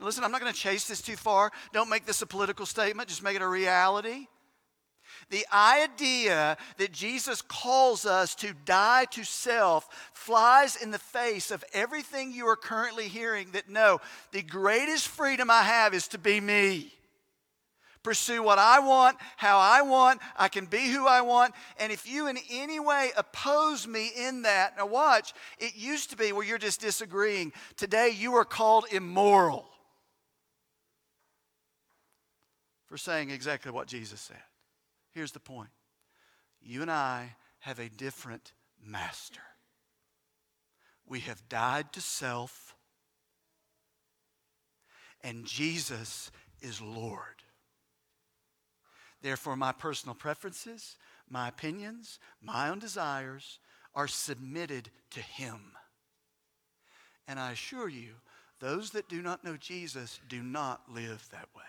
Listen, 0.00 0.22
I'm 0.22 0.30
not 0.30 0.40
going 0.40 0.52
to 0.52 0.58
chase 0.58 0.86
this 0.86 1.02
too 1.02 1.16
far. 1.16 1.50
Don't 1.72 1.90
make 1.90 2.06
this 2.06 2.22
a 2.22 2.26
political 2.26 2.66
statement, 2.66 3.08
just 3.08 3.22
make 3.22 3.36
it 3.36 3.42
a 3.42 3.48
reality. 3.48 4.26
The 5.30 5.46
idea 5.52 6.56
that 6.78 6.92
Jesus 6.92 7.42
calls 7.42 8.06
us 8.06 8.34
to 8.36 8.54
die 8.64 9.06
to 9.06 9.24
self 9.24 10.10
flies 10.12 10.76
in 10.76 10.90
the 10.90 10.98
face 10.98 11.50
of 11.50 11.64
everything 11.72 12.32
you 12.32 12.46
are 12.46 12.56
currently 12.56 13.08
hearing 13.08 13.50
that 13.52 13.68
no, 13.68 14.00
the 14.32 14.42
greatest 14.42 15.08
freedom 15.08 15.50
I 15.50 15.62
have 15.62 15.92
is 15.92 16.08
to 16.08 16.18
be 16.18 16.40
me. 16.40 16.92
Pursue 18.02 18.42
what 18.42 18.58
I 18.58 18.78
want, 18.78 19.18
how 19.36 19.58
I 19.58 19.82
want, 19.82 20.20
I 20.36 20.48
can 20.48 20.66
be 20.66 20.88
who 20.88 21.06
I 21.06 21.20
want. 21.20 21.52
And 21.78 21.92
if 21.92 22.08
you 22.08 22.28
in 22.28 22.38
any 22.50 22.80
way 22.80 23.10
oppose 23.16 23.86
me 23.86 24.12
in 24.16 24.42
that, 24.42 24.78
now 24.78 24.86
watch, 24.86 25.34
it 25.58 25.74
used 25.76 26.10
to 26.10 26.16
be 26.16 26.32
where 26.32 26.46
you're 26.46 26.58
just 26.58 26.80
disagreeing. 26.80 27.52
Today 27.76 28.14
you 28.16 28.34
are 28.36 28.44
called 28.44 28.86
immoral. 28.90 29.66
For 32.88 32.96
saying 32.96 33.30
exactly 33.30 33.70
what 33.70 33.86
Jesus 33.86 34.20
said. 34.20 34.42
Here's 35.12 35.32
the 35.32 35.40
point 35.40 35.70
you 36.60 36.82
and 36.82 36.90
I 36.90 37.36
have 37.60 37.78
a 37.78 37.88
different 37.88 38.52
master. 38.82 39.40
We 41.06 41.20
have 41.20 41.48
died 41.48 41.92
to 41.92 42.00
self, 42.00 42.74
and 45.22 45.44
Jesus 45.44 46.30
is 46.60 46.80
Lord. 46.80 47.22
Therefore, 49.22 49.56
my 49.56 49.72
personal 49.72 50.14
preferences, 50.14 50.96
my 51.28 51.48
opinions, 51.48 52.18
my 52.40 52.68
own 52.68 52.78
desires 52.78 53.58
are 53.94 54.08
submitted 54.08 54.90
to 55.10 55.20
Him. 55.20 55.72
And 57.26 57.38
I 57.38 57.52
assure 57.52 57.88
you, 57.88 58.14
those 58.60 58.90
that 58.90 59.08
do 59.08 59.22
not 59.22 59.44
know 59.44 59.56
Jesus 59.56 60.20
do 60.28 60.42
not 60.42 60.82
live 60.92 61.26
that 61.32 61.48
way. 61.54 61.62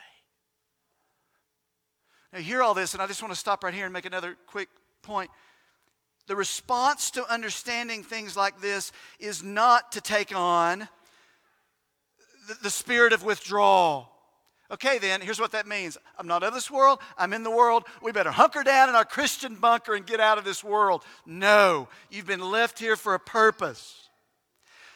Now, 2.32 2.40
hear 2.40 2.62
all 2.62 2.74
this, 2.74 2.94
and 2.94 3.02
I 3.02 3.08
just 3.08 3.22
want 3.22 3.34
to 3.34 3.40
stop 3.40 3.64
right 3.64 3.74
here 3.74 3.86
and 3.86 3.94
make 3.94 4.06
another 4.06 4.38
quick 4.46 4.70
point. 5.02 5.32
The 6.28 6.36
response 6.36 7.10
to 7.12 7.32
understanding 7.32 8.04
things 8.04 8.38
like 8.38 8.62
this 8.62 8.92
is 9.20 9.42
not 9.42 9.94
to 9.94 10.02
take 10.02 10.36
on 10.36 10.88
the, 12.48 12.56
the 12.62 12.70
spirit 12.70 13.14
of 13.14 13.24
withdrawal. 13.24 14.12
Okay, 14.72 15.00
then, 15.00 15.22
here's 15.22 15.40
what 15.40 15.54
that 15.54 15.66
means 15.66 15.98
I'm 16.20 16.28
not 16.28 16.44
of 16.44 16.54
this 16.54 16.70
world, 16.70 17.00
I'm 17.18 17.34
in 17.34 17.42
the 17.42 17.50
world. 17.50 17.86
We 18.04 18.12
better 18.12 18.30
hunker 18.30 18.64
down 18.64 18.90
in 18.90 18.96
our 18.96 19.06
Christian 19.06 19.56
bunker 19.56 19.96
and 19.96 20.06
get 20.06 20.20
out 20.20 20.38
of 20.38 20.46
this 20.46 20.64
world. 20.64 21.04
No, 21.26 21.88
you've 22.12 22.28
been 22.28 22.52
left 22.52 22.78
here 22.78 22.96
for 22.96 23.16
a 23.16 23.20
purpose. 23.20 24.10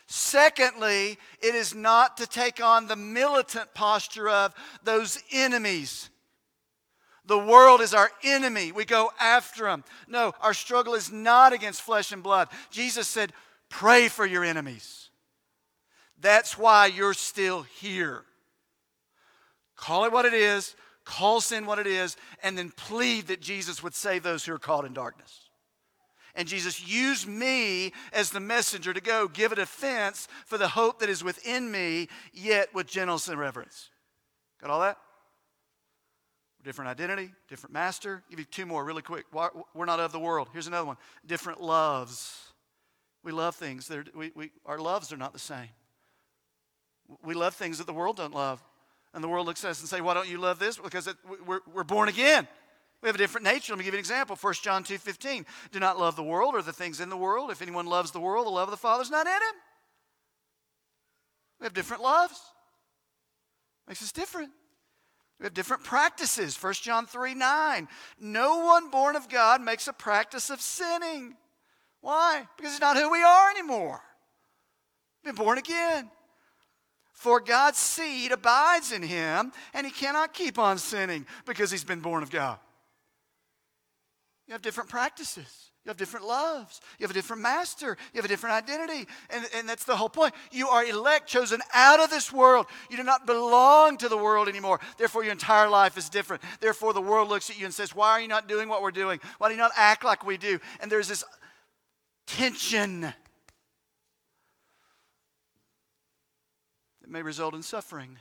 Secondly, 0.05 1.17
it 1.41 1.55
is 1.55 1.73
not 1.73 2.17
to 2.17 2.27
take 2.27 2.63
on 2.63 2.85
the 2.87 2.95
militant 2.95 3.73
posture 3.73 4.29
of 4.29 4.53
those 4.83 5.17
enemies 5.31 6.09
the 7.25 7.37
world 7.37 7.81
is 7.81 7.93
our 7.93 8.11
enemy. 8.23 8.71
We 8.71 8.85
go 8.85 9.11
after 9.19 9.65
them. 9.65 9.83
No, 10.07 10.33
our 10.41 10.53
struggle 10.53 10.93
is 10.93 11.11
not 11.11 11.53
against 11.53 11.81
flesh 11.81 12.11
and 12.11 12.21
blood. 12.21 12.49
Jesus 12.69 13.07
said, 13.07 13.31
Pray 13.69 14.07
for 14.07 14.25
your 14.25 14.43
enemies. 14.43 15.09
That's 16.19 16.57
why 16.57 16.87
you're 16.87 17.13
still 17.13 17.63
here. 17.63 18.23
Call 19.75 20.05
it 20.05 20.11
what 20.11 20.25
it 20.25 20.33
is, 20.33 20.75
call 21.05 21.41
sin 21.41 21.65
what 21.65 21.79
it 21.79 21.87
is, 21.87 22.15
and 22.43 22.57
then 22.57 22.71
plead 22.71 23.27
that 23.27 23.41
Jesus 23.41 23.81
would 23.81 23.95
save 23.95 24.23
those 24.23 24.45
who 24.45 24.53
are 24.53 24.59
caught 24.59 24.85
in 24.85 24.93
darkness. 24.93 25.49
And 26.35 26.47
Jesus 26.47 26.87
used 26.87 27.27
me 27.27 27.93
as 28.11 28.29
the 28.29 28.39
messenger 28.39 28.93
to 28.93 29.01
go 29.01 29.27
give 29.27 29.51
a 29.51 29.55
defense 29.55 30.27
for 30.45 30.57
the 30.57 30.67
hope 30.67 30.99
that 30.99 31.09
is 31.09 31.23
within 31.23 31.71
me, 31.71 32.07
yet 32.31 32.73
with 32.73 32.87
gentleness 32.87 33.27
and 33.27 33.39
reverence. 33.39 33.89
Got 34.61 34.71
all 34.71 34.81
that? 34.81 34.97
Different 36.63 36.89
identity, 36.89 37.31
different 37.47 37.73
master. 37.73 38.23
I'll 38.23 38.29
give 38.29 38.39
you 38.39 38.45
two 38.45 38.65
more 38.65 38.83
really 38.83 39.01
quick. 39.01 39.25
We're 39.73 39.85
not 39.85 39.99
of 39.99 40.11
the 40.11 40.19
world. 40.19 40.49
Here's 40.53 40.67
another 40.67 40.85
one 40.85 40.97
different 41.25 41.61
loves. 41.61 42.39
We 43.23 43.31
love 43.31 43.55
things. 43.55 43.89
We, 44.15 44.31
we, 44.35 44.51
our 44.65 44.79
loves 44.79 45.13
are 45.13 45.17
not 45.17 45.33
the 45.33 45.39
same. 45.39 45.69
We 47.23 47.33
love 47.33 47.55
things 47.55 47.77
that 47.77 47.87
the 47.87 47.93
world 47.93 48.17
don't 48.17 48.33
love. 48.33 48.61
And 49.13 49.23
the 49.23 49.27
world 49.27 49.45
looks 49.45 49.63
at 49.63 49.71
us 49.71 49.79
and 49.79 49.87
say, 49.87 50.01
why 50.01 50.13
don't 50.13 50.27
you 50.27 50.39
love 50.39 50.59
this? 50.59 50.77
Because 50.77 51.07
it, 51.07 51.15
we're, 51.45 51.61
we're 51.71 51.83
born 51.83 52.09
again. 52.09 52.47
We 53.01 53.07
have 53.07 53.15
a 53.15 53.19
different 53.19 53.45
nature. 53.45 53.73
Let 53.73 53.79
me 53.79 53.85
give 53.85 53.93
you 53.93 53.97
an 53.97 54.01
example. 54.01 54.35
1 54.39 54.53
John 54.61 54.83
2.15, 54.83 55.45
Do 55.71 55.79
not 55.79 55.99
love 55.99 56.15
the 56.15 56.23
world 56.23 56.55
or 56.55 56.61
the 56.61 56.73
things 56.73 56.99
in 56.99 57.09
the 57.09 57.17
world. 57.17 57.51
If 57.51 57.61
anyone 57.61 57.85
loves 57.85 58.11
the 58.11 58.19
world, 58.19 58.45
the 58.45 58.51
love 58.51 58.69
of 58.69 58.71
the 58.71 58.77
Father 58.77 59.03
is 59.03 59.11
not 59.11 59.27
in 59.27 59.33
him. 59.33 59.55
We 61.59 61.65
have 61.65 61.73
different 61.73 62.01
loves. 62.01 62.39
Makes 63.87 64.03
us 64.03 64.11
different. 64.11 64.51
We 65.39 65.45
have 65.45 65.53
different 65.53 65.83
practices. 65.83 66.61
1 66.61 66.73
John 66.75 67.05
3 67.05 67.33
9. 67.33 67.87
No 68.19 68.59
one 68.59 68.89
born 68.89 69.15
of 69.15 69.29
God 69.29 69.61
makes 69.61 69.87
a 69.87 69.93
practice 69.93 70.49
of 70.49 70.61
sinning. 70.61 71.35
Why? 72.01 72.47
Because 72.57 72.73
it's 72.73 72.81
not 72.81 72.97
who 72.97 73.09
we 73.09 73.23
are 73.23 73.49
anymore. 73.49 74.01
We've 75.23 75.35
been 75.35 75.43
born 75.43 75.57
again. 75.57 76.09
For 77.11 77.39
God's 77.39 77.77
seed 77.77 78.31
abides 78.31 78.91
in 78.91 79.01
him, 79.01 79.53
and 79.73 79.85
he 79.85 79.93
cannot 79.93 80.33
keep 80.33 80.59
on 80.59 80.77
sinning 80.77 81.25
because 81.45 81.71
he's 81.71 81.83
been 81.83 82.01
born 82.01 82.23
of 82.23 82.29
God. 82.29 82.57
You 84.47 84.53
have 84.53 84.61
different 84.61 84.89
practices. 84.89 85.71
You 85.85 85.89
have 85.89 85.97
different 85.97 86.25
loves. 86.25 86.79
You 86.97 87.03
have 87.03 87.11
a 87.11 87.13
different 87.13 87.41
master. 87.41 87.97
You 88.13 88.17
have 88.19 88.25
a 88.25 88.29
different 88.29 88.55
identity. 88.55 89.05
And, 89.29 89.45
and 89.53 89.67
that's 89.67 89.83
the 89.83 89.97
whole 89.97 90.07
point. 90.07 90.33
You 90.49 90.69
are 90.69 90.85
elect, 90.85 91.27
chosen 91.27 91.59
out 91.73 91.99
of 91.99 92.09
this 92.09 92.31
world. 92.31 92.67
You 92.89 92.95
do 92.95 93.03
not 93.03 93.25
belong 93.25 93.97
to 93.97 94.07
the 94.07 94.15
world 94.17 94.47
anymore. 94.47 94.79
Therefore, 94.97 95.23
your 95.23 95.33
entire 95.33 95.67
life 95.67 95.97
is 95.97 96.07
different. 96.07 96.41
Therefore, 96.61 96.93
the 96.93 97.01
world 97.01 97.27
looks 97.27 97.49
at 97.49 97.59
you 97.59 97.65
and 97.65 97.73
says, 97.73 97.93
Why 97.93 98.11
are 98.11 98.21
you 98.21 98.29
not 98.29 98.47
doing 98.47 98.69
what 98.69 98.81
we're 98.81 98.91
doing? 98.91 99.19
Why 99.39 99.49
do 99.49 99.55
you 99.55 99.59
not 99.59 99.73
act 99.75 100.05
like 100.05 100.25
we 100.25 100.37
do? 100.37 100.57
And 100.79 100.89
there's 100.89 101.09
this 101.09 101.25
tension. 102.27 103.01
That 103.01 103.13
may 107.09 107.23
result 107.23 107.55
in 107.55 107.61
suffering. 107.61 108.19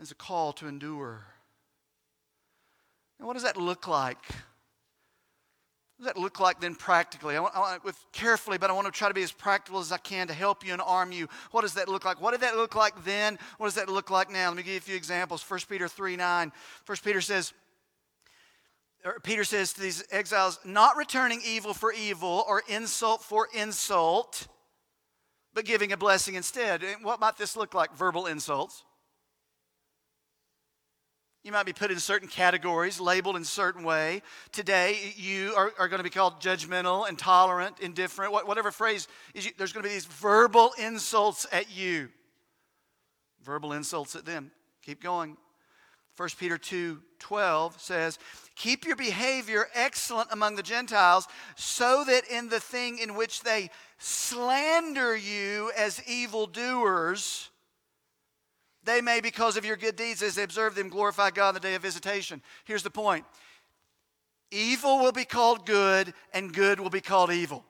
It's 0.00 0.12
a 0.12 0.14
call 0.14 0.54
to 0.54 0.66
endure. 0.66 1.26
And 3.18 3.26
what 3.26 3.34
does 3.34 3.42
that 3.42 3.58
look 3.58 3.86
like? 3.86 4.24
What 6.00 6.06
does 6.06 6.14
that 6.14 6.20
look 6.22 6.40
like 6.40 6.60
then 6.60 6.74
practically? 6.76 7.36
I 7.36 7.40
want, 7.40 7.54
I 7.54 7.58
want, 7.58 7.84
with 7.84 8.02
carefully, 8.10 8.56
but 8.56 8.70
I 8.70 8.72
want 8.72 8.86
to 8.86 8.90
try 8.90 9.08
to 9.08 9.12
be 9.12 9.22
as 9.22 9.32
practical 9.32 9.80
as 9.80 9.92
I 9.92 9.98
can 9.98 10.28
to 10.28 10.32
help 10.32 10.66
you 10.66 10.72
and 10.72 10.80
arm 10.80 11.12
you. 11.12 11.28
What 11.50 11.60
does 11.60 11.74
that 11.74 11.90
look 11.90 12.06
like? 12.06 12.22
What 12.22 12.30
did 12.30 12.40
that 12.40 12.56
look 12.56 12.74
like 12.74 13.04
then? 13.04 13.38
What 13.58 13.66
does 13.66 13.74
that 13.74 13.90
look 13.90 14.08
like 14.08 14.30
now? 14.30 14.48
Let 14.48 14.56
me 14.56 14.62
give 14.62 14.72
you 14.72 14.78
a 14.78 14.80
few 14.80 14.96
examples. 14.96 15.44
1 15.46 15.60
Peter 15.68 15.88
3 15.88 16.16
9. 16.16 16.52
1 16.86 16.98
Peter 17.04 17.20
says, 17.20 17.52
Peter 19.22 19.44
says 19.44 19.74
to 19.74 19.80
these 19.82 20.02
exiles, 20.10 20.58
not 20.64 20.96
returning 20.96 21.42
evil 21.44 21.74
for 21.74 21.92
evil 21.92 22.46
or 22.48 22.62
insult 22.66 23.22
for 23.22 23.48
insult, 23.52 24.48
but 25.52 25.66
giving 25.66 25.92
a 25.92 25.98
blessing 25.98 26.34
instead. 26.34 26.82
And 26.82 27.04
What 27.04 27.20
might 27.20 27.36
this 27.36 27.58
look 27.58 27.74
like? 27.74 27.94
Verbal 27.94 28.24
insults. 28.24 28.84
You 31.42 31.52
might 31.52 31.64
be 31.64 31.72
put 31.72 31.90
in 31.90 31.98
certain 31.98 32.28
categories, 32.28 33.00
labeled 33.00 33.36
in 33.36 33.44
certain 33.44 33.82
way. 33.82 34.22
Today, 34.52 35.14
you 35.16 35.54
are, 35.56 35.72
are 35.78 35.88
going 35.88 35.98
to 35.98 36.04
be 36.04 36.10
called 36.10 36.40
judgmental, 36.40 37.08
intolerant, 37.08 37.80
indifferent, 37.80 38.32
whatever 38.32 38.70
phrase 38.70 39.08
is. 39.32 39.48
There's 39.56 39.72
going 39.72 39.82
to 39.82 39.88
be 39.88 39.94
these 39.94 40.04
verbal 40.04 40.72
insults 40.78 41.46
at 41.50 41.74
you, 41.74 42.10
verbal 43.42 43.72
insults 43.72 44.14
at 44.16 44.26
them. 44.26 44.50
Keep 44.82 45.02
going. 45.02 45.38
1 46.16 46.28
Peter 46.38 46.58
2 46.58 47.00
12 47.18 47.80
says, 47.80 48.18
Keep 48.54 48.84
your 48.84 48.96
behavior 48.96 49.68
excellent 49.74 50.28
among 50.32 50.56
the 50.56 50.62
Gentiles, 50.62 51.26
so 51.54 52.04
that 52.04 52.24
in 52.30 52.50
the 52.50 52.60
thing 52.60 52.98
in 52.98 53.14
which 53.14 53.42
they 53.42 53.70
slander 53.98 55.16
you 55.16 55.70
as 55.76 56.02
evildoers, 56.06 57.49
they 58.84 59.00
may, 59.00 59.20
because 59.20 59.56
of 59.56 59.64
your 59.64 59.76
good 59.76 59.96
deeds, 59.96 60.22
as 60.22 60.34
they 60.34 60.42
observe 60.42 60.74
them, 60.74 60.88
glorify 60.88 61.30
God 61.30 61.50
in 61.50 61.54
the 61.54 61.60
day 61.60 61.74
of 61.74 61.82
visitation. 61.82 62.42
Here's 62.64 62.82
the 62.82 62.90
point 62.90 63.24
evil 64.50 64.98
will 64.98 65.12
be 65.12 65.24
called 65.24 65.66
good, 65.66 66.12
and 66.32 66.52
good 66.52 66.80
will 66.80 66.90
be 66.90 67.00
called 67.00 67.30
evil. 67.30 67.64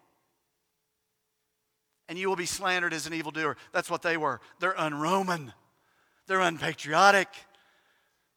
And 2.09 2.19
you 2.19 2.29
will 2.29 2.37
be 2.37 2.47
slandered 2.47 2.93
as 2.93 3.07
an 3.07 3.15
evildoer. 3.15 3.57
That's 3.73 3.91
what 3.91 4.03
they 4.03 4.17
were. 4.17 4.41
They're 4.59 4.79
un-Roman. 4.79 5.53
They're 6.27 6.41
unpatriotic. 6.41 7.29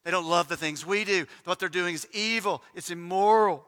They 0.03 0.11
don't 0.11 0.27
love 0.27 0.47
the 0.47 0.57
things 0.57 0.85
we 0.85 1.05
do. 1.05 1.25
What 1.45 1.59
they're 1.59 1.69
doing 1.69 1.95
is 1.95 2.07
evil, 2.11 2.61
it's 2.75 2.89
immoral. 2.91 3.65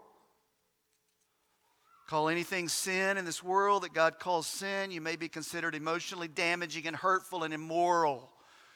Call 2.07 2.29
anything 2.29 2.67
sin 2.69 3.17
in 3.17 3.25
this 3.25 3.41
world 3.41 3.83
that 3.83 3.93
God 3.93 4.19
calls 4.19 4.45
sin, 4.45 4.91
you 4.91 5.01
may 5.01 5.15
be 5.15 5.27
considered 5.27 5.73
emotionally 5.73 6.27
damaging 6.27 6.85
and 6.85 6.95
hurtful 6.95 7.43
and 7.43 7.53
immoral. 7.53 8.31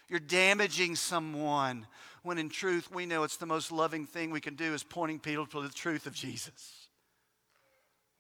You're 0.09 0.19
damaging 0.19 0.95
someone 0.95 1.85
when 2.23 2.37
in 2.37 2.49
truth 2.49 2.91
we 2.91 3.05
know 3.05 3.23
it's 3.23 3.37
the 3.37 3.45
most 3.45 3.71
loving 3.71 4.05
thing 4.05 4.31
we 4.31 4.41
can 4.41 4.55
do 4.55 4.73
is 4.73 4.83
pointing 4.83 5.19
people 5.19 5.45
to 5.47 5.61
the 5.61 5.69
truth 5.69 6.05
of 6.05 6.13
Jesus. 6.13 6.87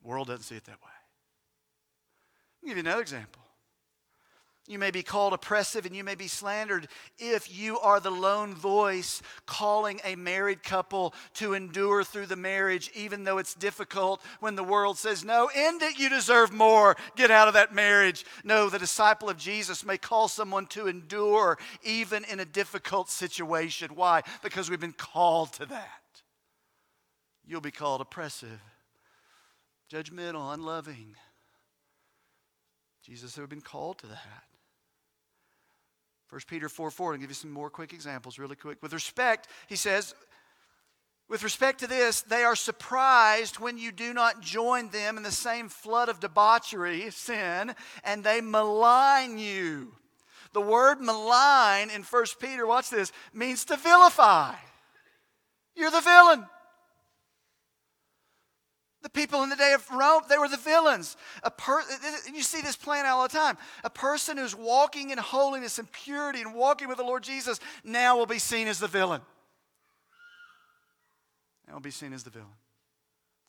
The 0.01 0.07
world 0.07 0.27
doesn't 0.27 0.43
see 0.43 0.55
it 0.55 0.65
that 0.65 0.81
way. 0.81 0.91
I'll 2.61 2.67
give 2.67 2.77
you 2.77 2.83
another 2.83 3.01
example. 3.01 3.41
You 4.69 4.77
may 4.77 4.91
be 4.91 5.01
called 5.01 5.33
oppressive 5.33 5.87
and 5.87 5.95
you 5.95 6.03
may 6.03 6.13
be 6.13 6.27
slandered 6.27 6.87
if 7.17 7.51
you 7.51 7.79
are 7.79 7.99
the 7.99 8.11
lone 8.11 8.53
voice 8.53 9.19
calling 9.47 9.99
a 10.03 10.15
married 10.15 10.61
couple 10.61 11.15
to 11.33 11.55
endure 11.55 12.03
through 12.03 12.27
the 12.27 12.35
marriage, 12.35 12.91
even 12.93 13.23
though 13.23 13.39
it's 13.39 13.55
difficult 13.55 14.21
when 14.41 14.55
the 14.55 14.63
world 14.63 14.99
says, 14.99 15.25
No, 15.25 15.49
end 15.55 15.81
it, 15.81 15.97
you 15.97 16.07
deserve 16.07 16.53
more, 16.53 16.95
get 17.15 17.31
out 17.31 17.47
of 17.47 17.55
that 17.55 17.73
marriage. 17.73 18.25
No, 18.43 18.69
the 18.69 18.77
disciple 18.77 19.27
of 19.27 19.37
Jesus 19.37 19.83
may 19.83 19.97
call 19.97 20.27
someone 20.27 20.67
to 20.67 20.85
endure 20.85 21.57
even 21.81 22.23
in 22.25 22.39
a 22.39 22.45
difficult 22.45 23.09
situation. 23.09 23.95
Why? 23.95 24.21
Because 24.43 24.69
we've 24.69 24.79
been 24.79 24.93
called 24.93 25.51
to 25.53 25.65
that. 25.65 26.21
You'll 27.43 27.59
be 27.59 27.71
called 27.71 28.01
oppressive, 28.01 28.61
judgmental, 29.91 30.53
unloving. 30.53 31.15
Jesus 33.03 33.35
have 33.35 33.49
been 33.49 33.61
called 33.61 33.97
to 33.97 34.07
that. 34.07 34.43
1 36.29 36.41
Peter 36.47 36.69
4 36.69 36.91
4, 36.91 37.13
I'll 37.13 37.19
give 37.19 37.29
you 37.29 37.33
some 37.35 37.51
more 37.51 37.69
quick 37.69 37.91
examples, 37.93 38.37
really 38.37 38.55
quick. 38.55 38.81
With 38.81 38.93
respect, 38.93 39.47
he 39.67 39.75
says, 39.75 40.13
with 41.27 41.43
respect 41.43 41.79
to 41.81 41.87
this, 41.87 42.21
they 42.21 42.43
are 42.43 42.55
surprised 42.55 43.59
when 43.59 43.77
you 43.77 43.91
do 43.91 44.13
not 44.13 44.41
join 44.41 44.89
them 44.89 45.17
in 45.17 45.23
the 45.23 45.31
same 45.31 45.69
flood 45.69 46.09
of 46.09 46.19
debauchery, 46.19 47.09
sin, 47.11 47.73
and 48.03 48.23
they 48.23 48.41
malign 48.41 49.37
you. 49.37 49.93
The 50.53 50.61
word 50.61 50.99
malign 50.99 51.91
in 51.91 52.01
1 52.01 52.25
Peter, 52.39 52.65
watch 52.65 52.89
this, 52.89 53.11
means 53.33 53.65
to 53.65 53.77
vilify. 53.77 54.55
You're 55.75 55.91
the 55.91 56.01
villain. 56.01 56.45
The 59.01 59.09
people 59.09 59.43
in 59.43 59.49
the 59.49 59.55
day 59.55 59.73
of 59.73 59.89
Rome, 59.89 60.23
they 60.27 60.37
were 60.37 60.49
the 60.49 60.57
villains. 60.57 61.15
A 61.43 61.49
per, 61.49 61.81
you 62.33 62.43
see 62.43 62.61
this 62.61 62.77
out 62.85 63.05
all 63.05 63.23
the 63.23 63.29
time. 63.29 63.57
A 63.85 63.89
person 63.89 64.37
who's 64.37 64.55
walking 64.55 65.11
in 65.11 65.17
holiness 65.17 65.79
and 65.79 65.89
purity 65.91 66.41
and 66.41 66.53
walking 66.53 66.89
with 66.89 66.97
the 66.97 67.03
Lord 67.03 67.23
Jesus 67.23 67.61
now 67.85 68.17
will 68.17 68.25
be 68.25 68.39
seen 68.39 68.67
as 68.67 68.79
the 68.79 68.87
villain. 68.87 69.21
Now 71.67 71.75
will 71.75 71.81
be 71.81 71.91
seen 71.91 72.11
as 72.11 72.23
the 72.23 72.29
villain. 72.29 72.49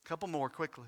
A 0.04 0.08
couple 0.08 0.28
more 0.28 0.48
quickly. 0.48 0.86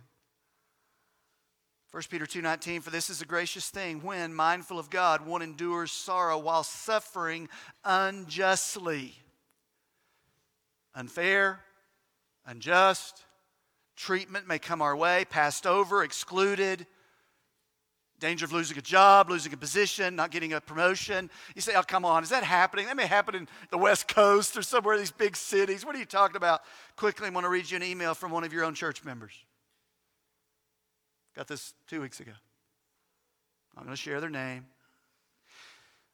1 1.90 2.08
Peter 2.08 2.24
2:19 2.24 2.80
for 2.82 2.90
this 2.90 3.10
is 3.10 3.20
a 3.20 3.26
gracious 3.26 3.68
thing 3.68 4.00
when 4.00 4.32
mindful 4.32 4.78
of 4.78 4.88
God 4.88 5.26
one 5.26 5.42
endures 5.42 5.92
sorrow 5.92 6.38
while 6.38 6.64
suffering 6.64 7.48
unjustly. 7.84 9.14
Unfair, 10.94 11.64
unjust, 12.46 13.24
treatment 13.96 14.46
may 14.46 14.58
come 14.58 14.82
our 14.82 14.96
way, 14.96 15.24
passed 15.28 15.66
over, 15.66 16.02
excluded, 16.02 16.86
danger 18.22 18.44
of 18.44 18.52
losing 18.52 18.78
a 18.78 18.82
job, 18.82 19.28
losing 19.28 19.52
a 19.52 19.56
position, 19.56 20.14
not 20.14 20.30
getting 20.30 20.52
a 20.52 20.60
promotion. 20.60 21.28
You 21.56 21.60
say, 21.60 21.74
oh, 21.74 21.82
come 21.82 22.04
on, 22.04 22.22
is 22.22 22.28
that 22.28 22.44
happening? 22.44 22.86
That 22.86 22.96
may 22.96 23.06
happen 23.06 23.34
in 23.34 23.48
the 23.70 23.78
West 23.78 24.06
Coast 24.06 24.56
or 24.56 24.62
somewhere 24.62 24.94
in 24.94 25.00
these 25.00 25.10
big 25.10 25.36
cities. 25.36 25.84
What 25.84 25.96
are 25.96 25.98
you 25.98 26.04
talking 26.04 26.36
about? 26.36 26.62
Quickly, 26.96 27.26
I 27.26 27.30
want 27.30 27.44
to 27.44 27.50
read 27.50 27.70
you 27.70 27.76
an 27.76 27.82
email 27.82 28.14
from 28.14 28.30
one 28.30 28.44
of 28.44 28.52
your 28.52 28.64
own 28.64 28.74
church 28.74 29.04
members. 29.04 29.32
Got 31.34 31.48
this 31.48 31.74
two 31.88 32.00
weeks 32.00 32.20
ago. 32.20 32.32
I'm 33.76 33.84
going 33.84 33.96
to 33.96 34.00
share 34.00 34.20
their 34.20 34.30
name. 34.30 34.66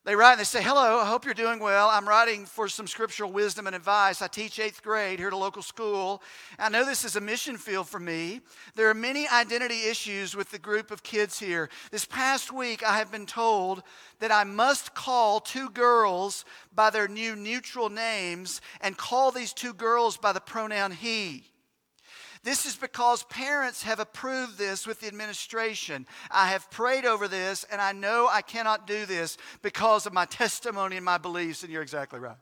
They 0.05 0.17
write 0.17 0.33
and 0.33 0.41
they 0.41 0.45
say, 0.45 0.63
Hello, 0.63 0.99
I 0.99 1.05
hope 1.05 1.25
you're 1.25 1.35
doing 1.35 1.59
well. 1.59 1.89
I'm 1.91 2.09
writing 2.09 2.47
for 2.47 2.69
some 2.69 2.87
scriptural 2.87 3.31
wisdom 3.31 3.67
and 3.67 3.77
advice. 3.77 4.23
I 4.23 4.29
teach 4.29 4.59
eighth 4.59 4.83
grade 4.83 5.19
here 5.19 5.29
at 5.29 5.35
a 5.35 5.37
local 5.37 5.61
school. 5.61 6.23
I 6.59 6.71
know 6.71 6.85
this 6.85 7.05
is 7.05 7.17
a 7.17 7.21
mission 7.21 7.59
field 7.59 7.89
for 7.89 8.01
me. 8.01 8.41
There 8.75 8.89
are 8.89 8.95
many 8.95 9.29
identity 9.29 9.83
issues 9.83 10.35
with 10.35 10.51
the 10.51 10.59
group 10.59 10.91
of 10.91 11.03
kids 11.03 11.39
here. 11.39 11.69
This 11.91 12.07
past 12.07 12.53
week, 12.53 12.83
I 12.83 12.97
have 12.97 13.13
been 13.13 13.27
told 13.27 13.83
that 14.21 14.33
I 14.33 14.45
must 14.45 14.95
call 14.95 15.41
two 15.41 15.69
girls 15.71 16.45
by 16.75 16.91
their 16.91 17.09
new 17.09 17.37
neutral 17.37 17.91
names 17.91 18.63
and 18.81 18.97
call 18.97 19.31
these 19.31 19.53
two 19.53 19.75
girls 19.75 20.17
by 20.17 20.33
the 20.33 20.41
pronoun 20.41 20.93
he. 20.93 21.45
This 22.49 22.65
is 22.65 22.77
because 22.77 23.25
parents 23.25 23.83
have 23.83 24.01
approved 24.01 24.57
this 24.57 24.87
with 24.87 25.01
the 25.01 25.07
administration. 25.07 26.07
I 26.31 26.49
have 26.49 26.71
prayed 26.71 27.05
over 27.05 27.29
this, 27.29 27.67
and 27.71 27.79
I 27.79 27.93
know 27.93 28.27
I 28.27 28.41
cannot 28.41 28.87
do 28.87 29.05
this 29.05 29.37
because 29.61 30.07
of 30.07 30.15
my 30.15 30.25
testimony 30.41 30.97
and 30.97 31.05
my 31.05 31.19
beliefs, 31.19 31.63
and 31.63 31.71
you're 31.71 31.83
exactly 31.83 32.19
right. 32.19 32.39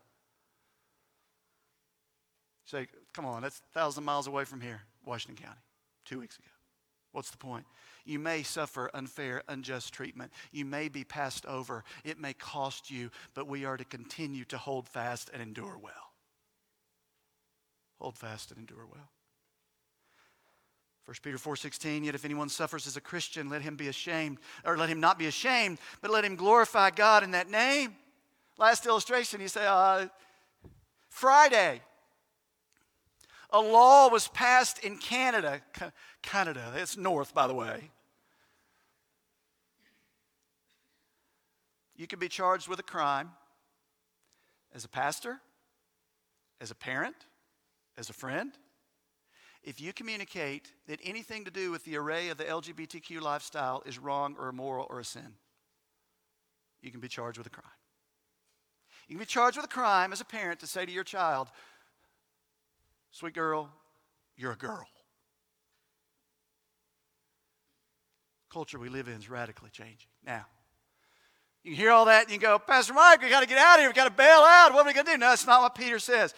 Say, 2.67 2.87
come 3.15 3.25
on, 3.25 3.43
that's 3.43 3.59
a 3.59 3.73
thousand 3.77 4.05
miles 4.05 4.29
away 4.29 4.45
from 4.45 4.61
here, 4.61 4.81
Washington 5.05 5.45
County, 5.45 5.59
two 6.05 6.21
weeks 6.21 6.39
ago. 6.39 6.47
What's 7.11 7.33
the 7.33 7.39
point? 7.39 7.67
You 8.05 8.21
may 8.21 8.45
suffer 8.45 8.89
unfair, 8.95 9.43
unjust 9.49 9.93
treatment. 9.93 10.31
You 10.53 10.67
may 10.67 10.89
be 10.89 11.03
passed 11.03 11.45
over. 11.47 11.83
It 12.05 12.21
may 12.21 12.33
cost 12.33 12.93
you, 12.93 13.11
but 13.35 13.49
we 13.49 13.65
are 13.65 13.77
to 13.77 13.85
continue 13.85 14.45
to 14.45 14.57
hold 14.57 14.89
fast 14.89 15.31
and 15.33 15.43
endure 15.43 15.77
well. 15.77 16.13
Hold 17.99 18.17
fast 18.17 18.53
and 18.53 18.61
endure 18.61 18.87
well. 18.87 19.11
1 21.07 21.15
Peter 21.23 21.39
4:16 21.39 22.05
Yet 22.05 22.17
if 22.17 22.25
anyone 22.25 22.49
suffers 22.49 22.87
as 22.87 22.97
a 22.97 23.01
Christian 23.01 23.49
let 23.49 23.63
him 23.63 23.77
be 23.77 23.89
ashamed 23.89 24.39
or 24.65 24.77
let 24.77 24.89
him 24.89 25.01
not 25.01 25.19
be 25.19 25.27
ashamed 25.27 25.79
but 26.01 26.11
let 26.11 26.25
him 26.25 26.35
glorify 26.35 26.91
God 26.91 27.23
in 27.23 27.31
that 27.31 27.49
name. 27.49 27.97
Last 28.59 28.87
illustration 28.87 29.41
you 29.41 29.49
say 29.49 29.65
uh, 29.65 30.09
Friday 31.09 31.81
a 33.51 33.61
law 33.61 34.09
was 34.09 34.27
passed 34.29 34.81
in 34.85 34.99
Canada 34.99 35.61
Canada 36.23 36.73
it's 36.77 36.97
north 36.97 37.33
by 37.33 37.47
the 37.47 37.55
way. 37.55 37.91
You 41.95 42.09
could 42.09 42.19
be 42.19 42.29
charged 42.29 42.69
with 42.69 42.81
a 42.81 42.83
crime 42.83 43.31
as 44.75 44.85
a 44.85 44.89
pastor, 44.89 45.41
as 46.61 46.71
a 46.71 46.75
parent, 46.75 47.17
as 47.97 48.11
a 48.11 48.13
friend 48.13 48.53
if 49.67 49.81
you 49.81 49.93
communicate 49.93 50.73
that 50.87 51.01
anything 51.03 51.45
to 51.45 51.51
do 51.51 51.73
with 51.73 51.85
the 51.85 51.97
array 51.97 52.29
of 52.29 52.39
the 52.39 52.45
LGBTQ 52.45 53.21
lifestyle 53.21 53.83
is 53.85 53.99
wrong 53.99 54.37
or 54.39 54.49
immoral 54.49 54.87
or 54.89 55.01
a 55.01 55.05
sin, 55.05 55.35
you 56.81 56.93
can 56.93 57.01
be 57.01 57.09
charged 57.09 57.37
with 57.37 57.49
a 57.49 57.51
crime. 57.51 57.65
You 59.09 59.17
can 59.17 59.21
be 59.21 59.27
charged 59.27 59.57
with 59.57 59.67
a 59.67 59.69
crime 59.69 60.13
as 60.13 60.21
a 60.21 60.25
parent 60.25 60.61
to 60.61 60.69
say 60.69 60.87
to 60.87 60.93
your 60.93 61.05
child, 61.05 61.49
Sweet 63.11 63.35
girl, 63.35 63.71
you're 64.37 64.53
a 64.53 64.57
girl. 64.57 64.87
Culture 68.53 68.79
we 68.79 68.89
live 68.89 69.09
in 69.09 69.15
is 69.15 69.29
radically 69.29 69.71
changing. 69.71 70.09
Now, 70.25 70.47
you 71.65 71.75
hear 71.75 71.91
all 71.91 72.05
that 72.05 72.25
and 72.25 72.33
you 72.33 72.39
go, 72.39 72.59
Pastor 72.59 72.95
Mike, 72.95 73.21
we 73.21 73.31
got 73.31 73.41
to 73.41 73.49
get 73.49 73.59
out 73.59 73.77
of 73.77 73.81
here. 73.81 73.89
We 73.89 73.95
got 73.95 74.05
to 74.05 74.11
bail 74.11 74.45
out. 74.47 74.73
What 74.73 74.85
are 74.85 74.89
we 74.89 74.93
going 74.93 75.07
to 75.07 75.13
do? 75.13 75.19
No, 75.19 75.31
that's 75.31 75.47
not 75.47 75.63
what 75.63 75.75
Peter 75.75 75.99
says. 75.99 76.35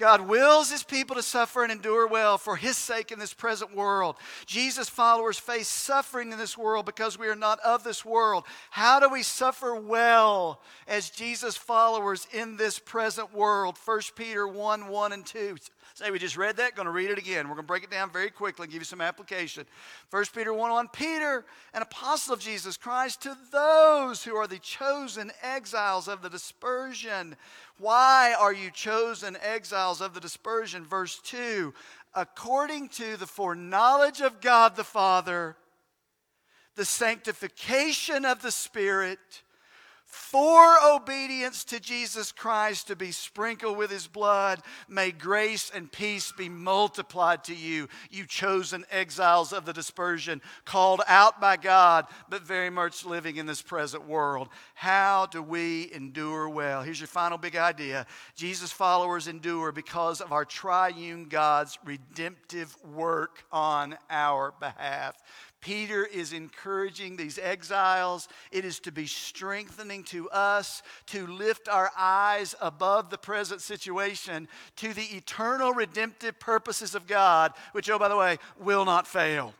God 0.00 0.22
wills 0.22 0.70
his 0.70 0.82
people 0.82 1.14
to 1.16 1.22
suffer 1.22 1.62
and 1.62 1.70
endure 1.70 2.06
well 2.06 2.38
for 2.38 2.56
his 2.56 2.78
sake 2.78 3.12
in 3.12 3.18
this 3.18 3.34
present 3.34 3.76
world. 3.76 4.16
Jesus' 4.46 4.88
followers 4.88 5.38
face 5.38 5.68
suffering 5.68 6.32
in 6.32 6.38
this 6.38 6.56
world 6.56 6.86
because 6.86 7.18
we 7.18 7.28
are 7.28 7.36
not 7.36 7.60
of 7.60 7.84
this 7.84 8.02
world. 8.02 8.44
How 8.70 8.98
do 8.98 9.10
we 9.10 9.22
suffer 9.22 9.74
well 9.74 10.62
as 10.88 11.10
Jesus' 11.10 11.58
followers 11.58 12.26
in 12.32 12.56
this 12.56 12.78
present 12.78 13.34
world? 13.34 13.76
1 13.84 14.00
Peter 14.16 14.48
1 14.48 14.88
1 14.88 15.12
and 15.12 15.26
2 15.26 15.56
Say, 16.00 16.10
we 16.10 16.18
just 16.18 16.38
read 16.38 16.56
that, 16.56 16.74
going 16.74 16.86
to 16.86 16.92
read 16.92 17.10
it 17.10 17.18
again. 17.18 17.46
We're 17.46 17.56
going 17.56 17.66
to 17.66 17.68
break 17.68 17.84
it 17.84 17.90
down 17.90 18.10
very 18.10 18.30
quickly 18.30 18.64
and 18.64 18.72
give 18.72 18.80
you 18.80 18.86
some 18.86 19.02
application. 19.02 19.66
1 20.08 20.24
Peter 20.34 20.50
1 20.50 20.70
1 20.70 20.88
Peter, 20.88 21.44
an 21.74 21.82
apostle 21.82 22.32
of 22.32 22.40
Jesus 22.40 22.78
Christ, 22.78 23.20
to 23.20 23.36
those 23.52 24.24
who 24.24 24.34
are 24.34 24.46
the 24.46 24.58
chosen 24.60 25.30
exiles 25.42 26.08
of 26.08 26.22
the 26.22 26.30
dispersion. 26.30 27.36
Why 27.76 28.34
are 28.40 28.54
you 28.54 28.70
chosen 28.70 29.36
exiles 29.42 30.00
of 30.00 30.14
the 30.14 30.20
dispersion? 30.20 30.86
Verse 30.86 31.20
2 31.22 31.74
According 32.14 32.88
to 32.88 33.18
the 33.18 33.26
foreknowledge 33.26 34.22
of 34.22 34.40
God 34.40 34.76
the 34.76 34.84
Father, 34.84 35.54
the 36.76 36.86
sanctification 36.86 38.24
of 38.24 38.40
the 38.40 38.52
Spirit, 38.52 39.42
for 40.10 40.76
obedience 40.84 41.64
to 41.64 41.78
Jesus 41.80 42.32
Christ 42.32 42.88
to 42.88 42.96
be 42.96 43.12
sprinkled 43.12 43.76
with 43.76 43.90
his 43.90 44.06
blood, 44.06 44.60
may 44.88 45.12
grace 45.12 45.70
and 45.72 45.90
peace 45.90 46.32
be 46.32 46.48
multiplied 46.48 47.44
to 47.44 47.54
you, 47.54 47.88
you 48.10 48.26
chosen 48.26 48.84
exiles 48.90 49.52
of 49.52 49.64
the 49.64 49.72
dispersion, 49.72 50.42
called 50.64 51.00
out 51.06 51.40
by 51.40 51.56
God, 51.56 52.06
but 52.28 52.42
very 52.42 52.70
much 52.70 53.06
living 53.06 53.36
in 53.36 53.46
this 53.46 53.62
present 53.62 54.06
world. 54.06 54.48
How 54.74 55.26
do 55.26 55.42
we 55.42 55.92
endure 55.92 56.48
well? 56.48 56.82
Here's 56.82 57.00
your 57.00 57.06
final 57.06 57.38
big 57.38 57.56
idea 57.56 58.06
Jesus' 58.34 58.72
followers 58.72 59.28
endure 59.28 59.70
because 59.70 60.20
of 60.20 60.32
our 60.32 60.44
triune 60.44 61.26
God's 61.26 61.78
redemptive 61.84 62.76
work 62.84 63.44
on 63.52 63.96
our 64.10 64.52
behalf. 64.58 65.16
Peter 65.60 66.04
is 66.04 66.32
encouraging 66.32 67.16
these 67.16 67.38
exiles. 67.38 68.28
It 68.50 68.64
is 68.64 68.80
to 68.80 68.92
be 68.92 69.06
strengthening 69.06 70.04
to 70.04 70.30
us 70.30 70.82
to 71.06 71.26
lift 71.26 71.68
our 71.68 71.90
eyes 71.96 72.54
above 72.60 73.10
the 73.10 73.18
present 73.18 73.60
situation 73.60 74.48
to 74.76 74.94
the 74.94 75.04
eternal 75.16 75.72
redemptive 75.72 76.40
purposes 76.40 76.94
of 76.94 77.06
God, 77.06 77.52
which, 77.72 77.90
oh, 77.90 77.98
by 77.98 78.08
the 78.08 78.16
way, 78.16 78.38
will 78.58 78.84
not 78.84 79.06
fail. 79.06 79.54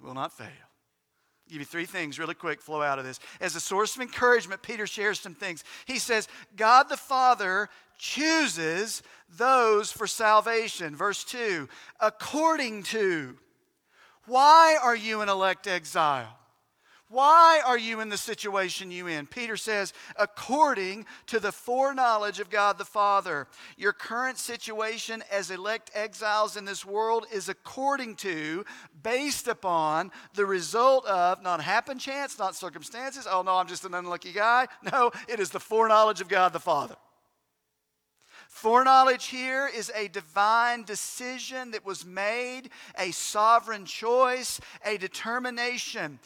Will 0.00 0.14
not 0.14 0.32
fail. 0.32 0.46
I'll 0.46 1.52
give 1.52 1.60
you 1.60 1.66
three 1.66 1.86
things 1.86 2.18
really 2.18 2.34
quick 2.34 2.62
flow 2.62 2.82
out 2.82 3.00
of 3.00 3.04
this. 3.04 3.18
As 3.40 3.56
a 3.56 3.60
source 3.60 3.96
of 3.96 4.02
encouragement, 4.02 4.62
Peter 4.62 4.86
shares 4.86 5.18
some 5.18 5.34
things. 5.34 5.64
He 5.86 5.98
says, 5.98 6.28
God 6.56 6.88
the 6.88 6.96
Father 6.96 7.68
chooses 7.98 9.02
those 9.28 9.92
for 9.92 10.06
salvation. 10.06 10.96
Verse 10.96 11.24
2 11.24 11.68
according 12.00 12.84
to 12.84 13.36
why 14.26 14.76
are 14.82 14.96
you 14.96 15.20
an 15.20 15.28
elect 15.28 15.66
exile? 15.66 16.36
Why 17.10 17.60
are 17.66 17.76
you 17.76 17.98
in 17.98 18.08
the 18.08 18.16
situation 18.16 18.92
you 18.92 19.08
in? 19.08 19.26
Peter 19.26 19.56
says, 19.56 19.92
according 20.14 21.06
to 21.26 21.40
the 21.40 21.50
foreknowledge 21.50 22.38
of 22.38 22.50
God 22.50 22.78
the 22.78 22.84
Father. 22.84 23.48
Your 23.76 23.92
current 23.92 24.38
situation 24.38 25.24
as 25.28 25.50
elect 25.50 25.90
exiles 25.92 26.56
in 26.56 26.64
this 26.64 26.86
world 26.86 27.26
is 27.32 27.48
according 27.48 28.14
to, 28.16 28.64
based 29.02 29.48
upon, 29.48 30.12
the 30.34 30.46
result 30.46 31.04
of 31.06 31.42
not 31.42 31.60
happen 31.60 31.98
chance, 31.98 32.38
not 32.38 32.54
circumstances. 32.54 33.26
Oh 33.28 33.42
no, 33.42 33.56
I'm 33.56 33.66
just 33.66 33.84
an 33.84 33.94
unlucky 33.94 34.32
guy. 34.32 34.68
No, 34.92 35.10
it 35.28 35.40
is 35.40 35.50
the 35.50 35.58
foreknowledge 35.58 36.20
of 36.20 36.28
God 36.28 36.52
the 36.52 36.60
Father. 36.60 36.94
Foreknowledge 38.60 39.28
here 39.28 39.70
is 39.74 39.90
a 39.96 40.08
divine 40.08 40.82
decision 40.82 41.70
that 41.70 41.86
was 41.86 42.04
made, 42.04 42.68
a 42.98 43.10
sovereign 43.10 43.86
choice, 43.86 44.60
a 44.84 44.98
determination. 44.98 46.18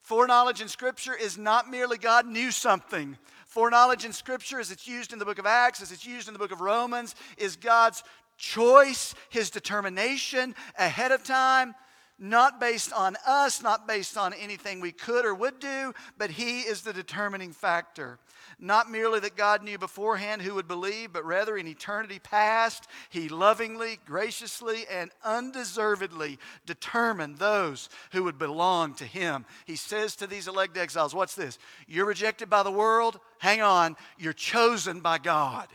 Foreknowledge 0.00 0.60
in 0.60 0.68
Scripture 0.68 1.16
is 1.16 1.36
not 1.36 1.68
merely 1.68 1.98
God 1.98 2.26
knew 2.26 2.52
something. 2.52 3.18
Foreknowledge 3.44 4.04
in 4.04 4.12
Scripture, 4.12 4.60
as 4.60 4.70
it's 4.70 4.86
used 4.86 5.12
in 5.12 5.18
the 5.18 5.24
book 5.24 5.40
of 5.40 5.46
Acts, 5.46 5.82
as 5.82 5.90
it's 5.90 6.06
used 6.06 6.28
in 6.28 6.32
the 6.32 6.38
book 6.38 6.52
of 6.52 6.60
Romans, 6.60 7.16
is 7.36 7.56
God's 7.56 8.04
choice, 8.38 9.16
his 9.28 9.50
determination 9.50 10.54
ahead 10.78 11.10
of 11.10 11.24
time 11.24 11.74
not 12.20 12.60
based 12.60 12.92
on 12.92 13.16
us, 13.26 13.62
not 13.62 13.88
based 13.88 14.16
on 14.16 14.34
anything 14.34 14.78
we 14.80 14.92
could 14.92 15.24
or 15.24 15.34
would 15.34 15.58
do, 15.58 15.94
but 16.18 16.30
He 16.30 16.60
is 16.60 16.82
the 16.82 16.92
determining 16.92 17.50
factor. 17.50 18.18
Not 18.62 18.90
merely 18.90 19.20
that 19.20 19.36
God 19.36 19.62
knew 19.62 19.78
beforehand 19.78 20.42
who 20.42 20.54
would 20.54 20.68
believe, 20.68 21.14
but 21.14 21.24
rather 21.24 21.56
in 21.56 21.66
eternity 21.66 22.18
past, 22.18 22.86
He 23.08 23.30
lovingly, 23.30 23.98
graciously, 24.04 24.84
and 24.90 25.10
undeservedly 25.24 26.38
determined 26.66 27.38
those 27.38 27.88
who 28.12 28.24
would 28.24 28.38
belong 28.38 28.92
to 28.96 29.06
Him. 29.06 29.46
He 29.64 29.76
says 29.76 30.14
to 30.16 30.26
these 30.26 30.46
elect 30.46 30.76
exiles, 30.76 31.14
What's 31.14 31.34
this? 31.34 31.58
You're 31.88 32.04
rejected 32.04 32.50
by 32.50 32.62
the 32.62 32.70
world? 32.70 33.18
Hang 33.38 33.62
on, 33.62 33.96
you're 34.18 34.34
chosen 34.34 35.00
by 35.00 35.16
God. 35.16 35.68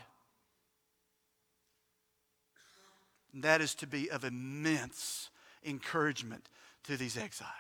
And 3.34 3.44
that 3.44 3.62
is 3.62 3.74
to 3.76 3.88
be 3.88 4.12
of 4.12 4.24
immense 4.24 5.32
encouragement 5.66 6.48
to 6.84 6.98
these 6.98 7.18
exiles. 7.18 7.52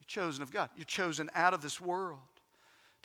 You're 0.00 0.06
chosen 0.06 0.42
of 0.42 0.50
God, 0.50 0.70
you're 0.76 0.86
chosen 0.86 1.28
out 1.34 1.52
of 1.52 1.60
this 1.60 1.78
world. 1.78 2.20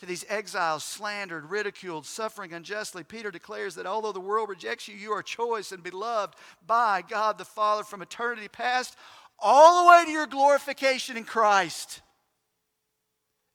To 0.01 0.07
these 0.07 0.25
exiles, 0.29 0.83
slandered, 0.83 1.51
ridiculed, 1.51 2.07
suffering 2.07 2.53
unjustly, 2.53 3.03
Peter 3.03 3.29
declares 3.29 3.75
that 3.75 3.85
although 3.85 4.11
the 4.11 4.19
world 4.19 4.49
rejects 4.49 4.87
you, 4.87 4.95
you 4.95 5.11
are 5.11 5.21
choice 5.21 5.71
and 5.71 5.83
beloved 5.83 6.33
by 6.65 7.03
God 7.07 7.37
the 7.37 7.45
Father 7.45 7.83
from 7.83 8.01
eternity 8.01 8.47
past, 8.47 8.95
all 9.37 9.83
the 9.83 9.91
way 9.91 10.05
to 10.05 10.11
your 10.11 10.25
glorification 10.25 11.17
in 11.17 11.23
Christ. 11.23 12.01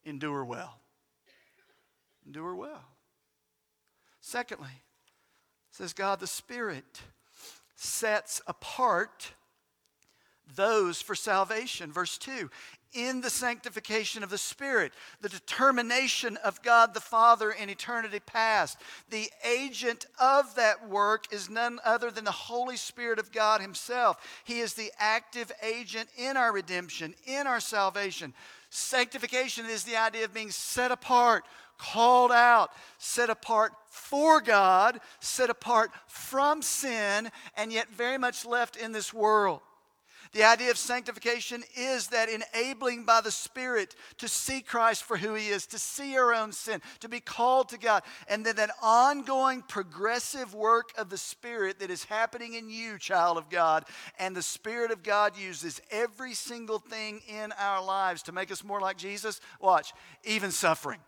Endure 0.05 0.45
well. 0.45 0.79
Endure 2.25 2.55
well. 2.55 2.85
Secondly, 4.21 4.83
says 5.71 5.91
God 5.91 6.21
the 6.21 6.27
Spirit 6.27 7.01
sets 7.75 8.41
apart 8.47 9.33
those 10.55 11.01
for 11.01 11.13
salvation. 11.13 11.91
Verse 11.91 12.17
2 12.17 12.49
in 12.93 13.21
the 13.21 13.29
sanctification 13.29 14.23
of 14.23 14.29
the 14.29 14.37
Spirit, 14.37 14.91
the 15.21 15.29
determination 15.29 16.37
of 16.37 16.61
God 16.61 16.93
the 16.93 17.01
Father 17.01 17.51
in 17.51 17.69
eternity 17.69 18.19
past. 18.19 18.77
The 19.09 19.29
agent 19.45 20.05
of 20.19 20.55
that 20.55 20.87
work 20.89 21.31
is 21.31 21.49
none 21.49 21.79
other 21.85 22.11
than 22.11 22.23
the 22.23 22.31
Holy 22.31 22.77
Spirit 22.77 23.19
of 23.19 23.31
God 23.31 23.61
Himself. 23.61 24.17
He 24.43 24.59
is 24.59 24.73
the 24.73 24.91
active 24.99 25.51
agent 25.61 26.09
in 26.17 26.37
our 26.37 26.51
redemption, 26.51 27.13
in 27.25 27.47
our 27.47 27.59
salvation. 27.59 28.33
Sanctification 28.69 29.65
is 29.65 29.83
the 29.83 29.97
idea 29.97 30.25
of 30.25 30.33
being 30.33 30.51
set 30.51 30.91
apart, 30.91 31.43
called 31.77 32.31
out, 32.31 32.71
set 32.97 33.29
apart 33.29 33.71
for 33.89 34.41
God, 34.41 34.99
set 35.19 35.49
apart 35.49 35.91
from 36.07 36.61
sin, 36.61 37.29
and 37.55 37.71
yet 37.71 37.89
very 37.89 38.17
much 38.17 38.45
left 38.45 38.75
in 38.75 38.91
this 38.91 39.13
world. 39.13 39.61
The 40.37 40.43
idea 40.43 40.69
of 40.69 40.77
sanctification 40.77 41.63
is 41.75 42.09
that 42.09 42.29
enabling 42.29 43.05
by 43.05 43.21
the 43.21 43.31
Spirit 43.31 43.95
to 44.19 44.27
see 44.27 44.61
Christ 44.61 45.01
for 45.01 45.17
who 45.17 45.33
He 45.33 45.47
is, 45.47 45.65
to 45.65 45.79
see 45.79 46.15
our 46.15 46.31
own 46.31 46.51
sin, 46.51 46.79
to 46.99 47.09
be 47.09 47.19
called 47.19 47.69
to 47.69 47.79
God, 47.79 48.03
and 48.29 48.45
then 48.45 48.57
that 48.57 48.69
ongoing 48.79 49.63
progressive 49.63 50.53
work 50.53 50.91
of 50.95 51.09
the 51.09 51.17
Spirit 51.17 51.79
that 51.79 51.89
is 51.89 52.03
happening 52.03 52.53
in 52.53 52.69
you, 52.69 52.99
child 52.99 53.39
of 53.39 53.49
God. 53.49 53.85
And 54.19 54.35
the 54.35 54.43
Spirit 54.43 54.91
of 54.91 55.01
God 55.01 55.35
uses 55.35 55.81
every 55.89 56.35
single 56.35 56.77
thing 56.77 57.21
in 57.27 57.51
our 57.53 57.83
lives 57.83 58.21
to 58.23 58.31
make 58.31 58.51
us 58.51 58.63
more 58.63 58.79
like 58.79 58.97
Jesus. 58.97 59.41
Watch, 59.59 59.91
even 60.23 60.51
suffering. 60.51 60.99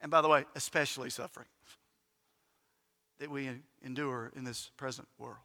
And 0.00 0.12
by 0.12 0.20
the 0.20 0.28
way, 0.28 0.44
especially 0.54 1.10
suffering 1.10 1.48
that 3.18 3.32
we 3.32 3.50
endure 3.82 4.30
in 4.36 4.44
this 4.44 4.70
present 4.76 5.08
world. 5.18 5.38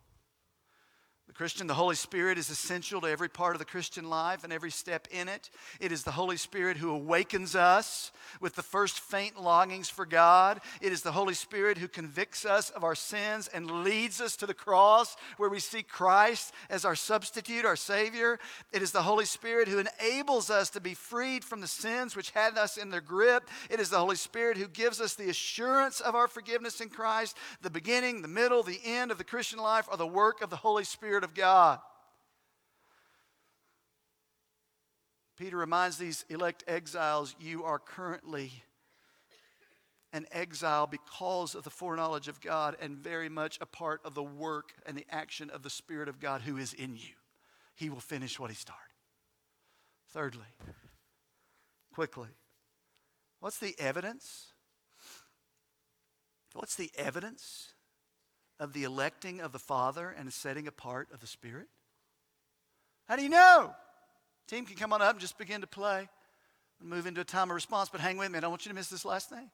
The 1.30 1.36
Christian, 1.36 1.68
the 1.68 1.76
Holy 1.76 1.96
Spirit 1.96 2.40
is 2.40 2.50
essential 2.50 3.02
to 3.02 3.08
every 3.08 3.30
part 3.30 3.54
of 3.54 3.60
the 3.60 3.66
Christian 3.66 4.10
life 4.10 4.44
and 4.44 4.52
every 4.52 4.72
step 4.72 5.08
in 5.12 5.30
it. 5.30 5.52
It 5.80 5.92
is 5.92 6.02
the 6.02 6.10
Holy 6.10 6.38
Spirit 6.38 6.78
who 6.78 6.90
awakens 6.90 7.56
us 7.56 8.12
with 8.42 8.56
the 8.56 8.64
first 8.64 9.00
faint 9.00 9.40
longings 9.40 9.92
for 9.92 10.08
God. 10.08 10.60
It 10.82 10.92
is 10.92 11.04
the 11.04 11.12
Holy 11.12 11.36
Spirit 11.36 11.78
who 11.78 11.88
convicts 11.88 12.46
us 12.46 12.72
of 12.72 12.84
our 12.84 12.96
sins 12.96 13.48
and 13.48 13.84
leads 13.84 14.20
us 14.20 14.36
to 14.38 14.48
the 14.48 14.56
cross 14.56 15.16
where 15.38 15.52
we 15.52 15.60
see 15.60 15.84
Christ 15.84 16.52
as 16.68 16.84
our 16.84 16.96
substitute, 16.96 17.64
our 17.64 17.76
Savior. 17.76 18.40
It 18.74 18.82
is 18.82 18.92
the 18.92 19.04
Holy 19.04 19.26
Spirit 19.26 19.68
who 19.68 19.78
enables 19.78 20.50
us 20.50 20.72
to 20.72 20.82
be 20.82 20.96
freed 20.96 21.46
from 21.46 21.62
the 21.62 21.68
sins 21.68 22.16
which 22.16 22.32
had 22.32 22.58
us 22.58 22.76
in 22.76 22.90
their 22.90 23.02
grip. 23.02 23.48
It 23.70 23.80
is 23.80 23.92
the 23.92 24.00
Holy 24.00 24.16
Spirit 24.16 24.58
who 24.58 24.68
gives 24.68 25.00
us 25.00 25.14
the 25.14 25.30
assurance 25.30 26.00
of 26.00 26.16
our 26.16 26.28
forgiveness 26.28 26.82
in 26.82 26.90
Christ. 26.90 27.38
The 27.62 27.70
beginning, 27.70 28.24
the 28.24 28.28
middle, 28.28 28.64
the 28.64 28.82
end 28.84 29.12
of 29.12 29.20
the 29.20 29.24
Christian 29.24 29.60
life 29.60 29.88
are 29.92 29.98
the 29.98 30.08
work 30.08 30.42
of 30.42 30.50
the 30.50 30.56
Holy 30.56 30.84
Spirit 30.84 31.18
Spirit 31.20 31.32
of 31.32 31.36
God. 31.36 31.80
Peter 35.38 35.57
reminds 35.57 35.97
these 35.97 36.24
elect 36.30 36.63
exiles 36.65 37.36
you 37.41 37.65
are 37.65 37.78
currently 37.78 38.63
an 40.13 40.26
exile 40.32 40.88
because 40.88 41.55
of 41.55 41.65
the 41.65 41.70
foreknowledge 41.70 42.30
of 42.30 42.39
God 42.39 42.78
and 42.80 42.95
very 42.95 43.28
much 43.28 43.57
a 43.59 43.65
part 43.65 43.99
of 44.05 44.13
the 44.13 44.24
work 44.24 44.72
and 44.86 44.97
the 44.97 45.05
action 45.09 45.49
of 45.49 45.61
the 45.61 45.70
Spirit 45.70 46.07
of 46.07 46.22
God 46.22 46.39
who 46.41 46.55
is 46.55 46.72
in 46.72 46.95
you. 46.95 47.15
He 47.76 47.89
will 47.89 47.99
finish 47.99 48.39
what 48.39 48.49
He 48.49 48.55
started. 48.55 48.80
Thirdly, 50.13 50.47
quickly, 51.93 52.30
what's 53.41 53.59
the 53.59 53.76
evidence? 53.78 54.53
What's 56.53 56.76
the 56.76 56.91
evidence 56.97 57.74
of 58.60 58.74
the 58.74 58.84
electing 58.84 59.41
of 59.41 59.51
the 59.51 59.60
Father 59.60 60.14
and 60.18 60.28
the 60.28 60.32
setting 60.32 60.68
apart 60.68 61.07
of 61.14 61.20
the 61.22 61.28
Spirit? 61.28 61.68
How 63.07 63.16
do 63.16 63.24
you 63.24 63.30
know? 63.30 63.74
Team 64.47 64.66
can 64.66 64.76
come 64.76 64.93
on 64.93 65.01
up 65.01 65.12
and 65.12 65.20
just 65.20 65.38
begin 65.38 65.62
to 65.62 65.68
play 65.68 66.10
and 66.80 66.89
move 66.89 67.05
into 67.05 67.22
a 67.22 67.26
time 67.26 67.49
of 67.49 67.55
response, 67.55 67.89
but 67.89 68.01
hang 68.01 68.18
with 68.18 68.32
me. 68.32 68.38
I 68.38 68.41
don't 68.41 68.51
want 68.51 68.66
you 68.66 68.70
to 68.70 68.76
miss 68.76 68.89
this 68.89 69.05
last 69.05 69.30
thing. 69.30 69.49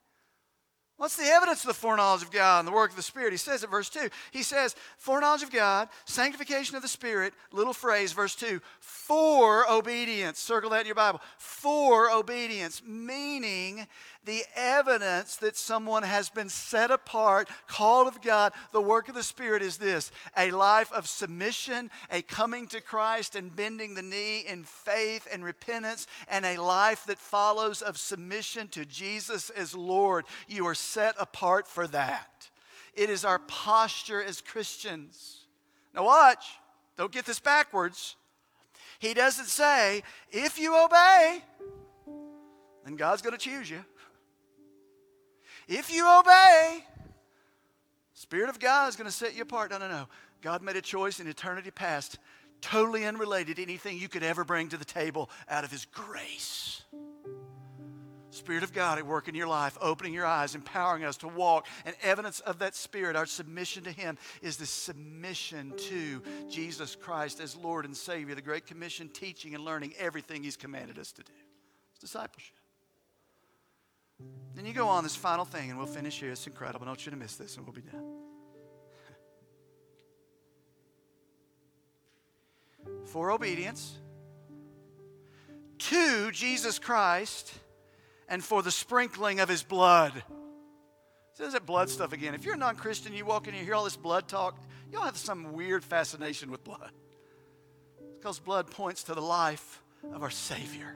What's 0.97 1.18
the 1.18 1.26
evidence 1.26 1.62
of 1.62 1.68
the 1.68 1.74
foreknowledge 1.74 2.22
of 2.22 2.32
God 2.32 2.60
and 2.60 2.68
the 2.68 2.72
work 2.72 2.89
of 2.89 2.95
the 2.95 3.01
Spirit? 3.01 3.34
He 3.34 3.38
says 3.38 3.66
at 3.66 3.70
verse 3.70 3.89
2. 3.89 4.08
He 4.32 4.43
says, 4.43 4.76
foreknowledge 4.97 5.43
of 5.43 5.51
God, 5.51 5.89
sanctification 6.06 6.78
of 6.78 6.82
the 6.82 6.88
Spirit, 6.88 7.34
little 7.51 7.74
phrase, 7.74 8.14
verse 8.14 8.34
2, 8.36 8.62
for 8.80 9.70
obedience. 9.70 10.39
Circle 10.39 10.70
that 10.70 10.82
in 10.82 10.86
your 10.86 10.95
Bible. 10.95 11.20
For 11.38 12.10
obedience, 12.10 12.82
meaning 12.86 13.88
the 14.26 14.44
evidence 14.56 15.38
that 15.38 15.56
someone 15.56 16.04
has 16.04 16.30
been 16.30 16.50
set 16.50 16.92
apart, 16.92 17.48
called 17.68 18.08
of 18.08 18.22
God. 18.22 18.54
The 18.72 18.82
work 18.82 19.08
of 19.08 19.16
the 19.16 19.24
Spirit 19.24 19.62
is 19.62 19.78
this 19.78 20.12
a 20.38 20.52
life 20.52 20.92
of 20.92 21.08
submission, 21.08 21.92
a 22.12 22.22
coming 22.22 22.68
to 22.68 22.82
Christ 22.82 23.36
and 23.36 23.56
bending 23.56 23.94
the 23.94 24.02
knee 24.02 24.40
in 24.40 24.64
faith 24.64 25.28
and 25.32 25.44
repentance, 25.44 26.08
and 26.28 26.46
a 26.46 26.62
life 26.62 27.06
that 27.06 27.20
follows 27.20 27.82
of 27.82 27.98
submission 27.98 28.68
to 28.70 28.86
Jesus 28.86 29.50
as 29.52 29.76
Lord. 29.76 30.26
You 30.48 30.68
are 30.68 30.76
set 30.76 31.16
apart 31.20 31.68
for 31.68 31.88
that. 31.88 32.50
It 32.94 33.10
is 33.10 33.26
our 33.26 33.40
posture 33.40 34.24
as 34.24 34.42
Christians. 34.42 35.46
Now, 35.94 36.06
watch, 36.06 36.46
don't 36.98 37.12
get 37.12 37.26
this 37.26 37.40
backwards. 37.40 38.16
He 39.00 39.14
doesn't 39.14 39.48
say, 39.48 40.04
if 40.32 40.58
you 40.58 40.82
obey, 40.82 41.42
then 42.86 42.96
God's 42.96 43.22
going 43.22 43.38
to 43.38 43.38
choose 43.38 43.70
you. 43.70 43.84
If 45.68 45.91
you 45.91 46.07
obey, 46.20 46.86
Spirit 48.13 48.49
of 48.49 48.59
God 48.59 48.89
is 48.89 48.95
going 48.95 49.09
to 49.09 49.16
set 49.16 49.36
you 49.36 49.41
apart. 49.41 49.72
No, 49.72 49.78
no, 49.78 49.89
no. 49.89 50.07
God 50.41 50.61
made 50.61 50.76
a 50.76 50.82
choice 50.82 51.20
in 51.20 51.28
eternity 51.28 51.72
past, 51.72 52.20
totally 52.61 53.05
unrelated 53.05 53.57
to 53.57 53.61
anything 53.61 53.97
you 53.97 54.07
could 54.07 54.24
ever 54.24 54.43
bring 54.43 54.70
to 54.70 54.78
the 54.78 54.86
table 54.86 55.30
out 55.49 55.63
of 55.63 55.72
His 55.72 55.86
grace. 55.86 56.84
Spirit 58.30 58.63
of 58.63 58.74
God 58.74 58.97
at 58.97 59.07
work 59.07 59.28
in 59.28 59.34
your 59.34 59.47
life, 59.47 59.78
opening 59.82 60.13
your 60.13 60.26
eyes, 60.26 60.55
empowering 60.55 61.05
us 61.05 61.18
to 61.18 61.28
walk. 61.28 61.68
And 61.86 61.95
evidence 62.01 62.41
of 62.41 62.59
that 62.59 62.76
Spirit, 62.76 63.16
our 63.16 63.26
submission 63.26 63.84
to 63.86 63.91
Him, 63.91 64.18
is 64.41 64.57
the 64.57 64.66
submission 64.66 65.74
to 65.78 66.22
Jesus 66.49 66.95
Christ 66.95 67.39
as 67.39 67.55
Lord 67.55 67.86
and 67.86 67.95
Savior, 67.95 68.36
the 68.36 68.41
Great 68.41 68.68
Commission, 68.68 69.09
teaching 69.09 69.55
and 69.55 69.63
learning 69.63 69.93
everything 69.97 70.43
He's 70.43 70.57
commanded 70.57 70.99
us 70.99 71.11
to 71.13 71.24
do. 71.24 71.34
It's 71.91 72.01
discipleship. 72.01 72.55
Then 74.55 74.66
you 74.66 74.74
go 74.74 74.88
on 74.88 75.03
this 75.03 75.16
final 75.16 75.45
thing, 75.45 75.70
and 75.70 75.78
we'll 75.78 75.88
finish 75.88 76.20
here. 76.20 76.32
It's 76.32 76.47
incredible. 76.47 76.84
I 76.84 76.86
don't 76.86 76.91
want 76.91 77.05
you 77.05 77.11
to 77.11 77.18
miss 77.18 77.36
this, 77.36 77.57
and 77.57 77.66
we'll 77.66 77.74
be 77.74 77.82
done. 77.82 78.03
For 83.05 83.32
obedience 83.32 83.97
to 85.78 86.32
Jesus 86.32 86.80
Christ 86.80 87.53
and 88.28 88.43
for 88.43 88.63
the 88.63 88.72
sprinkling 88.72 89.39
of 89.39 89.49
his 89.49 89.63
blood. 89.63 90.24
Says 91.34 91.53
that 91.53 91.66
blood 91.66 91.89
stuff 91.89 92.13
again. 92.13 92.34
If 92.34 92.45
you're 92.45 92.55
a 92.55 92.57
non 92.57 92.76
Christian, 92.76 93.13
you 93.13 93.26
walk 93.26 93.47
in 93.47 93.53
and 93.53 93.59
you 93.59 93.66
hear 93.66 93.76
all 93.76 93.84
this 93.84 93.97
blood 93.97 94.28
talk, 94.28 94.57
you'll 94.91 95.01
have 95.01 95.18
some 95.18 95.53
weird 95.53 95.84
fascination 95.84 96.49
with 96.49 96.63
blood. 96.63 96.91
Because 98.18 98.39
blood 98.39 98.72
points 98.72 99.03
to 99.03 99.13
the 99.13 99.22
life 99.22 99.82
of 100.13 100.24
our 100.24 100.30
Savior. 100.30 100.95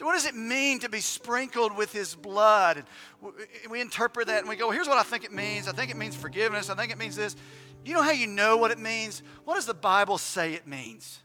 So, 0.00 0.06
what 0.06 0.14
does 0.14 0.24
it 0.24 0.34
mean 0.34 0.78
to 0.78 0.88
be 0.88 1.00
sprinkled 1.00 1.76
with 1.76 1.92
his 1.92 2.14
blood? 2.14 2.84
And 3.22 3.70
we 3.70 3.82
interpret 3.82 4.28
that 4.28 4.38
and 4.38 4.48
we 4.48 4.56
go, 4.56 4.70
here's 4.70 4.88
what 4.88 4.96
I 4.96 5.02
think 5.02 5.24
it 5.24 5.30
means. 5.30 5.68
I 5.68 5.72
think 5.72 5.90
it 5.90 5.96
means 5.98 6.16
forgiveness. 6.16 6.70
I 6.70 6.74
think 6.74 6.90
it 6.90 6.96
means 6.96 7.16
this. 7.16 7.36
You 7.84 7.92
know 7.92 8.00
how 8.00 8.12
you 8.12 8.26
know 8.26 8.56
what 8.56 8.70
it 8.70 8.78
means? 8.78 9.22
What 9.44 9.56
does 9.56 9.66
the 9.66 9.74
Bible 9.74 10.16
say 10.16 10.54
it 10.54 10.66
means? 10.66 11.20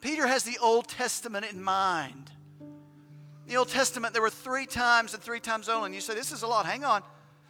Peter 0.00 0.26
has 0.26 0.42
the 0.42 0.58
Old 0.60 0.88
Testament 0.88 1.46
in 1.48 1.62
mind. 1.62 2.32
the 3.46 3.54
Old 3.54 3.68
Testament, 3.68 4.14
there 4.14 4.22
were 4.22 4.30
three 4.30 4.66
times 4.66 5.14
and 5.14 5.22
three 5.22 5.38
times 5.38 5.68
only. 5.68 5.86
And 5.86 5.94
you 5.94 6.00
say, 6.00 6.16
this 6.16 6.32
is 6.32 6.42
a 6.42 6.48
lot. 6.48 6.66
Hang 6.66 6.82
on. 6.82 7.04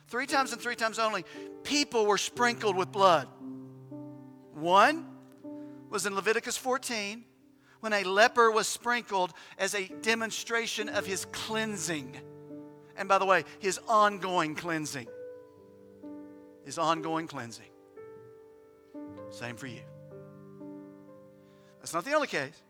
Three 0.09 0.26
times 0.26 0.53
and 0.53 0.61
three 0.61 0.76
times 0.76 0.99
only, 0.99 1.24
people 1.62 2.05
were 2.05 2.18
sprinkled 2.18 2.76
with 2.76 2.93
blood. 2.93 3.26
One 4.53 5.07
was 5.89 6.05
in 6.05 6.14
Leviticus 6.14 6.59
14 6.59 7.24
when 7.81 7.93
a 7.93 8.05
leper 8.05 8.51
was 8.51 8.66
sprinkled 8.66 9.33
as 9.59 9.74
a 9.74 9.89
demonstration 10.03 10.89
of 10.89 11.07
his 11.07 11.26
cleansing. 11.26 12.16
And 12.97 13.09
by 13.09 13.18
the 13.18 13.24
way, 13.24 13.45
his 13.61 13.79
ongoing 13.89 14.55
cleansing. 14.55 15.07
His 16.64 16.79
ongoing 16.79 17.29
cleansing. 17.29 17.70
Same 19.31 19.57
for 19.57 19.66
you. 19.66 19.83
That's 21.79 21.95
not 21.95 22.05
the 22.05 22.14
only 22.14 22.26
case. 22.26 22.61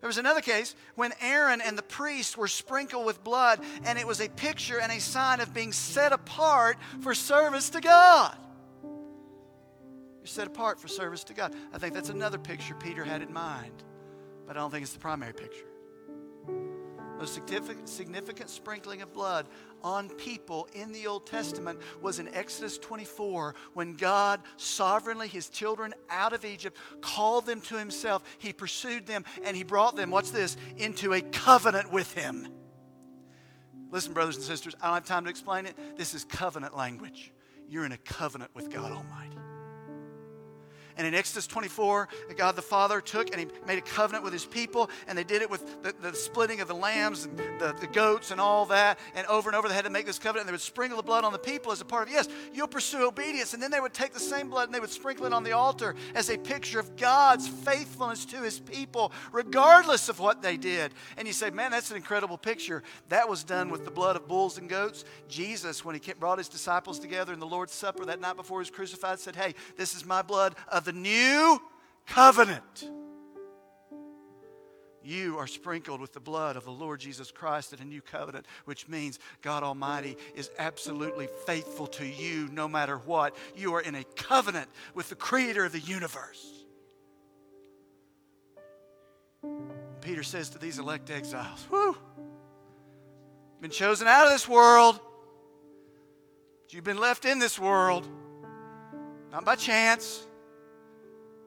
There 0.00 0.08
was 0.08 0.18
another 0.18 0.42
case 0.42 0.74
when 0.96 1.12
Aaron 1.20 1.62
and 1.62 1.78
the 1.78 1.82
priest 1.82 2.36
were 2.36 2.48
sprinkled 2.48 3.06
with 3.06 3.24
blood, 3.24 3.60
and 3.84 3.98
it 3.98 4.06
was 4.06 4.20
a 4.20 4.28
picture 4.28 4.78
and 4.78 4.92
a 4.92 5.00
sign 5.00 5.40
of 5.40 5.54
being 5.54 5.72
set 5.72 6.12
apart 6.12 6.76
for 7.00 7.14
service 7.14 7.70
to 7.70 7.80
God. 7.80 8.36
You're 10.18 10.26
set 10.26 10.46
apart 10.46 10.78
for 10.78 10.88
service 10.88 11.24
to 11.24 11.34
God. 11.34 11.54
I 11.72 11.78
think 11.78 11.94
that's 11.94 12.10
another 12.10 12.38
picture 12.38 12.74
Peter 12.74 13.04
had 13.04 13.22
in 13.22 13.32
mind 13.32 13.84
but 14.46 14.56
I 14.56 14.60
don't 14.60 14.70
think 14.70 14.82
it's 14.82 14.92
the 14.92 14.98
primary 14.98 15.32
picture. 15.32 15.66
The 17.18 17.26
significant, 17.26 17.88
significant 17.88 18.50
sprinkling 18.50 19.00
of 19.00 19.12
blood 19.12 19.46
on 19.82 20.08
people 20.10 20.68
in 20.74 20.92
the 20.92 21.06
Old 21.06 21.26
Testament 21.26 21.80
was 22.02 22.18
in 22.18 22.28
Exodus 22.34 22.76
24 22.76 23.54
when 23.72 23.94
God 23.94 24.42
sovereignly, 24.56 25.28
his 25.28 25.48
children 25.48 25.94
out 26.10 26.32
of 26.32 26.44
Egypt, 26.44 26.76
called 27.00 27.46
them 27.46 27.60
to 27.62 27.78
himself. 27.78 28.24
He 28.38 28.52
pursued 28.52 29.06
them 29.06 29.24
and 29.44 29.56
he 29.56 29.62
brought 29.62 29.96
them, 29.96 30.10
what's 30.10 30.32
this, 30.32 30.56
into 30.76 31.14
a 31.14 31.20
covenant 31.20 31.92
with 31.92 32.12
him. 32.14 32.48
Listen, 33.90 34.12
brothers 34.12 34.36
and 34.36 34.44
sisters, 34.44 34.74
I 34.82 34.86
don't 34.86 34.94
have 34.94 35.06
time 35.06 35.24
to 35.24 35.30
explain 35.30 35.66
it. 35.66 35.76
This 35.96 36.14
is 36.14 36.24
covenant 36.24 36.76
language. 36.76 37.32
You're 37.68 37.86
in 37.86 37.92
a 37.92 37.98
covenant 37.98 38.50
with 38.54 38.70
God 38.70 38.90
Almighty. 38.90 39.38
And 40.96 41.06
in 41.06 41.14
Exodus 41.14 41.46
24, 41.46 42.08
God 42.36 42.56
the 42.56 42.62
Father 42.62 43.00
took 43.00 43.30
and 43.30 43.40
He 43.40 43.46
made 43.66 43.78
a 43.78 43.82
covenant 43.82 44.24
with 44.24 44.32
His 44.32 44.44
people, 44.44 44.90
and 45.08 45.18
they 45.18 45.24
did 45.24 45.42
it 45.42 45.50
with 45.50 45.82
the, 45.82 45.94
the 46.00 46.14
splitting 46.14 46.60
of 46.60 46.68
the 46.68 46.74
lambs 46.74 47.24
and 47.24 47.36
the, 47.58 47.74
the 47.80 47.86
goats 47.88 48.30
and 48.30 48.40
all 48.40 48.66
that. 48.66 48.98
And 49.14 49.26
over 49.26 49.48
and 49.48 49.56
over, 49.56 49.68
they 49.68 49.74
had 49.74 49.84
to 49.84 49.90
make 49.90 50.06
this 50.06 50.18
covenant, 50.18 50.42
and 50.42 50.48
they 50.48 50.52
would 50.52 50.60
sprinkle 50.60 50.96
the 50.96 51.02
blood 51.02 51.24
on 51.24 51.32
the 51.32 51.38
people 51.38 51.72
as 51.72 51.80
a 51.80 51.84
part 51.84 52.08
of, 52.08 52.14
yes, 52.14 52.28
you'll 52.52 52.68
pursue 52.68 53.06
obedience. 53.06 53.54
And 53.54 53.62
then 53.62 53.70
they 53.70 53.80
would 53.80 53.94
take 53.94 54.12
the 54.12 54.20
same 54.20 54.48
blood 54.48 54.68
and 54.68 54.74
they 54.74 54.80
would 54.80 54.90
sprinkle 54.90 55.26
it 55.26 55.32
on 55.32 55.42
the 55.42 55.52
altar 55.52 55.94
as 56.14 56.30
a 56.30 56.38
picture 56.38 56.78
of 56.78 56.96
God's 56.96 57.48
faithfulness 57.48 58.24
to 58.26 58.42
His 58.42 58.60
people, 58.60 59.12
regardless 59.32 60.08
of 60.08 60.20
what 60.20 60.42
they 60.42 60.56
did. 60.56 60.92
And 61.16 61.26
you 61.26 61.34
say, 61.34 61.50
man, 61.50 61.70
that's 61.70 61.90
an 61.90 61.96
incredible 61.96 62.38
picture. 62.38 62.82
That 63.08 63.28
was 63.28 63.42
done 63.42 63.70
with 63.70 63.84
the 63.84 63.90
blood 63.90 64.16
of 64.16 64.28
bulls 64.28 64.58
and 64.58 64.68
goats. 64.68 65.04
Jesus, 65.28 65.84
when 65.84 65.94
He 65.94 66.12
brought 66.12 66.38
His 66.38 66.48
disciples 66.48 66.98
together 66.98 67.32
in 67.32 67.40
the 67.40 67.46
Lord's 67.46 67.72
Supper 67.72 68.04
that 68.06 68.20
night 68.20 68.36
before 68.36 68.58
He 68.58 68.62
was 68.62 68.70
crucified, 68.70 69.18
said, 69.18 69.36
hey, 69.36 69.54
this 69.76 69.94
is 69.94 70.04
my 70.04 70.22
blood 70.22 70.54
of 70.68 70.83
the 70.84 70.92
new 70.92 71.60
covenant. 72.06 72.90
You 75.04 75.36
are 75.38 75.46
sprinkled 75.46 76.00
with 76.00 76.14
the 76.14 76.20
blood 76.20 76.56
of 76.56 76.64
the 76.64 76.70
Lord 76.70 76.98
Jesus 76.98 77.30
Christ 77.30 77.74
in 77.74 77.80
a 77.80 77.84
new 77.84 78.00
covenant, 78.00 78.46
which 78.64 78.88
means 78.88 79.18
God 79.42 79.62
Almighty 79.62 80.16
is 80.34 80.50
absolutely 80.58 81.28
faithful 81.46 81.86
to 81.88 82.06
you 82.06 82.48
no 82.50 82.66
matter 82.66 82.96
what. 82.96 83.36
You 83.54 83.74
are 83.74 83.82
in 83.82 83.94
a 83.96 84.04
covenant 84.16 84.70
with 84.94 85.10
the 85.10 85.14
Creator 85.14 85.66
of 85.66 85.72
the 85.72 85.80
universe. 85.80 86.64
Peter 90.00 90.22
says 90.22 90.48
to 90.50 90.58
these 90.58 90.78
elect 90.78 91.10
exiles, 91.10 91.66
Whoo! 91.70 91.96
Been 93.60 93.70
chosen 93.70 94.06
out 94.06 94.26
of 94.26 94.32
this 94.32 94.48
world. 94.48 94.98
But 96.62 96.72
you've 96.72 96.84
been 96.84 96.98
left 96.98 97.26
in 97.26 97.38
this 97.38 97.58
world, 97.58 98.08
not 99.30 99.44
by 99.44 99.56
chance, 99.56 100.26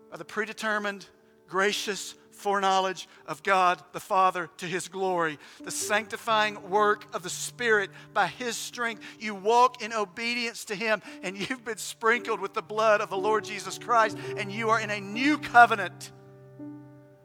by 0.10 0.18
the 0.18 0.26
predetermined, 0.26 1.06
gracious 1.48 2.16
foreknowledge 2.32 3.08
of 3.26 3.44
God 3.44 3.82
the 3.92 4.00
Father 4.00 4.50
to 4.58 4.66
His 4.66 4.88
glory, 4.88 5.38
the 5.64 5.72
sanctifying 5.72 6.70
work 6.70 7.06
of 7.14 7.24
the 7.24 7.30
Spirit 7.30 7.90
by 8.14 8.28
His 8.28 8.56
strength. 8.56 9.04
You 9.20 9.36
walk 9.36 9.82
in 9.82 9.92
obedience 9.92 10.66
to 10.66 10.76
Him, 10.76 11.02
and 11.24 11.38
you've 11.38 11.66
been 11.66 11.78
sprinkled 11.78 12.40
with 12.40 12.54
the 12.54 12.62
blood 12.62 13.02
of 13.02 13.10
the 13.10 13.18
Lord 13.18 13.44
Jesus 13.44 13.78
Christ, 13.78 14.18
and 14.38 14.52
you 14.52 14.70
are 14.70 14.80
in 14.80 14.92
a 14.92 15.02
new 15.02 15.38
covenant 15.38 16.12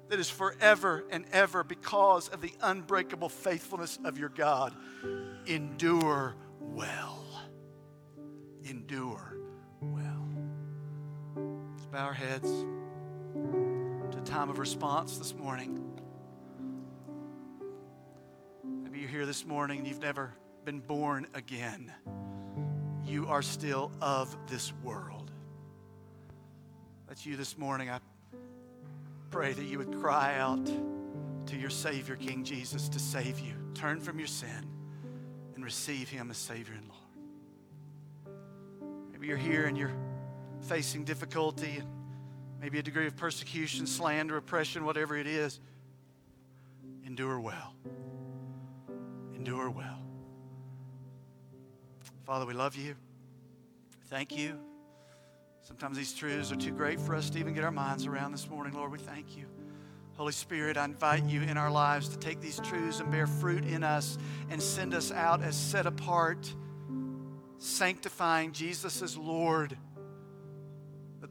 that 0.09 0.19
is 0.19 0.29
forever 0.29 1.05
and 1.11 1.25
ever 1.33 1.65
because 1.65 2.29
of 2.29 2.41
the 2.41 2.53
unbreakable 2.61 3.29
faithfulness 3.29 3.99
of 4.05 4.19
your 4.19 4.29
God. 4.29 4.75
Endure 5.47 6.37
well. 6.61 7.25
Endure 8.65 9.42
bow 11.93 12.07
our 12.07 12.15
heads 12.15 12.51
to 13.35 14.19
a 14.19 14.25
time 14.25 14.49
of 14.49 14.59
response 14.59 15.19
this 15.19 15.35
morning. 15.35 15.79
Maybe 18.65 19.01
you're 19.01 19.11
here 19.11 19.27
this 19.27 19.45
morning 19.45 19.81
and 19.81 19.87
you've 19.87 20.01
never 20.01 20.33
been 20.65 20.81
born 20.81 21.27
again. 21.35 21.93
You 23.05 23.27
are 23.27 23.43
still 23.43 23.93
of 24.01 24.35
this 24.49 24.73
world. 24.83 25.31
That's 27.09 27.27
you 27.27 27.37
this 27.37 27.59
morning. 27.59 27.91
I 27.91 28.01
pray 29.31 29.53
that 29.53 29.65
you 29.65 29.77
would 29.77 29.93
cry 30.01 30.39
out 30.39 30.65
to 30.65 31.57
your 31.59 31.69
Savior, 31.69 32.17
King 32.17 32.43
Jesus, 32.43 32.89
to 32.89 32.99
save 32.99 33.39
you. 33.39 33.53
Turn 33.75 34.01
from 34.01 34.19
your 34.19 34.29
sin 34.29 34.67
and 35.55 35.63
receive 35.63 36.09
Him 36.09 36.31
as 36.31 36.39
Savior 36.39 36.75
and 36.75 36.89
Lord. 36.89 38.39
Maybe 39.13 39.27
you're 39.27 39.37
here 39.37 39.67
and 39.67 39.77
you're 39.77 39.93
facing 40.63 41.05
difficulty, 41.05 41.83
maybe 42.61 42.79
a 42.79 42.83
degree 42.83 43.07
of 43.07 43.17
persecution, 43.17 43.87
slander, 43.87 44.37
oppression, 44.37 44.85
whatever 44.85 45.17
it 45.17 45.27
is. 45.27 45.61
Endure 47.05 47.41
well. 47.41 47.75
Endure 49.35 49.71
well. 49.71 49.99
Father, 52.25 52.47
we 52.47 52.55
love 52.55 52.77
you. 52.77 52.95
Thank 54.07 54.37
you. 54.37 54.59
Sometimes 55.63 55.97
these 55.97 56.13
truths 56.13 56.53
are 56.53 56.57
too 56.57 56.73
great 56.73 57.01
for 57.01 57.15
us 57.15 57.31
to 57.31 57.39
even 57.39 57.55
get 57.55 57.65
our 57.65 57.71
minds 57.71 58.07
around 58.07 58.33
this 58.33 58.49
morning. 58.49 58.75
Lord, 58.75 58.93
we 58.93 58.99
thank 58.99 59.37
you. 59.37 59.47
Holy 60.17 60.33
Spirit, 60.33 60.77
I 60.77 60.85
invite 60.85 61.25
you 61.25 61.41
in 61.43 61.57
our 61.57 61.71
lives 61.71 62.09
to 62.11 62.19
take 62.19 62.41
these 62.41 62.61
truths 62.61 63.01
and 63.01 63.11
bear 63.11 63.27
fruit 63.27 63.65
in 63.65 63.83
us 63.83 64.19
and 64.51 64.63
send 64.63 64.93
us 64.95 65.11
out 65.11 65.43
as 65.43 65.57
set 65.57 65.87
apart, 65.87 66.53
sanctifying 67.59 68.53
Jesus 68.53 69.03
as 69.03 69.17
Lord, 69.17 69.77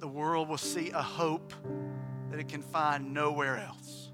the 0.02 0.08
world 0.08 0.50
will 0.50 0.58
see 0.58 0.90
a 0.90 1.02
hope 1.02 1.54
that 2.32 2.40
it 2.40 2.50
can 2.50 2.64
find 2.64 3.14
nowhere 3.14 3.58
else. 3.58 4.12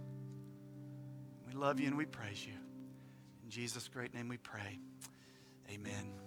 We 1.48 1.54
love 1.54 1.80
you 1.80 1.88
and 1.88 1.98
we 1.98 2.06
praise 2.06 2.46
you. 2.46 2.54
In 3.44 3.50
Jesus' 3.50 3.88
great 3.88 4.14
name 4.14 4.28
we 4.28 4.38
pray. 4.38 4.80
Amen. 5.72 6.27